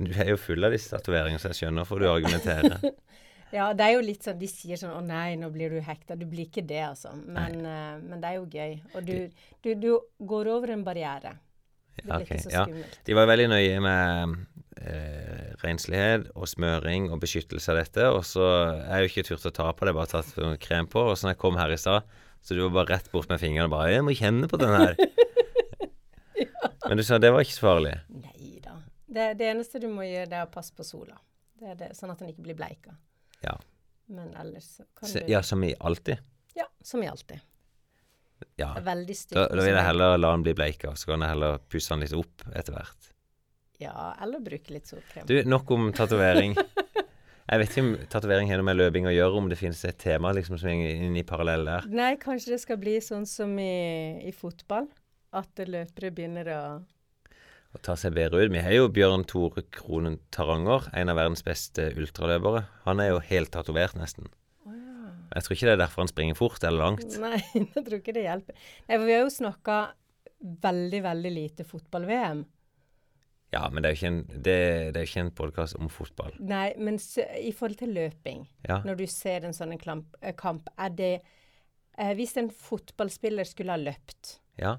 Du 0.00 0.12
er 0.16 0.32
jo 0.32 0.38
full 0.40 0.64
av 0.64 0.72
disse 0.72 0.92
tatoveringene, 0.92 1.40
så 1.40 1.50
jeg 1.50 1.60
skjønner 1.60 1.84
hvorfor 1.84 2.02
du 2.02 2.10
argumenterer. 2.10 2.80
Ja, 3.50 3.72
det 3.74 3.82
er 3.82 3.96
jo 3.96 4.02
litt 4.06 4.22
sånn 4.22 4.36
De 4.38 4.46
sier 4.46 4.78
sånn 4.78 4.92
'Å 4.94 5.00
nei, 5.02 5.34
nå 5.34 5.48
blir 5.50 5.72
du 5.74 5.80
hekta'. 5.82 6.14
Du 6.14 6.22
blir 6.30 6.46
ikke 6.46 6.62
det, 6.62 6.84
altså. 6.86 7.10
Men, 7.18 7.56
uh, 7.66 7.96
men 7.98 8.20
det 8.22 8.28
er 8.28 8.36
jo 8.36 8.44
gøy. 8.46 8.76
Og 8.94 9.08
du, 9.08 9.16
du, 9.66 9.70
du 9.74 9.88
går 10.32 10.50
over 10.52 10.70
en 10.70 10.84
barriere. 10.86 11.32
Det 11.96 12.04
blir 12.04 12.14
okay, 12.14 12.38
ikke 12.38 12.44
så 12.44 12.52
ja. 12.54 12.62
skummelt. 12.68 13.00
De 13.08 13.16
var 13.18 13.26
veldig 13.26 13.48
nøye 13.50 13.80
med 13.82 14.36
eh, 14.78 15.19
renslighet 15.64 16.28
og 16.34 16.48
smøring 16.50 17.08
og 17.12 17.20
beskyttelse 17.22 17.72
av 17.72 17.80
dette. 17.80 18.08
Og 18.14 18.24
så 18.26 18.44
jeg 18.78 19.04
jo 19.04 19.10
ikke 19.10 19.26
turt 19.28 19.48
å 19.50 19.54
ta 19.60 19.70
på 19.76 19.88
det, 19.88 19.94
bare 19.96 20.12
tatt 20.12 20.34
krem 20.62 20.88
på. 20.90 21.06
Og 21.10 21.18
så 21.18 21.26
når 21.26 21.36
jeg 21.36 21.42
kom 21.44 21.60
her 21.60 21.74
i 21.74 21.80
stad, 21.80 22.08
så 22.40 22.56
du 22.56 22.62
var 22.66 22.76
bare 22.80 22.96
rett 22.96 23.10
bort 23.12 23.28
med 23.28 23.40
fingrene 23.42 23.68
og 23.68 23.74
bare 23.74 23.90
'Jeg 23.92 24.04
må 24.06 24.16
kjenne 24.16 24.48
på 24.48 24.60
den 24.60 24.72
her'. 24.72 24.96
Men 26.88 26.96
du 26.96 27.04
sa 27.04 27.18
det 27.18 27.30
var 27.30 27.44
ikke 27.44 27.58
så 27.58 27.66
farlig. 27.66 27.92
Nei 28.08 28.60
da. 28.64 28.78
Det, 29.06 29.26
det 29.38 29.50
eneste 29.52 29.78
du 29.82 29.88
må 29.92 30.02
gjøre, 30.06 30.26
det 30.30 30.38
er 30.38 30.48
å 30.48 30.50
passe 30.50 30.72
på 30.74 30.86
sola. 30.86 31.18
Det 31.60 31.76
det, 31.78 31.92
sånn 31.94 32.10
at 32.10 32.18
den 32.18 32.32
ikke 32.32 32.46
blir 32.48 32.56
bleika. 32.56 32.96
Ja. 33.44 33.58
Men 34.10 34.32
ellers 34.34 34.64
så 34.80 34.84
kan 34.96 35.08
Så, 35.08 35.20
du 35.20 35.30
ja, 35.30 35.42
som 35.42 35.62
i 35.64 35.74
alltid. 35.78 36.18
Ja, 36.56 36.66
som 36.82 37.02
i 37.02 37.06
alltid. 37.06 37.40
Ja. 38.56 38.72
Det 38.74 38.80
er 38.80 38.86
veldig 38.88 39.16
Da, 39.30 39.46
da 39.52 39.62
vil 39.62 39.74
jeg 39.74 39.84
heller 39.84 40.16
la 40.16 40.32
den 40.32 40.44
bli 40.44 40.54
bleika, 40.56 40.94
så 40.96 41.12
kan 41.12 41.24
jeg 41.24 41.34
heller 41.34 41.60
pusse 41.68 41.92
den 41.92 42.04
litt 42.04 42.16
opp 42.16 42.46
etter 42.56 42.74
hvert. 42.74 43.10
Ja, 43.80 44.12
eller 44.20 44.42
bruke 44.44 44.74
litt 44.74 44.90
solkrem. 44.90 45.26
Du, 45.28 45.38
nok 45.48 45.70
om 45.72 45.90
tatovering. 45.96 46.56
Jeg 47.50 47.58
vet 47.58 47.72
ikke 47.72 47.82
om 47.82 47.94
tatovering 48.12 48.50
har 48.52 48.60
noe 48.60 48.68
med 48.68 48.78
løping 48.78 49.08
å 49.10 49.12
gjøre, 49.14 49.40
om 49.40 49.48
det 49.50 49.58
finnes 49.58 49.80
et 49.88 49.98
tema 49.98 50.30
liksom 50.36 50.58
som 50.60 50.70
er 50.70 51.00
inn 51.02 51.16
i 51.18 51.24
parallell 51.26 51.64
der. 51.66 51.88
Nei, 51.90 52.12
kanskje 52.22 52.52
det 52.54 52.60
skal 52.62 52.78
bli 52.78 52.94
sånn 53.02 53.26
som 53.26 53.56
i, 53.58 54.20
i 54.22 54.30
fotball. 54.36 54.86
At 55.34 55.62
løpere 55.62 56.10
begynner 56.14 56.50
å 56.54 56.62
Å 57.70 57.78
ta 57.86 57.94
seg 57.98 58.14
bedre 58.16 58.42
ut. 58.42 58.50
Vi 58.50 58.62
har 58.62 58.74
jo 58.74 58.88
Bjørn 58.90 59.24
Tore 59.30 59.62
Kronen 59.70 60.18
Taranger, 60.34 60.88
en 60.94 61.10
av 61.10 61.18
verdens 61.18 61.42
beste 61.46 61.88
ultraløpere. 61.94 62.64
Han 62.86 63.02
er 63.02 63.12
jo 63.12 63.20
helt 63.28 63.52
tatovert, 63.54 63.94
nesten. 63.98 64.26
Jeg 65.30 65.46
tror 65.46 65.54
ikke 65.54 65.68
det 65.68 65.74
er 65.76 65.82
derfor 65.84 66.02
han 66.02 66.10
springer 66.10 66.38
fort 66.38 66.64
eller 66.66 66.82
langt. 66.82 67.18
Nei, 67.22 67.38
jeg 67.54 67.84
tror 67.86 67.98
ikke 68.00 68.14
det 68.16 68.24
hjelper. 68.26 68.62
Nei, 68.88 68.96
for 68.96 69.06
vi 69.06 69.14
har 69.14 69.22
jo 69.22 69.34
snakka 69.34 69.76
veldig, 70.66 71.02
veldig 71.06 71.32
lite 71.34 71.66
fotball-VM. 71.68 72.42
Ja, 73.52 73.64
men 73.70 73.82
det 73.82 73.88
er 73.90 73.94
jo 73.94 73.98
ikke 73.98 74.10
en, 74.12 74.42
det, 74.46 74.58
det 74.94 75.02
ikke 75.08 75.20
en 75.24 75.30
podkast 75.34 75.74
om 75.80 75.88
fotball. 75.90 76.36
Nei, 76.38 76.68
men 76.78 77.00
så, 77.02 77.24
i 77.40 77.50
forhold 77.56 77.80
til 77.80 77.94
løping, 77.96 78.44
Ja. 78.68 78.76
når 78.86 79.00
du 79.00 79.06
ser 79.10 79.44
en 79.44 79.52
sånn 79.56 79.72
en 79.74 79.80
klamp, 79.82 80.14
eh, 80.22 80.32
kamp, 80.38 80.68
er 80.78 80.90
det 80.94 81.12
eh, 81.98 82.12
Hvis 82.14 82.36
en 82.38 82.48
fotballspiller 82.50 83.44
skulle 83.44 83.74
ha 83.74 83.80
løpt, 83.80 84.38
Ja. 84.58 84.76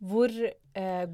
hvor 0.00 0.30
eh, 0.30 1.06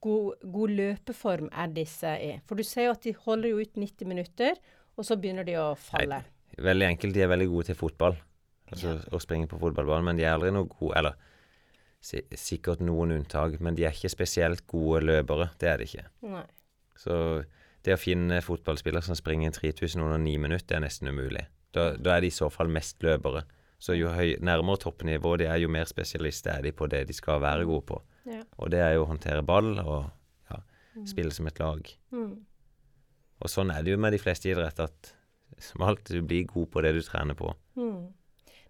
god, 0.00 0.34
god 0.52 0.70
løpeform 0.70 1.48
er 1.52 1.66
disse 1.74 2.14
i? 2.22 2.40
For 2.46 2.54
du 2.54 2.62
ser 2.62 2.84
jo 2.86 2.94
at 2.94 3.02
de 3.02 3.12
holder 3.26 3.48
jo 3.50 3.58
ut 3.66 3.74
90 3.76 4.06
minutter, 4.06 4.54
og 4.96 5.04
så 5.04 5.16
begynner 5.20 5.44
de 5.44 5.58
å 5.60 5.74
falle. 5.76 6.22
Nei, 6.22 6.32
Veldig 6.62 6.86
enkelt. 6.86 7.12
De 7.12 7.20
er 7.20 7.28
veldig 7.28 7.48
gode 7.50 7.66
til 7.68 7.74
fotball. 7.76 8.14
Altså 8.72 8.94
å 9.12 9.18
springe 9.20 9.46
på 9.50 9.58
fotballbanen, 9.60 10.04
men 10.04 10.16
de 10.16 10.24
er 10.24 10.32
aldri 10.32 10.50
noe 10.54 10.64
gode 10.70 10.96
Eller 10.96 11.14
sikkert 12.02 12.82
noen 12.84 13.14
unntak, 13.16 13.58
men 13.60 13.76
de 13.78 13.86
er 13.86 13.94
ikke 13.94 14.12
spesielt 14.12 14.66
gode 14.70 15.02
løpere. 15.04 15.50
Det 15.60 15.70
er 15.70 15.80
de 15.80 15.88
ikke. 15.88 16.06
Nei. 16.30 16.44
Så 16.96 17.16
det 17.86 17.94
å 17.94 18.00
finne 18.00 18.40
fotballspillere 18.42 19.04
som 19.06 19.18
springer 19.18 19.54
3000 19.54 20.02
under 20.02 20.18
ni 20.22 20.36
minutter, 20.40 20.66
det 20.70 20.78
er 20.78 20.84
nesten 20.86 21.10
umulig. 21.10 21.44
Da, 21.74 21.92
da 21.98 22.16
er 22.16 22.24
de 22.24 22.30
i 22.30 22.34
så 22.34 22.48
fall 22.52 22.70
mest 22.72 23.02
løpere. 23.04 23.44
Så 23.78 23.96
jo 23.98 24.10
høy, 24.14 24.38
nærmere 24.40 24.80
toppnivået 24.86 25.42
de 25.42 25.48
er, 25.50 25.60
jo 25.60 25.70
mer 25.72 25.88
spesialister 25.88 26.56
er 26.56 26.64
de 26.64 26.72
på 26.72 26.88
det 26.90 27.04
de 27.10 27.16
skal 27.16 27.42
være 27.44 27.66
gode 27.68 27.84
på. 27.90 28.00
Ja. 28.26 28.42
Og 28.58 28.72
det 28.72 28.80
er 28.82 28.96
jo 28.96 29.04
å 29.04 29.10
håndtere 29.10 29.44
ball 29.46 29.76
og 29.82 30.06
ja, 30.50 30.62
spille 31.06 31.34
som 31.34 31.48
et 31.50 31.60
lag. 31.60 31.92
Mm. 32.14 32.32
Og 33.36 33.52
sånn 33.52 33.70
er 33.74 33.84
det 33.84 33.92
jo 33.92 34.00
med 34.00 34.16
de 34.16 34.22
fleste 34.22 34.48
idretter, 34.50 34.88
at 34.88 35.12
som 35.62 35.84
alt, 35.86 36.08
du 36.08 36.24
blir 36.26 36.48
god 36.48 36.70
på 36.72 36.82
det 36.84 36.94
du 36.96 37.02
trener 37.04 37.36
på. 37.38 37.52
Mm. 37.78 38.08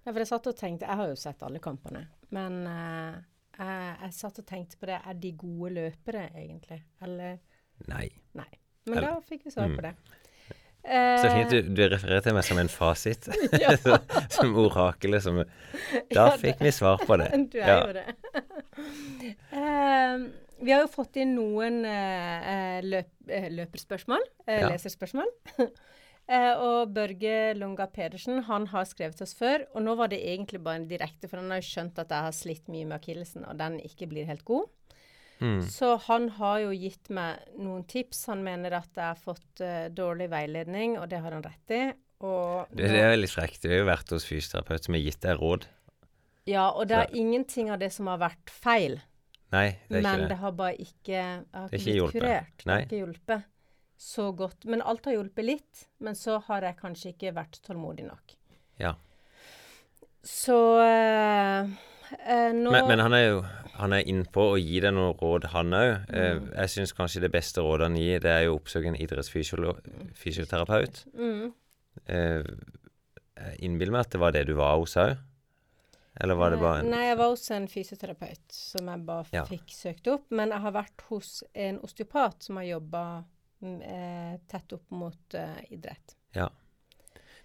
Nei, 0.06 0.12
for 0.12 0.22
jeg 0.22 0.28
satt 0.30 0.46
og 0.46 0.54
tenkte 0.56 0.86
Jeg 0.86 0.96
har 1.00 1.08
jo 1.10 1.16
sett 1.18 1.42
alle 1.42 1.58
kampene. 1.58 2.04
Men 2.30 2.60
eh, 2.70 3.16
jeg, 3.58 3.96
jeg 4.04 4.12
satt 4.14 4.38
og 4.38 4.46
tenkte 4.46 4.78
på 4.78 4.86
det. 4.86 5.00
Er 5.06 5.14
de 5.18 5.32
gode 5.40 5.72
løpere, 5.74 6.28
egentlig? 6.38 6.82
Eller 7.02 7.38
Nei. 7.90 8.06
Nei. 8.38 8.46
Men 8.86 8.98
Eller- 8.98 9.16
da 9.16 9.20
fikk 9.26 9.44
vi 9.44 9.50
svar 9.50 9.66
Mm. 9.68 9.76
på 9.76 9.82
det. 9.82 9.94
Så 10.86 11.26
fint 11.34 11.50
Eh, 11.52 11.62
du, 11.66 11.74
du 11.74 11.80
refererer 11.90 12.22
til 12.22 12.34
meg 12.36 12.44
som 12.46 12.58
en 12.62 12.68
fasit. 12.70 13.26
Ja. 13.60 13.74
som 14.30 14.54
orakelet 14.56 15.22
som 15.24 15.40
Da 15.42 15.46
Ja, 16.14 16.36
fikk 16.38 16.60
vi 16.62 16.70
svar 16.70 16.98
på 17.02 17.16
det. 17.18 17.26
Du 17.52 17.58
er 17.58 17.66
Ja. 17.66 17.86
jo 17.86 17.92
det. 17.92 18.06
uh, 19.52 20.28
vi 20.62 20.72
har 20.72 20.80
jo 20.84 20.88
fått 20.88 21.16
inn 21.20 21.34
noen 21.36 21.82
eh, 21.84 22.78
løp, 22.86 23.10
løperspørsmål, 23.28 24.22
uh, 24.46 24.54
Ja. 24.60 24.68
leserspørsmål. 24.70 25.28
Eh, 26.28 26.52
og 26.58 26.92
Børge 26.94 27.54
Lunga 27.58 27.86
Pedersen 27.86 28.42
han 28.48 28.66
har 28.72 28.84
skrevet 28.84 29.20
oss 29.22 29.34
før, 29.38 29.64
og 29.74 29.82
nå 29.82 29.94
var 29.98 30.08
det 30.12 30.20
egentlig 30.24 30.62
bare 30.62 30.76
en 30.82 30.88
direkte, 30.88 31.28
for 31.28 31.38
han 31.42 31.50
har 31.50 31.60
jo 31.62 31.68
skjønt 31.70 31.98
at 32.02 32.08
jeg 32.10 32.26
har 32.28 32.32
slitt 32.36 32.68
mye 32.72 32.84
med 32.86 32.98
akillesen, 33.00 33.44
og 33.48 33.56
den 33.58 33.78
ikke 33.80 34.08
blir 34.10 34.26
helt 34.26 34.44
god. 34.44 34.66
Mm. 35.40 35.60
Så 35.68 35.96
han 36.06 36.30
har 36.38 36.60
jo 36.64 36.70
gitt 36.72 37.10
meg 37.12 37.42
noen 37.60 37.82
tips. 37.84 38.22
Han 38.30 38.40
mener 38.42 38.72
at 38.78 38.88
jeg 38.96 39.04
har 39.04 39.18
fått 39.20 39.60
uh, 39.60 39.88
dårlig 39.92 40.30
veiledning, 40.32 40.94
og 40.98 41.10
det 41.12 41.18
har 41.20 41.34
han 41.36 41.44
rett 41.44 41.74
i. 41.76 41.82
Og 42.24 42.70
Det, 42.72 42.86
det 42.88 43.02
er 43.02 43.10
veldig 43.12 43.28
frekt. 43.28 43.60
Du 43.60 43.68
har 43.68 43.82
jo 43.82 43.90
vært 43.90 44.14
hos 44.14 44.24
fysioterapeut 44.24 44.86
som 44.88 44.96
har 44.96 45.02
gitt 45.04 45.20
deg 45.26 45.36
råd. 45.42 45.66
ja, 46.48 46.70
og 46.70 46.88
det 46.88 46.96
Så- 46.96 47.02
er 47.10 47.16
ingenting 47.20 47.70
av 47.70 47.78
det 47.78 47.92
som 47.92 48.06
har 48.06 48.16
vært 48.18 48.48
feil. 48.48 48.96
Nei, 49.52 49.76
det 49.90 49.98
er 49.98 50.02
Men 50.02 50.04
ikke 50.04 50.12
det. 50.16 50.20
Men 50.20 50.28
det. 50.28 50.38
har 50.38 50.52
bare 50.52 50.76
ikke 50.76 51.20
har 51.52 51.68
ikke 51.68 51.76
ikke 51.82 51.96
hjulpet. 51.98 52.20
kurert. 52.22 52.56
Det 52.64 52.72
har 52.72 52.80
ikke 52.86 53.00
hjulpet 53.04 53.44
så 53.96 54.30
godt. 54.36 54.64
Men 54.64 54.82
alt 54.82 55.04
har 55.08 55.12
hjulpet 55.16 55.44
litt. 55.44 55.86
Men 55.98 56.14
så 56.18 56.38
har 56.48 56.62
jeg 56.66 56.76
kanskje 56.80 57.12
ikke 57.14 57.34
vært 57.36 57.60
tålmodig 57.66 58.06
nok. 58.08 58.34
Ja. 58.80 58.94
Så 60.26 60.56
eh, 60.82 61.60
eh, 62.26 62.50
nå 62.56 62.70
Men, 62.74 62.88
men 62.90 63.00
han 63.04 63.14
er 63.16 63.24
jo 63.28 63.38
han 63.76 63.92
er 63.92 64.06
innpå 64.08 64.40
å 64.54 64.56
gi 64.56 64.78
deg 64.80 64.94
noen 64.96 65.12
råd, 65.20 65.50
han 65.52 65.74
òg. 65.76 65.90
Mm. 66.08 66.46
jeg 66.54 66.68
syns 66.72 66.94
kanskje 66.96 67.20
det 67.26 67.32
beste 67.34 67.60
rådet 67.60 67.90
han 67.90 67.98
gir, 68.00 68.22
det 68.24 68.30
er 68.32 68.42
jo 68.46 68.54
å 68.54 68.60
oppsøke 68.60 68.88
en 68.88 68.96
idrettsfysioterapeut. 68.96 71.02
mm, 71.12 71.52
jeg 72.06 72.44
innbiller 73.60 73.92
meg 73.92 74.06
at 74.06 74.12
det 74.14 74.20
var 74.22 74.32
det 74.32 74.46
du 74.48 74.54
var 74.56 74.78
hos 74.80 74.96
òg. 75.00 75.12
Eller 76.16 76.34
var 76.40 76.48
det 76.54 76.60
bare 76.62 76.80
en 76.80 76.88
Nei, 76.88 77.02
jeg 77.10 77.18
var 77.20 77.28
hos 77.28 77.44
en 77.52 77.66
fysioterapeut 77.68 78.48
som 78.56 78.88
jeg 78.88 79.04
bare 79.04 79.28
Ja. 79.36 79.44
fikk 79.44 79.68
søkt 79.68 80.08
opp. 80.08 80.24
Men 80.30 80.48
jeg 80.54 80.60
har 80.64 80.72
vært 80.72 81.00
hos 81.10 81.42
en 81.52 81.76
osteopat 81.84 82.40
som 82.42 82.56
har 82.56 82.64
jobba 82.64 83.02
eh, 83.18 83.24
tett 84.48 84.72
opp 84.72 84.90
mot 84.90 85.34
eh, 85.34 85.60
idrett. 85.70 86.14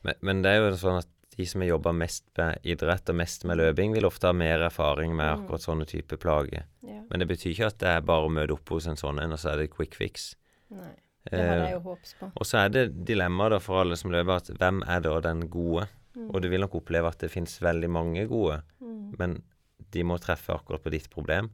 men, 0.04 0.14
men 0.22 0.42
det 0.42 0.50
er 0.52 0.58
jo 0.64 0.72
sånn 0.82 0.98
at 1.02 1.08
de 1.38 1.46
som 1.48 1.62
har 1.62 1.70
jobba 1.70 1.92
mest 1.96 2.26
med 2.38 2.60
idrett 2.68 3.10
og 3.10 3.16
mest 3.16 3.46
med 3.48 3.58
løping, 3.58 3.94
vil 3.96 4.06
ofte 4.06 4.28
ha 4.28 4.34
mer 4.34 4.60
erfaring 4.68 5.14
med 5.16 5.30
Mm. 5.30 5.44
akkurat 5.46 5.62
sånne 5.64 5.86
type 5.88 6.18
plager. 6.18 6.66
Ja. 6.84 7.02
Men 7.10 7.20
det 7.20 7.28
betyr 7.30 7.52
ikke 7.54 7.68
at 7.68 7.78
det 7.80 7.88
er 7.88 8.02
bare 8.02 8.26
å 8.28 8.34
møte 8.34 8.52
opp 8.58 8.70
hos 8.70 8.88
en 8.88 8.96
sånn 9.00 9.22
en, 9.24 9.32
og 9.32 9.40
så 9.40 9.54
er 9.54 9.58
det 9.62 9.70
quick 9.72 9.96
fix. 9.96 10.36
Nei. 10.70 10.92
Det 11.24 11.38
hadde 11.40 11.62
Eh, 11.62 11.70
jeg 11.70 11.74
jo 11.74 11.80
håpet 11.86 12.16
på. 12.20 12.32
og 12.36 12.46
så 12.46 12.58
er 12.66 12.70
det 12.70 13.06
dilemmaet 13.06 13.62
for 13.62 13.80
alle 13.82 13.96
som 13.96 14.12
løper, 14.12 14.36
at 14.42 14.48
hvem 14.58 14.82
er 14.88 15.00
da 15.02 15.20
den 15.22 15.48
gode? 15.50 15.88
Mm. 16.16 16.30
Og 16.36 16.42
du 16.42 16.50
vil 16.50 16.60
nok 16.60 16.76
oppleve 16.76 17.08
at 17.08 17.20
det 17.20 17.32
finnes 17.32 17.60
veldig 17.62 17.90
mange 17.90 18.28
gode, 18.28 18.62
Mm. 18.82 19.16
men 19.20 19.44
de 19.92 20.04
må 20.04 20.18
treffe 20.20 20.50
akkurat 20.54 20.82
på 20.84 20.92
ditt 20.92 21.10
problem. 21.10 21.50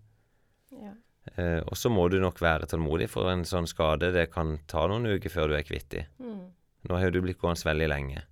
Ja. 0.71 0.93
Eh, 1.35 1.59
og 1.67 1.77
så 1.77 1.89
må 1.91 2.07
du 2.09 2.19
nok 2.21 2.39
være 2.41 2.69
tålmodig, 2.71 3.09
for 3.11 3.29
en 3.31 3.43
sånn 3.47 3.67
skade 3.69 4.11
det 4.15 4.29
kan 4.33 4.57
ta 4.69 4.85
noen 4.87 5.05
uker 5.17 5.33
før 5.33 5.51
du 5.51 5.57
er 5.59 5.65
kvitt 5.67 5.89
de. 5.93 6.05
Mm. 6.23 6.43
Nå 6.87 6.99
har 7.01 7.11
du 7.11 7.19
blitt 7.25 7.39
gående 7.41 7.67
veldig 7.67 7.87
lenge. 7.91 8.23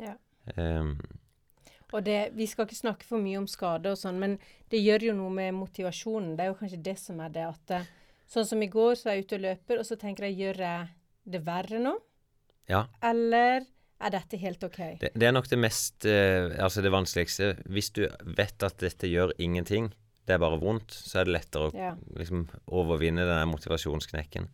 Ja. 0.00 0.14
Ehm, 0.56 0.94
Og 1.92 2.04
det, 2.06 2.30
vi 2.38 2.46
skal 2.46 2.68
ikke 2.68 2.78
snakke 2.78 3.04
for 3.04 3.18
mye 3.18 3.40
om 3.40 3.48
skade 3.50 3.90
og 3.90 3.98
sånn, 3.98 4.20
men 4.22 4.38
det 4.70 4.78
gjør 4.78 5.08
jo 5.08 5.14
noe 5.18 5.32
med 5.34 5.56
motivasjonen. 5.58 6.36
Det 6.38 6.44
er 6.44 6.52
jo 6.52 6.58
kanskje 6.60 6.82
det 6.86 6.98
som 7.02 7.18
er 7.20 7.32
det 7.34 7.48
at 7.48 7.64
det, 7.72 7.80
Sånn 8.30 8.46
som 8.46 8.60
i 8.62 8.68
går, 8.70 8.94
så 8.94 9.08
er 9.10 9.16
jeg 9.18 9.24
ute 9.26 9.34
og 9.40 9.42
løper, 9.42 9.78
og 9.82 9.86
så 9.88 9.96
tenker 9.98 10.28
jeg 10.28 10.36
gjør 10.38 10.60
jeg 10.62 10.84
det 11.34 11.40
verre 11.42 11.80
nå? 11.82 11.96
ja, 12.70 12.84
Eller 13.02 13.64
er 13.98 14.12
dette 14.14 14.38
helt 14.38 14.62
OK? 14.62 14.78
det, 15.00 15.10
det 15.18 15.26
er 15.26 15.32
nok 15.34 15.48
det 15.50 15.58
mest 15.58 16.06
eh, 16.06 16.54
Altså 16.62 16.80
det 16.80 16.92
vanskeligste. 16.94 17.56
Hvis 17.66 17.90
du 17.90 18.04
vet 18.38 18.62
at 18.62 18.78
dette 18.78 19.10
gjør 19.10 19.34
ingenting, 19.42 19.90
det 20.26 20.34
er 20.34 20.38
bare 20.38 20.60
vondt, 20.60 20.88
så 20.90 21.20
er 21.20 21.24
det 21.24 21.34
lettere 21.40 21.70
å 21.70 21.74
Ja. 21.74 21.94
liksom 22.16 22.48
overvinne 22.68 23.24
den 23.26 23.48
motivasjonsknekken. 23.48 24.48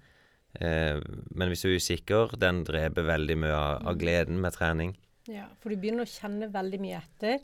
Eh, 0.61 1.01
men 1.35 1.49
hvis 1.51 1.63
du 1.63 1.69
er 1.69 1.77
usikker, 1.77 2.39
den 2.39 2.65
dreper 2.65 3.05
veldig 3.05 3.37
mye 3.37 3.53
av, 3.53 3.83
Mm. 3.83 3.87
av 3.89 3.99
gleden 3.99 4.41
med 4.41 4.53
trening. 4.55 4.97
ja. 5.29 5.47
For 5.61 5.69
du 5.71 5.77
begynner 5.77 6.03
å 6.05 6.21
kjenne 6.21 6.51
veldig 6.53 6.81
mye 6.81 7.03
etter. 7.03 7.41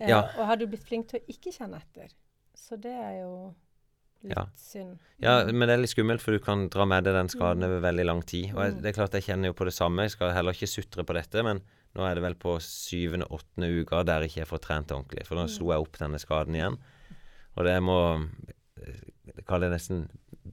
Eh, 0.00 0.08
Ja. 0.08 0.20
Og 0.38 0.46
har 0.46 0.56
du 0.56 0.66
blitt 0.66 0.84
flink 0.84 1.08
til 1.08 1.20
å 1.20 1.26
ikke 1.26 1.52
kjenne 1.56 1.76
etter. 1.80 2.08
Så 2.54 2.78
det 2.80 2.92
er 2.92 3.22
jo 3.22 3.54
litt 4.22 4.36
Ja. 4.36 4.46
synd. 4.54 4.98
Ja, 5.18 5.44
men 5.46 5.60
det 5.66 5.70
er 5.70 5.78
litt 5.82 5.90
skummelt, 5.94 6.20
for 6.20 6.32
du 6.32 6.38
kan 6.38 6.68
dra 6.68 6.84
med 6.84 7.04
deg 7.04 7.14
den 7.14 7.28
skaden 7.28 7.60
Mm. 7.60 7.64
over 7.64 7.80
veldig 7.80 8.04
lang 8.06 8.22
tid. 8.22 8.54
Og 8.54 8.62
jeg, 8.64 8.74
Mm. 8.74 8.82
det 8.82 8.96
er 8.96 9.00
klart 9.02 9.12
jeg 9.12 9.22
kjenner 9.24 9.46
jo 9.46 9.52
på 9.54 9.64
det 9.64 9.74
samme. 9.74 10.02
Jeg 10.02 10.10
skal 10.12 10.32
heller 10.32 10.52
ikke 10.52 10.68
sutre 10.68 11.04
på 11.04 11.14
dette, 11.14 11.42
men 11.42 11.62
nå 11.96 12.04
er 12.10 12.14
det 12.14 12.22
vel 12.22 12.34
på 12.34 12.58
syvende-åttende 12.60 13.80
uka 13.84 14.04
der 14.04 14.20
jeg 14.22 14.30
ikke 14.30 14.46
fått 14.46 14.62
trent 14.62 14.88
ordentlig. 14.92 15.26
For 15.26 15.34
nå 15.36 15.44
Mm. 15.44 15.48
slo 15.58 15.66
jeg 15.72 15.80
opp 15.80 15.92
denne 15.98 16.18
skaden 16.18 16.54
igjen. 16.54 16.78
Og 17.56 17.64
det 17.66 17.74
jeg 17.76 17.84
må 17.86 17.98
eh, 18.16 19.02
kalle 19.48 19.68
det 19.68 19.78
nesten 19.78 20.04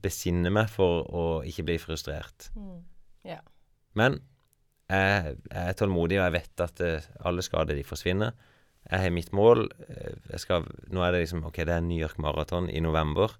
besinne 0.04 0.50
meg 0.52 0.70
for 0.72 1.04
å 1.08 1.24
ikke 1.46 1.64
bli 1.68 1.76
frustrert. 1.80 2.48
Mm. 2.56 2.80
Ja. 3.28 3.38
Men 3.96 4.18
jeg, 4.90 5.36
jeg 5.48 5.68
er 5.70 5.78
tålmodig, 5.78 6.18
og 6.18 6.26
jeg 6.26 6.34
vet 6.34 6.64
at 6.64 6.80
det, 6.80 6.90
alle 7.24 7.44
skader 7.44 7.78
de 7.78 7.86
forsvinner. 7.86 8.34
Jeg 8.84 9.00
har 9.00 9.14
mitt 9.16 9.32
mål. 9.32 9.66
eh, 9.88 10.16
Jeg 10.34 10.42
skal, 10.44 10.66
nå 10.92 11.04
er 11.04 11.14
det 11.14 11.24
liksom 11.24 11.46
OK, 11.48 11.62
det 11.64 11.76
er 11.78 11.84
New 11.84 12.00
York 12.00 12.18
Marathon 12.20 12.68
i 12.68 12.82
november. 12.84 13.32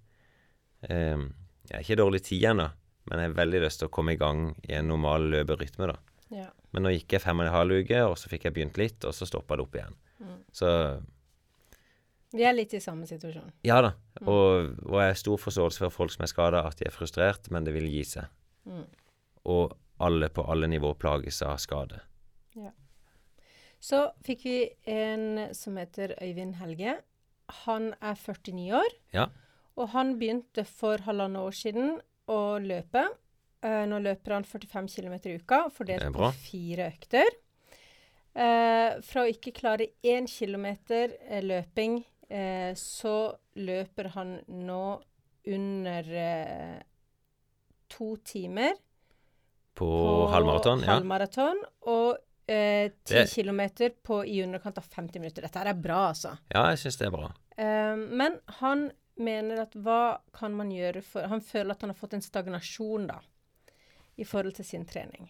Um, 0.88 1.30
jeg 1.68 1.76
er 1.78 1.84
ikke 1.84 1.96
dårlig 2.00 2.20
tid 2.26 2.42
ennå, 2.50 2.66
men 3.08 3.20
jeg 3.20 3.30
har 3.30 3.36
veldig 3.38 3.60
lyst 3.64 3.80
til 3.80 3.88
å 3.88 3.92
komme 3.92 4.12
i 4.12 4.20
gang 4.20 4.50
i 4.68 4.74
en 4.76 4.90
normal 4.92 5.30
løperytme, 5.32 5.88
da. 5.88 5.94
ja. 6.32 6.50
Men 6.74 6.84
nå 6.84 6.90
gikk 6.90 7.14
jeg 7.14 7.22
fem 7.22 7.38
og 7.38 7.46
en 7.46 7.54
halv 7.54 7.76
uke, 7.84 8.00
og 8.04 8.16
så 8.18 8.28
fikk 8.28 8.48
jeg 8.48 8.54
begynt 8.56 8.78
litt, 8.80 9.04
og 9.06 9.14
så 9.14 9.28
stoppa 9.28 9.54
det 9.56 9.62
opp 9.62 9.76
igjen. 9.78 9.94
Mm. 10.18 10.38
Så 10.52 10.68
Vi 12.34 12.42
er 12.42 12.56
litt 12.56 12.74
i 12.74 12.80
samme 12.82 13.06
situasjon. 13.06 13.52
ja 13.62 13.78
da. 13.84 13.92
Og, 14.24 14.74
og 14.88 14.96
jeg 14.98 15.12
har 15.12 15.20
stor 15.20 15.38
forståelse 15.38 15.84
for 15.86 15.94
folk 15.94 16.14
som 16.14 16.26
er 16.26 16.32
skada, 16.32 16.64
at 16.66 16.80
de 16.80 16.88
er 16.88 16.94
frustrert, 16.94 17.50
men 17.54 17.66
det 17.66 17.74
vil 17.76 17.86
gi 17.90 18.02
seg. 18.16 18.30
Mm. 18.66 18.86
Og 19.54 19.76
alle 20.02 20.28
på 20.34 20.42
alle 20.50 20.66
nivå 20.70 20.94
plages 20.98 21.42
av 21.46 21.60
skade. 21.62 22.00
Ja. 22.58 22.72
Så 23.84 24.06
fikk 24.24 24.44
vi 24.48 24.58
en 24.90 25.54
som 25.54 25.76
heter 25.78 26.16
Øyvind 26.22 26.56
Helge. 26.58 26.96
Han 27.64 27.92
er 28.00 28.16
49 28.16 28.70
år. 28.80 28.96
Ja. 29.14 29.28
Og 29.76 29.90
han 29.92 30.16
begynte 30.18 30.64
for 30.66 31.02
halvannet 31.04 31.42
år 31.42 31.56
siden 31.58 31.94
å 32.30 32.56
løpe. 32.62 33.04
Uh, 33.64 33.84
nå 33.88 34.00
løper 34.04 34.38
han 34.38 34.46
45 34.46 34.90
km 34.92 35.16
i 35.24 35.38
uka, 35.40 35.64
fordelt 35.72 36.10
på 36.14 36.30
fire 36.36 36.88
økter. 36.92 37.30
Uh, 38.34 39.00
fra 39.06 39.22
å 39.22 39.30
ikke 39.30 39.54
klare 39.54 39.92
én 40.02 40.26
kilometer 40.26 41.14
eh, 41.28 41.44
løping, 41.44 42.00
eh, 42.34 42.72
så 42.78 43.14
løper 43.62 44.08
han 44.16 44.34
nå 44.48 44.80
under 45.54 46.10
eh, 46.24 46.78
to 47.94 48.14
timer 48.26 48.74
På, 49.74 49.88
halvmaraton. 50.32 50.80
Ja. 50.86 50.94
halvmaraton, 50.96 51.60
og 51.90 52.16
eh, 52.46 52.90
ti 53.04 53.14
Det- 53.14 53.28
kilometer 53.32 53.90
på 54.02 54.20
i 54.26 54.40
underkant 54.44 54.78
av 54.78 54.86
50 54.90 55.18
minutter. 55.20 55.42
Dette 55.46 55.62
er 55.64 55.74
bra, 55.74 56.08
altså. 56.12 56.36
ja, 56.54 56.66
jeg 56.70 56.78
syns 56.84 56.98
det 57.00 57.06
er 57.08 57.14
bra. 57.16 57.30
Eh, 57.56 57.96
men 57.96 58.38
han 58.60 58.88
mener 59.16 59.60
at 59.62 59.74
hva 59.78 60.18
kan 60.34 60.54
man 60.58 60.70
gjøre 60.74 61.02
for 61.06 61.22
Han 61.30 61.40
føler 61.40 61.70
at 61.76 61.80
han 61.84 61.90
har 61.92 61.98
fått 61.98 62.14
en 62.16 62.22
stagnasjon, 62.24 63.06
da, 63.06 63.20
i 64.18 64.24
forhold 64.26 64.54
til 64.56 64.64
sin 64.64 64.84
trening. 64.86 65.28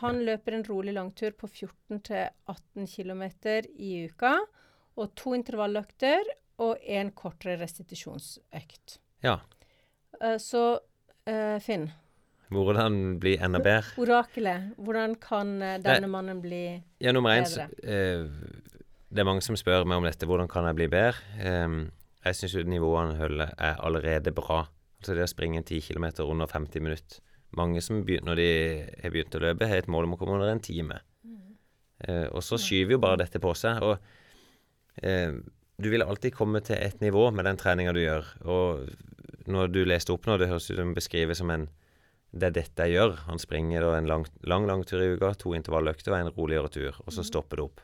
Han 0.00 0.22
løper 0.24 0.54
en 0.56 0.64
rolig 0.64 0.92
langtur 0.96 1.32
på 1.36 1.48
14-18 1.48 2.86
km 2.88 3.22
i 3.76 4.06
uka, 4.08 4.38
og 4.96 5.14
to 5.16 5.32
intervalløkter 5.36 6.24
og 6.62 6.84
en 6.86 7.10
kortere 7.16 7.58
restitusjonsøkt. 7.60 8.98
Ja. 9.24 9.38
Eh, 10.20 10.38
så 10.42 10.62
eh, 11.26 11.58
Finn, 11.62 11.90
Hvordan 12.52 13.16
bli 13.20 13.38
enda 13.40 13.62
bedre? 13.64 13.94
orakelet, 14.02 14.74
hvordan 14.76 15.16
kan 15.20 15.54
eh, 15.62 15.78
denne 15.80 16.10
mannen 16.12 16.42
bli 16.44 16.64
Ja, 17.00 17.12
nummer 17.12 17.32
én 17.32 17.48
Det 19.12 19.20
er 19.20 19.28
mange 19.28 19.44
som 19.44 19.56
spør 19.56 19.84
meg 19.84 20.00
om 20.00 20.06
dette. 20.08 20.26
Hvordan 20.28 20.48
kan 20.48 20.64
jeg 20.68 20.76
bli 20.78 20.88
bedre? 20.88 21.20
Jeg 22.24 22.36
syns 22.38 22.54
han 22.54 23.16
holder, 23.18 23.50
er 23.58 23.80
allerede 23.82 24.32
bra. 24.32 24.66
Altså 25.00 25.14
det 25.18 25.24
å 25.26 25.28
springe 25.28 25.60
10 25.62 25.80
km 25.82 26.06
under 26.24 26.46
50 26.46 26.80
minutter. 26.80 27.18
Mange 27.52 27.82
som 27.84 28.04
begynner, 28.06 28.30
når 28.30 28.36
de 28.40 28.46
har 29.02 29.10
begynt 29.12 29.34
å 29.34 29.40
løpe, 29.42 29.68
har 29.68 29.82
et 29.82 29.88
mål 29.90 30.06
om 30.06 30.14
å 30.14 30.18
komme 30.20 30.38
under 30.38 30.48
en 30.48 30.62
time. 30.62 31.00
Eh, 32.02 32.28
og 32.32 32.42
så 32.42 32.58
skyver 32.58 32.96
jo 32.96 33.02
bare 33.02 33.20
dette 33.22 33.40
på 33.42 33.52
seg. 33.58 33.82
Og 33.84 33.98
eh, 35.02 35.34
du 35.80 35.88
vil 35.92 36.04
alltid 36.04 36.34
komme 36.36 36.60
til 36.64 36.76
et 36.76 37.00
nivå 37.00 37.30
med 37.34 37.46
den 37.48 37.60
treninga 37.60 37.94
du 37.96 38.02
gjør. 38.02 38.28
Og 38.44 39.46
når 39.50 39.72
du 39.72 39.80
leste 39.86 40.12
opp 40.14 40.26
nå, 40.28 40.36
det 40.38 40.50
høres 40.50 40.70
ut 40.70 40.78
som 40.78 40.92
beskrives 40.96 41.40
som 41.42 41.52
en 41.54 41.68
det 42.32 42.48
er 42.48 42.54
dette 42.56 42.84
jeg 42.88 42.96
gjør. 42.96 43.16
Han 43.28 43.40
springer 43.40 43.84
en 43.92 44.08
lang, 44.08 44.22
lang, 44.48 44.64
lang 44.68 44.86
tur 44.88 45.02
i 45.04 45.10
uka, 45.12 45.34
to 45.36 45.52
intervalløkter 45.56 46.14
og 46.14 46.18
en 46.18 46.32
roligere 46.32 46.70
tur, 46.72 47.00
og 47.04 47.12
så 47.12 47.24
stopper 47.28 47.60
det 47.60 47.66
opp. 47.66 47.82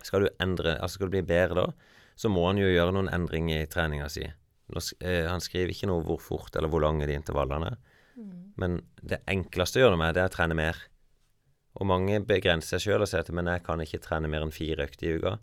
Skal 0.00 0.24
du 0.24 0.28
endre, 0.40 0.78
altså 0.78 0.96
skal 0.96 1.10
du 1.10 1.18
bli 1.18 1.24
bedre 1.28 1.58
da, 1.58 1.66
så 2.18 2.30
må 2.32 2.46
han 2.46 2.60
jo 2.60 2.70
gjøre 2.70 2.94
noen 2.96 3.10
endringer 3.12 3.60
i 3.60 3.68
treninga 3.68 4.08
si. 4.12 4.24
Eh, 4.24 5.26
han 5.28 5.44
skriver 5.44 5.74
ikke 5.74 5.90
noe 5.90 6.04
hvor 6.06 6.20
fort 6.22 6.56
eller 6.56 6.72
hvor 6.72 6.82
lange 6.84 7.06
de 7.08 7.16
intervallene 7.18 7.74
er, 7.74 7.78
men 8.58 8.80
det 9.06 9.20
enkleste 9.30 9.78
å 9.78 9.84
gjøre 9.84 9.94
det 9.94 10.00
med, 10.00 10.14
det 10.16 10.22
er 10.24 10.32
å 10.32 10.34
trene 10.34 10.56
mer. 10.58 10.80
Og 11.78 11.86
mange 11.86 12.18
begrenser 12.26 12.78
seg 12.78 12.88
sjøl 12.88 13.04
og 13.04 13.10
sier 13.10 13.22
at 13.22 13.30
men 13.30 13.46
jeg 13.52 13.62
kan 13.66 13.84
ikke 13.84 14.00
trene 14.02 14.30
mer 14.32 14.42
enn 14.42 14.54
fire 14.54 14.88
økter 14.88 15.06
i 15.06 15.12
uka. 15.20 15.36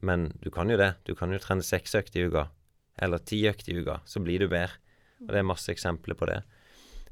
Men 0.00 0.30
du 0.40 0.50
kan 0.54 0.70
jo 0.70 0.78
det. 0.80 0.94
Du 1.04 1.14
kan 1.18 1.32
jo 1.32 1.40
trene 1.42 1.66
seks 1.66 1.96
økter 1.98 2.22
i 2.22 2.28
uka, 2.30 2.46
eller 3.00 3.22
ti 3.24 3.42
økter 3.48 3.74
i 3.74 3.82
uka. 3.82 4.00
Så 4.06 4.22
blir 4.24 4.44
du 4.44 4.48
bedre. 4.48 4.78
Og 5.20 5.34
det 5.34 5.42
er 5.42 5.48
masse 5.50 5.68
eksempler 5.72 6.16
på 6.16 6.28
det. 6.30 6.40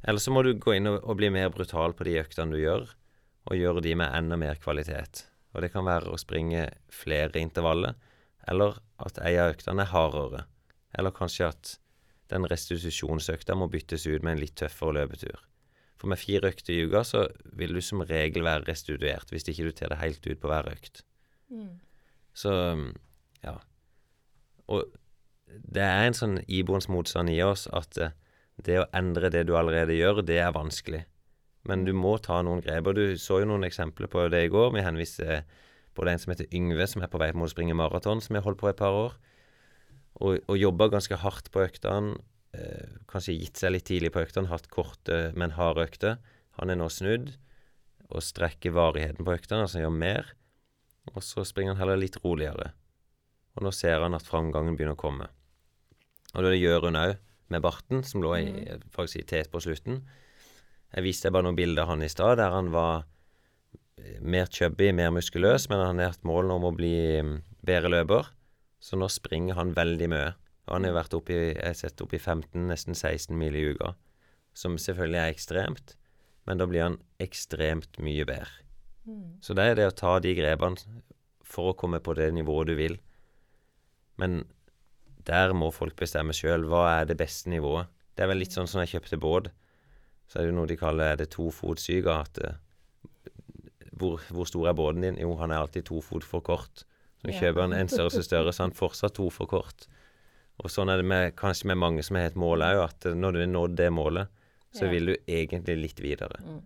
Eller 0.03 0.23
så 0.23 0.33
må 0.33 0.45
du 0.47 0.55
gå 0.57 0.77
inn 0.79 0.89
og, 0.89 1.03
og 1.03 1.19
bli 1.19 1.29
mer 1.35 1.51
brutal 1.53 1.93
på 1.97 2.07
de 2.09 2.17
øktene 2.23 2.55
du 2.55 2.63
gjør, 2.63 2.87
og 3.49 3.59
gjøre 3.59 3.83
de 3.85 3.97
med 3.99 4.15
enda 4.15 4.39
mer 4.41 4.61
kvalitet. 4.63 5.27
Og 5.53 5.65
det 5.65 5.73
kan 5.75 5.87
være 5.89 6.13
å 6.13 6.21
springe 6.21 6.69
flere 6.93 7.41
intervaller, 7.41 7.99
eller 8.49 8.79
at 9.05 9.21
ei 9.27 9.35
av 9.41 9.53
øktene 9.53 9.85
er 9.85 9.93
hardere. 9.93 10.47
Eller 10.97 11.15
kanskje 11.15 11.51
at 11.51 11.75
den 12.33 12.47
restitusjonsøkta 12.49 13.57
må 13.57 13.69
byttes 13.73 14.07
ut 14.07 14.23
med 14.23 14.37
en 14.37 14.43
litt 14.43 14.57
tøffere 14.61 14.95
løpetur. 15.01 15.43
For 15.99 16.11
med 16.13 16.21
fire 16.21 16.53
økter 16.53 16.77
i 16.77 16.85
uka 16.87 17.03
så 17.05 17.25
vil 17.59 17.75
du 17.75 17.83
som 17.83 18.05
regel 18.07 18.47
være 18.47 18.69
restituert, 18.69 19.33
hvis 19.33 19.49
ikke 19.51 19.67
du 19.67 19.75
tar 19.75 19.93
det 19.93 20.03
helt 20.03 20.27
ut 20.29 20.41
på 20.41 20.51
hver 20.51 20.71
økt. 20.71 21.03
Så 22.39 22.55
ja. 23.43 23.57
Og 24.71 24.87
det 25.49 25.85
er 25.85 26.07
en 26.07 26.17
sånn 26.17 26.41
iboende 26.47 26.93
motstand 26.93 27.33
i 27.33 27.41
oss 27.43 27.67
at 27.75 27.99
eh, 28.01 28.15
det 28.67 28.81
å 28.83 28.89
endre 28.97 29.31
det 29.33 29.45
du 29.49 29.55
allerede 29.57 29.97
gjør, 29.97 30.23
det 30.27 30.41
er 30.43 30.55
vanskelig. 30.55 31.05
Men 31.69 31.85
du 31.87 31.93
må 31.95 32.17
ta 32.23 32.41
noen 32.43 32.63
grep. 32.65 32.91
Og 32.91 32.99
du 32.99 33.19
så 33.21 33.43
jo 33.43 33.49
noen 33.51 33.67
eksempler 33.69 34.11
på 34.11 34.25
det 34.33 34.45
i 34.47 34.53
går. 34.53 34.73
Vi 34.75 34.85
henviste 34.85 35.43
både 35.99 36.15
en 36.15 36.23
som 36.23 36.33
heter 36.33 36.51
Yngve, 36.55 36.87
som 36.91 37.03
er 37.05 37.11
på 37.13 37.21
vei 37.21 37.31
mot 37.35 37.49
å 37.49 37.53
springe 37.53 37.77
maraton, 37.79 38.23
som 38.25 38.39
har 38.39 38.47
holdt 38.47 38.61
på 38.61 38.71
et 38.71 38.79
par 38.79 38.97
år. 38.97 39.19
Og, 40.19 40.41
og 40.41 40.59
jobba 40.59 40.89
ganske 40.91 41.19
hardt 41.23 41.53
på 41.55 41.63
øktene. 41.63 42.17
Eh, 42.57 42.99
kanskje 43.11 43.37
gitt 43.37 43.61
seg 43.61 43.75
litt 43.75 43.87
tidlig 43.91 44.11
på 44.15 44.25
øktene, 44.25 44.51
hatt 44.51 44.71
korte, 44.73 45.29
men 45.39 45.55
harde 45.59 45.85
økter. 45.87 46.19
Han 46.59 46.73
er 46.73 46.81
nå 46.81 46.89
snudd 46.91 47.35
og 48.09 48.25
strekker 48.25 48.73
varigheten 48.73 49.27
på 49.27 49.35
øktene, 49.37 49.67
altså 49.67 49.83
gjør 49.83 49.95
mer. 49.95 50.33
Og 51.15 51.25
så 51.25 51.45
springer 51.47 51.75
han 51.75 51.83
heller 51.83 52.01
litt 52.01 52.19
roligere. 52.25 52.73
Og 53.57 53.65
nå 53.67 53.73
ser 53.75 54.03
han 54.05 54.17
at 54.17 54.27
framgangen 54.27 54.77
begynner 54.77 54.97
å 54.99 55.01
komme. 55.01 55.29
Og 56.35 56.45
det 56.45 56.59
gjør 56.59 56.89
hun 56.89 57.01
òg, 57.01 57.17
med 57.49 57.65
barten, 57.65 58.03
som 58.05 58.21
lå 58.21 58.35
i, 58.37 58.49
faktisk 58.93 59.23
i 59.23 59.29
tet 59.31 59.49
på 59.49 59.61
slutten. 59.65 60.03
Jeg 60.93 61.05
viste 61.07 61.31
bare 61.33 61.47
noen 61.47 61.57
bilder 61.57 61.87
av 61.87 61.95
han 61.95 62.05
i 62.05 62.11
stad, 62.13 62.37
der 62.41 62.53
han 62.53 62.69
var 62.75 63.07
mer 64.21 64.47
chubby, 64.53 64.91
mer 64.93 65.11
muskuløs, 65.15 65.69
men 65.73 65.81
han 65.81 66.03
har 66.03 66.13
hatt 66.13 66.29
mål 66.29 66.53
om 66.55 66.69
å 66.69 66.75
bli 66.77 66.93
mm, 67.25 67.33
bedre 67.67 67.93
løper. 67.93 68.29
Så 68.81 69.01
nå 69.01 69.09
springer 69.11 69.59
han 69.59 69.75
veldig 69.77 70.11
mye. 70.13 70.31
Og 70.69 70.77
han 70.77 70.87
har 70.87 70.99
vært 70.99 71.17
oppe 71.17 71.35
i, 71.35 71.41
jeg 71.55 71.65
har 71.65 71.79
sett 71.79 72.05
opp 72.05 72.13
i 72.15 72.21
15, 72.21 72.69
nesten 72.69 72.95
16 72.95 73.33
mil 73.41 73.57
i 73.57 73.65
uka. 73.73 73.95
Som 74.57 74.77
selvfølgelig 74.81 75.23
er 75.23 75.33
ekstremt, 75.33 75.97
men 76.49 76.61
da 76.61 76.69
blir 76.69 76.85
han 76.85 77.01
ekstremt 77.23 77.99
mye 78.05 78.27
bedre. 78.29 78.68
Så 79.41 79.55
det 79.55 79.65
er 79.65 79.75
det 79.79 79.87
å 79.89 79.95
ta 79.97 80.19
de 80.21 80.35
grepene 80.35 80.77
for 81.43 81.73
å 81.73 81.77
komme 81.77 82.01
på 82.05 82.15
det 82.19 82.31
nivået 82.35 82.67
du 82.67 82.75
vil. 82.77 82.99
Men 84.19 84.45
der 85.25 85.53
må 85.57 85.71
folk 85.73 85.97
bestemme 85.97 86.33
sjøl. 86.37 86.65
Hva 86.69 87.01
er 87.01 87.05
det 87.07 87.17
beste 87.21 87.49
nivået? 87.53 87.87
Det 88.17 88.25
er 88.25 88.29
vel 88.33 88.39
litt 88.43 88.53
sånn 88.57 88.67
som 88.69 88.81
jeg 88.83 88.93
kjøpte 89.01 89.19
båt. 89.23 89.51
Så 90.29 90.41
er 90.41 90.47
det 90.49 90.55
noe 90.55 90.67
de 90.69 90.77
kaller 90.77 91.13
er 91.13 91.17
det 91.17 91.31
tofotsyke. 91.31 92.11
At 92.13 92.39
hvor, 93.99 94.21
hvor 94.31 94.47
stor 94.49 94.69
er 94.71 94.77
båten 94.79 95.03
din? 95.05 95.19
Jo, 95.21 95.35
han 95.41 95.51
er 95.55 95.63
alltid 95.63 95.87
to 95.89 96.01
fot 96.05 96.25
for 96.27 96.41
kort. 96.45 96.85
Så 97.23 97.33
Ja. 97.33 97.41
kjøper 97.41 97.61
han 97.63 97.73
en 97.73 97.89
størrelse 97.89 98.23
større, 98.23 98.53
så 98.53 98.63
han 98.63 98.71
fortsatt 98.73 99.15
to 99.15 99.29
for 99.31 99.47
kort. 99.47 99.87
Og 100.63 100.71
sånn 100.71 100.91
er 100.91 100.97
det 100.99 101.05
med, 101.07 101.35
kanskje 101.37 101.67
med 101.67 101.79
mange 101.79 102.03
som 102.05 102.17
har 102.17 102.27
et 102.27 102.35
mål 102.37 102.63
òg, 102.63 102.85
at 102.85 103.01
når 103.15 103.33
du 103.33 103.39
har 103.41 103.47
nådd 103.47 103.77
det 103.77 103.91
målet, 103.93 104.29
så 104.73 104.85
Ja. 104.85 104.91
vil 104.91 105.07
du 105.07 105.17
egentlig 105.27 105.77
litt 105.81 105.97
videre. 106.01 106.39
Mm. 106.45 106.63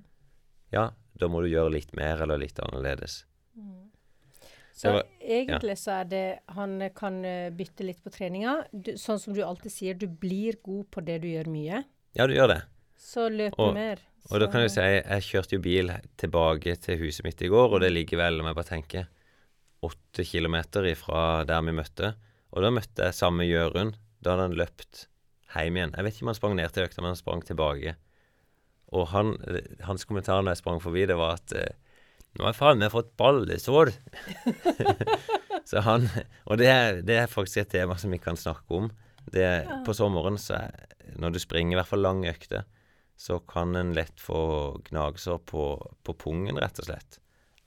Ja, 0.73 0.91
da 1.18 1.29
må 1.29 1.43
du 1.45 1.49
gjøre 1.53 1.73
litt 1.75 1.93
mer 1.97 2.23
eller 2.25 2.41
litt 2.41 2.59
annerledes. 2.62 3.25
Så 4.73 4.89
Det 4.89 4.93
var- 4.95 5.05
egentlig 5.20 5.77
så 5.79 6.01
er 6.01 6.05
det 6.09 6.39
Han 6.49 6.91
kan 6.97 7.25
eh, 7.25 7.51
bytte 7.51 7.85
litt 7.85 8.03
på 8.03 8.11
treninga. 8.11 8.64
Du, 8.73 8.93
sånn 8.97 9.20
som 9.20 9.35
du 9.35 9.43
alltid 9.43 9.70
sier, 9.70 9.95
du 9.95 10.07
blir 10.09 10.57
god 10.64 10.91
på 10.91 11.05
det 11.05 11.20
du 11.23 11.29
gjør 11.29 11.47
mye. 11.47 11.85
Ja, 12.14 12.27
du 12.27 12.35
gjør 12.35 12.49
det. 12.49 12.62
Så 12.99 13.29
løp 13.31 13.55
Og- 13.59 13.75
mer. 13.75 13.99
Og 14.31 14.41
da 14.41 14.47
kan 14.47 14.62
du 14.62 14.68
si, 14.68 14.81
jeg 14.81 15.23
kjørte 15.23 15.53
jo 15.53 15.59
bil 15.59 15.89
tilbake 16.16 16.81
til 16.81 16.97
huset 16.99 17.25
mitt 17.25 17.43
i 17.43 17.49
går, 17.49 17.73
og 17.75 17.81
det 17.81 17.93
ligger 17.93 18.16
vel, 18.18 18.41
om 18.41 18.47
jeg 18.47 18.55
bare 18.55 18.70
tenker, 18.70 19.07
åtte 19.83 20.25
kilometer 20.25 20.83
ifra 20.87 21.45
der 21.45 21.61
vi 21.62 21.73
møtte. 21.73 22.14
Og 22.53 22.62
da 22.62 22.70
møtte 22.70 23.03
jeg 23.03 23.12
samme 23.14 23.43
Jørund. 23.43 23.97
Da 24.23 24.31
hadde 24.37 24.49
han 24.49 24.57
løpt 24.57 25.07
hjem 25.55 25.75
igjen. 25.77 25.93
Jeg 25.97 26.05
vet 26.05 26.14
ikke 26.14 26.23
om 26.23 26.29
han 26.29 26.35
sprang 26.35 26.57
ned 26.57 26.73
til 26.73 26.87
økta, 26.87 27.03
men 27.03 27.11
han 27.11 27.16
sprang 27.16 27.43
tilbake. 27.43 27.97
Og 28.93 29.07
han, 29.14 29.34
hans 29.88 30.05
kommentar 30.09 30.43
når 30.45 30.53
jeg 30.57 30.62
sprang 30.62 30.80
forbi, 30.84 31.07
det 31.09 31.16
var 31.16 31.38
at 31.38 31.55
eh, 31.57 31.72
nå 32.36 32.45
har 32.45 32.53
jeg 32.53 32.59
faen 32.61 32.80
meg 32.80 32.93
fått 32.93 33.14
ballesår. 33.20 33.90
så 35.68 35.82
han 35.86 36.07
Og 36.49 36.59
det 36.61 36.68
er, 36.68 37.01
det 37.07 37.16
er 37.22 37.30
faktisk 37.32 37.62
et 37.64 37.72
tema 37.76 37.97
som 38.01 38.12
vi 38.12 38.20
kan 38.22 38.36
snakke 38.40 38.78
om. 38.82 38.90
Det, 39.32 39.45
er- 39.47 39.82
På 39.86 39.95
sommeren, 39.97 40.38
så 40.40 40.59
når 41.20 41.34
du 41.34 41.40
springer 41.43 41.76
i 41.76 41.80
hvert 41.80 41.90
fall 41.90 42.05
lange 42.05 42.30
økter, 42.32 42.64
så 43.20 43.36
kan 43.47 43.76
en 43.78 43.93
lett 43.95 44.18
få 44.20 44.78
gnagsår 44.88 45.43
på, 45.47 45.64
på 46.03 46.14
pungen, 46.18 46.57
rett 46.59 46.80
og 46.82 46.88
slett. 46.88 47.18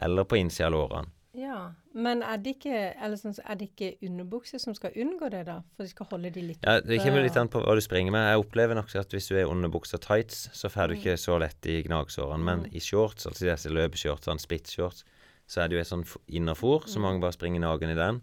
Eller 0.04 0.26
på 0.28 0.36
innsida 0.40 0.68
av 0.68 0.74
lårene. 0.76 1.12
Ja. 1.36 1.74
Men 1.94 2.22
er 2.24 2.38
det 2.42 2.56
ikke 2.58 2.76
eller 2.96 3.20
sånn, 3.20 3.36
det 3.60 3.70
ikke 3.72 3.90
underbukser 4.08 4.60
som 4.62 4.76
skal 4.78 4.96
unngå 5.00 5.30
det, 5.32 5.46
da? 5.48 5.58
For 5.76 5.84
de 5.86 5.92
skal 5.92 6.08
holde 6.12 6.32
de 6.36 6.44
litt 6.52 6.64
Ja, 6.64 6.80
Det 6.80 7.00
kommer 7.04 7.24
litt 7.24 7.36
og- 7.36 7.42
an 7.42 7.50
på 7.50 7.62
hva 7.64 7.76
du 7.76 7.82
springer 7.82 8.12
med. 8.12 8.24
Jeg 8.32 8.44
opplever 8.44 8.76
nok 8.76 8.94
at 8.96 9.10
hvis 9.10 9.28
du 9.28 9.36
er 9.36 9.46
underbuksa 9.52 10.00
tights, 10.00 10.50
så 10.54 10.70
får 10.72 10.88
du 10.90 10.96
ikke 10.96 11.18
så 11.20 11.40
lett 11.40 11.66
i 11.66 11.82
gnagsårene. 11.84 12.44
Men 12.44 12.66
i 12.74 12.80
shorts, 12.80 13.26
altså 13.28 13.46
disse 13.52 13.70
løpeshortsene, 13.70 14.40
spitshorts, 14.40 15.04
så 15.48 15.62
er 15.64 15.68
det 15.68 15.76
jo 15.78 15.82
et 15.82 15.92
sånn 15.92 16.06
innerfor, 16.28 16.88
så 16.88 17.00
mange 17.00 17.22
bare 17.22 17.34
springer 17.34 17.60
naken 17.62 17.92
i 17.92 17.96
den. 18.00 18.22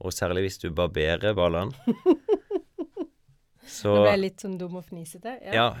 Og 0.00 0.12
særlig 0.12 0.44
hvis 0.46 0.58
du 0.60 0.70
barberer 0.70 1.34
ballene. 1.34 1.72
Så 3.66 3.88
Nå 3.94 4.02
ble 4.02 4.10
jeg 4.14 4.20
litt 4.20 4.40
sånn 4.44 4.58
dum 4.58 4.76
og 4.76 4.84
fnisete. 4.84 5.38
Ja, 5.52 5.74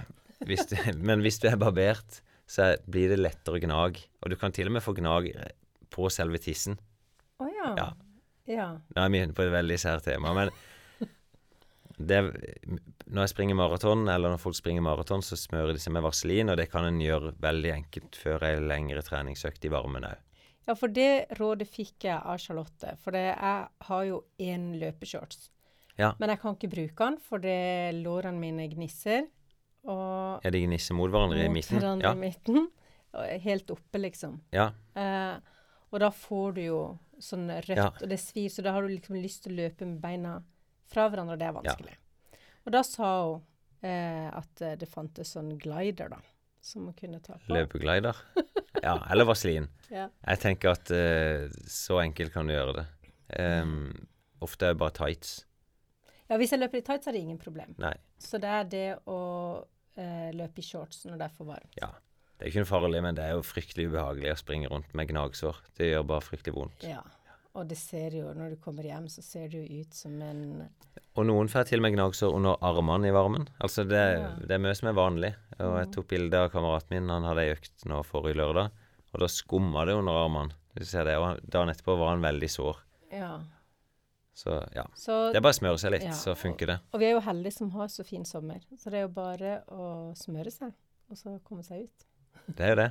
hvis 0.46 0.66
du, 0.70 0.76
men 1.08 1.20
hvis 1.20 1.38
du 1.42 1.48
er 1.48 1.56
barbert, 1.56 2.20
så 2.46 2.76
blir 2.90 3.08
det 3.12 3.18
lettere 3.18 3.60
gnag. 3.62 3.98
Og 4.22 4.30
du 4.30 4.36
kan 4.36 4.52
til 4.52 4.66
og 4.70 4.72
med 4.76 4.82
få 4.84 4.94
gnag 4.98 5.30
på 5.92 6.08
selve 6.12 6.40
tissen. 6.42 6.78
Å 7.42 7.48
ja. 7.50 7.70
Ja. 7.78 7.88
ja. 8.50 8.68
Nå 8.96 9.04
er 9.04 9.12
vi 9.14 9.22
inne 9.22 9.36
på 9.36 9.44
et 9.46 9.52
veldig 9.54 9.78
sært 9.82 10.06
tema, 10.08 10.32
men 10.36 10.50
det, 12.10 12.20
når 13.06 13.26
jeg 13.26 13.32
springer 13.34 13.58
maraton, 13.58 14.06
eller 14.08 14.34
når 14.34 14.42
folk 14.42 14.56
springer 14.58 14.84
maraton, 14.84 15.22
så 15.24 15.38
smører 15.38 15.76
de 15.76 15.82
seg 15.82 15.94
med 15.96 16.04
vaselin, 16.06 16.52
og 16.52 16.58
det 16.60 16.68
kan 16.72 16.86
en 16.88 17.00
gjøre 17.02 17.34
veldig 17.42 17.72
enkelt 17.76 18.18
før 18.18 18.48
ei 18.48 18.56
lengre 18.62 19.04
treningsøkt 19.06 19.68
i 19.68 19.72
varmen 19.72 20.08
òg. 20.08 20.20
Ja, 20.62 20.76
for 20.78 20.92
det 20.94 21.26
rådet 21.40 21.66
fikk 21.66 22.04
jeg 22.06 22.14
av 22.22 22.38
Charlotte. 22.38 22.92
For 23.02 23.10
det, 23.14 23.24
jeg 23.32 23.86
har 23.88 24.02
jo 24.06 24.20
én 24.38 24.68
løpeshorts. 24.78 25.48
Ja. 25.98 26.12
Men 26.22 26.30
jeg 26.30 26.38
kan 26.40 26.54
ikke 26.54 26.70
bruke 26.70 27.08
den, 27.08 27.16
for 27.26 27.42
det 27.42 27.96
lårene 27.98 28.38
mine 28.38 28.68
gnisser. 28.70 29.26
Og 29.82 30.44
ja, 30.46 30.52
de 30.54 30.60
gnisser 30.62 30.94
mot 30.94 31.10
hverandre 31.10 31.42
i 31.42 31.48
mot 31.50 31.56
midten? 31.58 31.80
hverandre 31.82 32.06
Ja. 32.06 32.14
i 32.14 32.22
midten. 32.22 32.68
Helt 33.42 33.74
oppe, 33.74 33.98
liksom. 34.00 34.38
ja. 34.54 34.70
Eh, 34.96 35.34
og 35.92 36.00
da 36.00 36.08
får 36.10 36.54
du 36.56 36.60
jo 36.64 36.80
sånn 37.22 37.46
rødt, 37.52 37.76
Ja. 37.78 37.90
og 38.00 38.08
det 38.10 38.18
svir, 38.18 38.48
så 38.50 38.62
da 38.64 38.72
har 38.72 38.82
du 38.82 38.88
liksom 38.88 39.16
lyst 39.20 39.44
til 39.44 39.52
å 39.52 39.60
løpe 39.62 39.86
med 39.86 40.00
beina 40.02 40.38
fra 40.90 41.08
hverandre, 41.08 41.36
og 41.36 41.38
det 41.38 41.46
er 41.48 41.56
vanskelig. 41.58 41.96
Og 42.66 42.72
da 42.72 42.82
sa 42.86 43.10
hun 43.26 43.42
eh, 43.82 44.28
at 44.32 44.62
eh, 44.62 44.74
det 44.80 44.88
fantes 44.88 45.32
sånn 45.36 45.52
glider, 45.58 46.08
da, 46.12 46.18
som 46.62 46.84
man 46.88 46.94
kunne 46.98 47.20
ta 47.22 47.34
på. 47.38 47.52
Løpeglider. 47.54 48.16
Ja, 48.82 48.96
eller 49.10 49.24
vaselin. 49.28 49.68
Ja. 49.92 50.06
Jeg 50.24 50.38
tenker 50.40 50.70
at 50.72 50.90
eh, 50.90 51.50
så 51.68 51.98
enkelt 52.00 52.32
kan 52.32 52.46
du 52.48 52.54
gjøre 52.54 52.78
det. 52.80 52.86
Um, 53.38 53.90
ofte 54.40 54.66
er 54.66 54.72
det 54.72 54.78
bare 54.80 54.94
tights. 54.96 55.44
ja, 56.30 56.36
hvis 56.40 56.50
jeg 56.54 56.60
løper 56.62 56.78
i 56.80 56.84
tights, 56.86 57.06
er 57.06 57.12
det 57.12 57.20
ingen 57.20 57.38
problem. 57.38 57.74
Nei. 57.78 57.92
Så 58.18 58.38
det 58.40 58.48
er 58.48 58.64
det 58.72 58.86
å 59.06 59.18
eh, 59.96 60.30
løpe 60.32 60.62
i 60.62 60.64
shorts 60.64 61.04
når 61.04 61.18
det 61.20 61.26
er 61.28 61.34
for 61.36 61.50
varmt. 61.52 61.76
Ja. 61.76 61.90
Det 62.42 62.48
er 62.48 62.50
ikke 62.56 62.62
noe 62.64 62.66
farlig, 62.72 63.00
men 63.04 63.14
det 63.14 63.22
er 63.22 63.36
jo 63.36 63.42
fryktelig 63.46 63.84
ubehagelig 63.86 64.32
å 64.32 64.38
springe 64.40 64.66
rundt 64.72 64.88
med 64.98 65.06
gnagsår. 65.12 65.60
Det 65.78 65.92
gjør 65.92 66.06
bare 66.10 66.24
fryktelig 66.26 66.56
vondt. 66.56 66.82
Ja. 66.90 67.04
Og 67.54 67.68
det 67.70 67.76
ser 67.78 68.16
jo, 68.16 68.32
når 68.34 68.56
du 68.56 68.56
kommer 68.64 68.82
hjem, 68.82 69.06
så 69.12 69.22
ser 69.22 69.46
det 69.52 69.60
jo 69.60 69.82
ut 69.84 69.94
som 69.94 70.16
en 70.26 70.40
Og 71.14 71.26
noen 71.28 71.46
får 71.52 71.68
til 71.68 71.78
og 71.78 71.84
med 71.86 71.94
gnagsår 71.94 72.34
under 72.34 72.58
armene 72.66 73.06
i 73.06 73.14
varmen. 73.14 73.46
Altså 73.62 73.84
det, 73.86 74.00
Ja. 74.18 74.32
det 74.42 74.56
er 74.56 74.58
mye 74.58 74.74
som 74.74 74.88
er 74.88 74.98
vanlig. 74.98 75.34
Og 75.60 75.78
jeg 75.78 75.92
tok 75.94 76.08
bilde 76.08 76.34
av 76.34 76.50
kameraten 76.50 76.90
min, 76.90 77.08
han 77.14 77.22
hadde 77.22 77.44
ei 77.46 77.54
økt 77.54 77.84
nå 77.86 78.02
forrige 78.02 78.40
lørdag, 78.42 78.72
og 79.14 79.20
da 79.20 79.28
skumma 79.30 79.86
det 79.86 79.94
under 79.94 80.18
armene. 80.24 80.52
Og 80.74 81.40
dagen 81.46 81.68
etterpå 81.70 81.96
var 81.96 82.16
han 82.16 82.26
veldig 82.26 82.50
sår. 82.50 82.76
Ja. 83.12 83.38
Så 84.34 84.66
ja. 84.74 84.86
Så, 84.96 85.30
Det 85.30 85.36
er 85.36 85.46
bare 85.46 85.54
å 85.54 85.60
smøre 85.62 85.78
seg 85.78 85.92
litt, 85.92 86.02
Ja, 86.02 86.10
så 86.10 86.34
funker 86.34 86.66
det. 86.66 86.80
og 86.92 86.98
vi 86.98 87.06
er 87.06 87.12
jo 87.12 87.20
heldige 87.20 87.52
som 87.52 87.70
har 87.70 87.86
så 87.86 88.02
fin 88.04 88.24
sommer. 88.24 88.58
Så 88.76 88.90
det 88.90 88.98
er 88.98 89.02
jo 89.06 89.14
bare 89.14 89.62
å 89.68 90.16
smøre 90.16 90.50
seg, 90.50 90.72
og 91.08 91.16
så 91.16 91.38
komme 91.44 91.62
seg 91.62 91.84
ut. 91.84 92.06
Det 92.48 92.60
er 92.66 92.70
jo 92.74 92.78
det. 92.82 92.90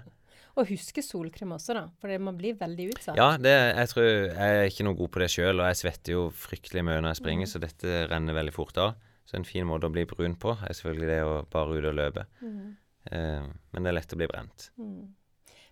Og 0.60 0.68
huske 0.68 1.00
solkrem 1.04 1.54
også, 1.56 1.74
da. 1.78 1.86
For 2.02 2.12
man 2.20 2.36
blir 2.38 2.58
veldig 2.60 2.90
utsatt. 2.92 3.16
Ja, 3.18 3.38
det, 3.40 3.54
jeg 3.78 3.88
tror 3.94 4.04
jeg 4.08 4.36
er 4.36 4.68
ikke 4.68 4.84
noe 4.84 4.98
god 5.00 5.12
på 5.14 5.22
det 5.24 5.30
sjøl, 5.32 5.62
og 5.64 5.70
jeg 5.70 5.80
svetter 5.80 6.12
jo 6.18 6.26
fryktelig 6.36 6.84
mye 6.84 7.00
når 7.02 7.14
jeg 7.14 7.22
springer, 7.22 7.48
Mm. 7.48 7.52
så 7.54 7.62
dette 7.64 8.02
renner 8.12 8.34
veldig 8.36 8.54
fort 8.54 8.78
av. 8.78 8.96
Så 9.26 9.38
en 9.40 9.46
fin 9.48 9.66
måte 9.66 9.88
å 9.88 9.94
bli 9.94 10.04
brun 10.06 10.36
på 10.36 10.52
er 10.58 10.74
selvfølgelig 10.76 11.08
det 11.08 11.22
å 11.24 11.46
bare 11.50 11.78
ut 11.80 11.86
og 11.88 11.96
løpe. 11.96 12.26
Mm. 12.44 12.76
Eh, 13.12 13.48
men 13.72 13.84
det 13.84 13.90
er 13.94 13.96
lett 13.96 14.14
å 14.14 14.20
bli 14.20 14.28
brent. 14.28 14.70
Mm. 14.78 15.14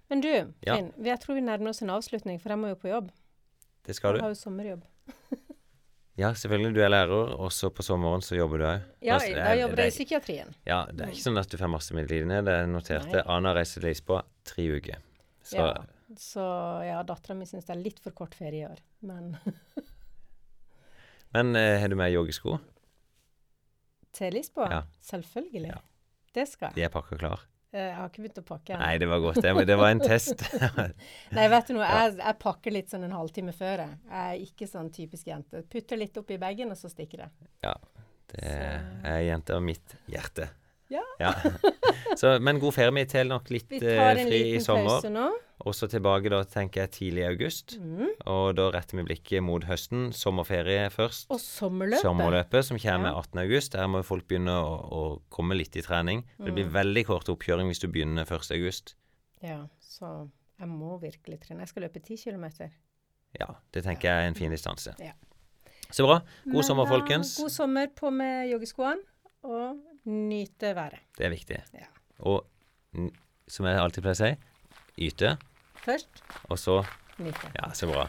Men 0.09 0.21
du, 0.21 0.31
Ja. 0.65 0.77
Jeg 0.79 1.19
tror 1.19 1.35
vi 1.35 1.41
nærmer 1.41 1.69
oss 1.69 1.81
en 1.83 1.89
avslutning, 1.91 2.39
for 2.39 2.49
jeg 2.49 2.57
må 2.57 2.69
jo 2.71 2.75
på 2.79 2.87
jobb. 2.89 3.11
Det 3.83 3.95
skal 3.95 4.15
Jeg 4.15 4.21
du. 4.21 4.23
har 4.23 4.31
jo 4.31 4.39
sommerjobb. 4.39 4.83
Ja, 6.19 6.33
selvfølgelig. 6.35 6.73
Du 6.75 6.81
er 6.83 6.89
lærer, 6.91 7.29
og 7.39 7.51
så 7.55 7.69
på 7.71 7.83
sommeren 7.85 8.21
så 8.25 8.35
jobber 8.35 8.59
du 8.59 8.65
òg. 8.67 8.81
Ja, 9.05 9.13
Altså, 9.15 9.31
da 9.37 9.53
jobber 9.55 9.83
jeg 9.85 9.93
i 9.93 9.95
psykiatrien. 9.95 10.49
Ja, 10.67 10.81
det 10.91 11.05
er 11.05 11.13
ikke 11.13 11.23
sånn 11.29 11.39
at 11.39 11.47
du 11.51 11.55
får 11.61 11.71
masse 11.71 11.95
midlertidig. 11.95 12.41
Det 12.49 12.55
er 12.59 12.67
notert. 12.67 13.07
det. 13.07 13.21
Nei. 13.23 13.37
Ana 13.37 13.53
reiser 13.55 13.79
til 13.81 13.89
Lisboa 13.93 14.23
tre 14.51 14.65
uker. 14.75 14.99
Så 15.47 15.63
Ja. 15.63 15.71
Så 16.17 16.41
ja, 16.87 17.03
dattera 17.05 17.35
mi 17.37 17.45
syns 17.45 17.67
det 17.67 17.75
er 17.75 17.81
litt 17.83 17.99
for 18.01 18.11
kort 18.17 18.33
ferie 18.33 18.63
i 18.63 18.65
år. 18.65 18.79
Men 19.05 19.37
Men 21.33 21.55
eh, 21.55 21.77
har 21.79 21.87
du 21.87 21.95
med 21.95 22.11
joggesko? 22.11 22.57
til 24.11 24.33
Lisboa? 24.33 24.67
Ja. 24.73 24.81
Selvfølgelig. 25.05 25.69
Ja. 25.69 25.77
Det 26.33 26.47
skal 26.49 26.71
jeg. 26.71 26.75
De 26.79 26.83
er 26.87 26.89
pakka 26.93 27.15
klar? 27.21 27.43
Eh, 27.71 27.83
Jeg 27.85 27.95
har 27.95 28.09
ikke 28.09 28.23
begynt 28.23 28.39
å 28.41 28.45
pakke 28.47 28.73
ennå. 28.73 28.81
Nei, 28.81 28.93
det 29.01 29.09
var 29.09 29.19
godt. 29.23 29.41
Det, 29.45 29.77
var 29.77 29.91
en 29.93 30.01
test. 30.01 30.45
Nei, 31.37 31.47
vet 31.53 31.67
du 31.69 31.75
noe, 31.77 31.85
jeg, 31.85 32.15
jeg 32.17 32.37
pakker 32.41 32.73
litt 32.73 32.93
sånn 32.93 33.05
en 33.05 33.13
halvtime 33.13 33.53
før. 33.53 33.83
Jeg 33.85 33.97
Jeg 34.09 34.29
er 34.39 34.45
ikke 34.47 34.69
sånn 34.69 34.89
typisk 34.95 35.29
jente. 35.29 35.61
Putter 35.69 36.01
litt 36.01 36.17
oppi 36.17 36.39
bagen, 36.41 36.73
og 36.73 36.79
så 36.79 36.89
stikker 36.89 37.25
det. 37.25 37.29
Det 38.29 38.55
er 39.09 39.21
jente 39.25 39.55
av 39.57 39.61
mitt 39.65 39.95
hjerte. 40.09 40.49
Ja. 40.89 41.33
Så, 42.19 42.39
men 42.41 42.59
god 42.61 42.73
ferie. 42.73 42.93
Vi 42.97 43.05
teller 43.09 43.37
nok 43.37 43.49
litt 43.53 43.69
Vi 43.69 43.77
eh, 43.83 43.97
tar 43.97 44.17
en 44.17 44.29
liten 44.31 44.65
pause 44.87 45.11
nå. 45.13 45.27
Og 45.67 45.73
så 45.75 45.89
tilbake 45.91 46.29
da, 46.31 46.43
tenker 46.47 46.85
jeg, 46.85 46.91
tidlig 46.91 47.23
i 47.23 47.27
august. 47.27 47.73
Mm. 47.83 48.07
Og 48.31 48.55
da 48.55 48.69
retter 48.71 48.95
vi 48.97 49.03
blikket 49.09 49.43
mot 49.43 49.63
høsten. 49.67 50.13
Sommerferie 50.15 50.85
først. 50.93 51.27
Og 51.29 51.39
sommerløpet. 51.43 51.99
Sommerløpet 52.05 52.63
som 52.65 52.77
kommer 52.79 53.09
Ja. 53.11 53.19
18. 53.19 53.39
august. 53.43 53.73
Der 53.73 53.87
må 53.87 54.01
folk 54.07 54.25
begynne 54.27 54.55
å, 54.55 54.71
å 54.91 55.21
komme 55.29 55.57
litt 55.59 55.75
i 55.75 55.81
trening. 55.83 56.23
Det 56.37 56.53
blir 56.55 56.65
Mm. 56.69 56.71
veldig 56.73 57.05
kort 57.05 57.27
oppkjøring 57.27 57.67
hvis 57.67 57.79
du 57.83 57.87
begynner 57.91 58.23
1. 58.25 58.51
august. 58.55 58.95
Ja, 59.43 59.67
så 59.81 60.29
jeg 60.59 60.67
må 60.67 60.97
virkelig 61.01 61.41
trene. 61.41 61.59
Jeg 61.59 61.67
skal 61.67 61.83
løpe 61.83 61.99
10 61.99 62.17
kilometer. 62.23 62.71
Ja, 63.39 63.47
det 63.73 63.83
tenker 63.83 64.07
jeg 64.09 64.23
er 64.23 64.27
en 64.27 64.35
fin 64.35 64.51
distanse. 64.51 64.95
Ja. 64.99 65.11
Så 65.91 66.05
bra. 66.05 66.19
God 66.45 66.53
Men 66.53 66.63
sommer, 66.63 66.85
folkens. 66.87 67.37
God 67.37 67.49
sommer 67.51 67.87
på 67.87 68.09
med 68.13 68.49
joggeskoene, 68.51 69.01
og 69.43 69.77
nyte 70.05 70.73
været. 70.75 70.99
Det 71.17 71.25
er 71.25 71.29
viktig. 71.35 71.59
Ja. 71.73 71.85
Og 72.21 72.45
som 73.47 73.65
jeg 73.65 73.77
alltid 73.77 74.03
pleier 74.03 74.15
å 74.15 74.23
si, 74.23 74.37
yte, 75.09 75.37
Først 75.85 76.23
og 76.43 76.59
så 76.59 76.83
nyte. 77.17 77.51
Ja, 77.55 77.73
så 77.73 77.87
bra. 77.91 78.07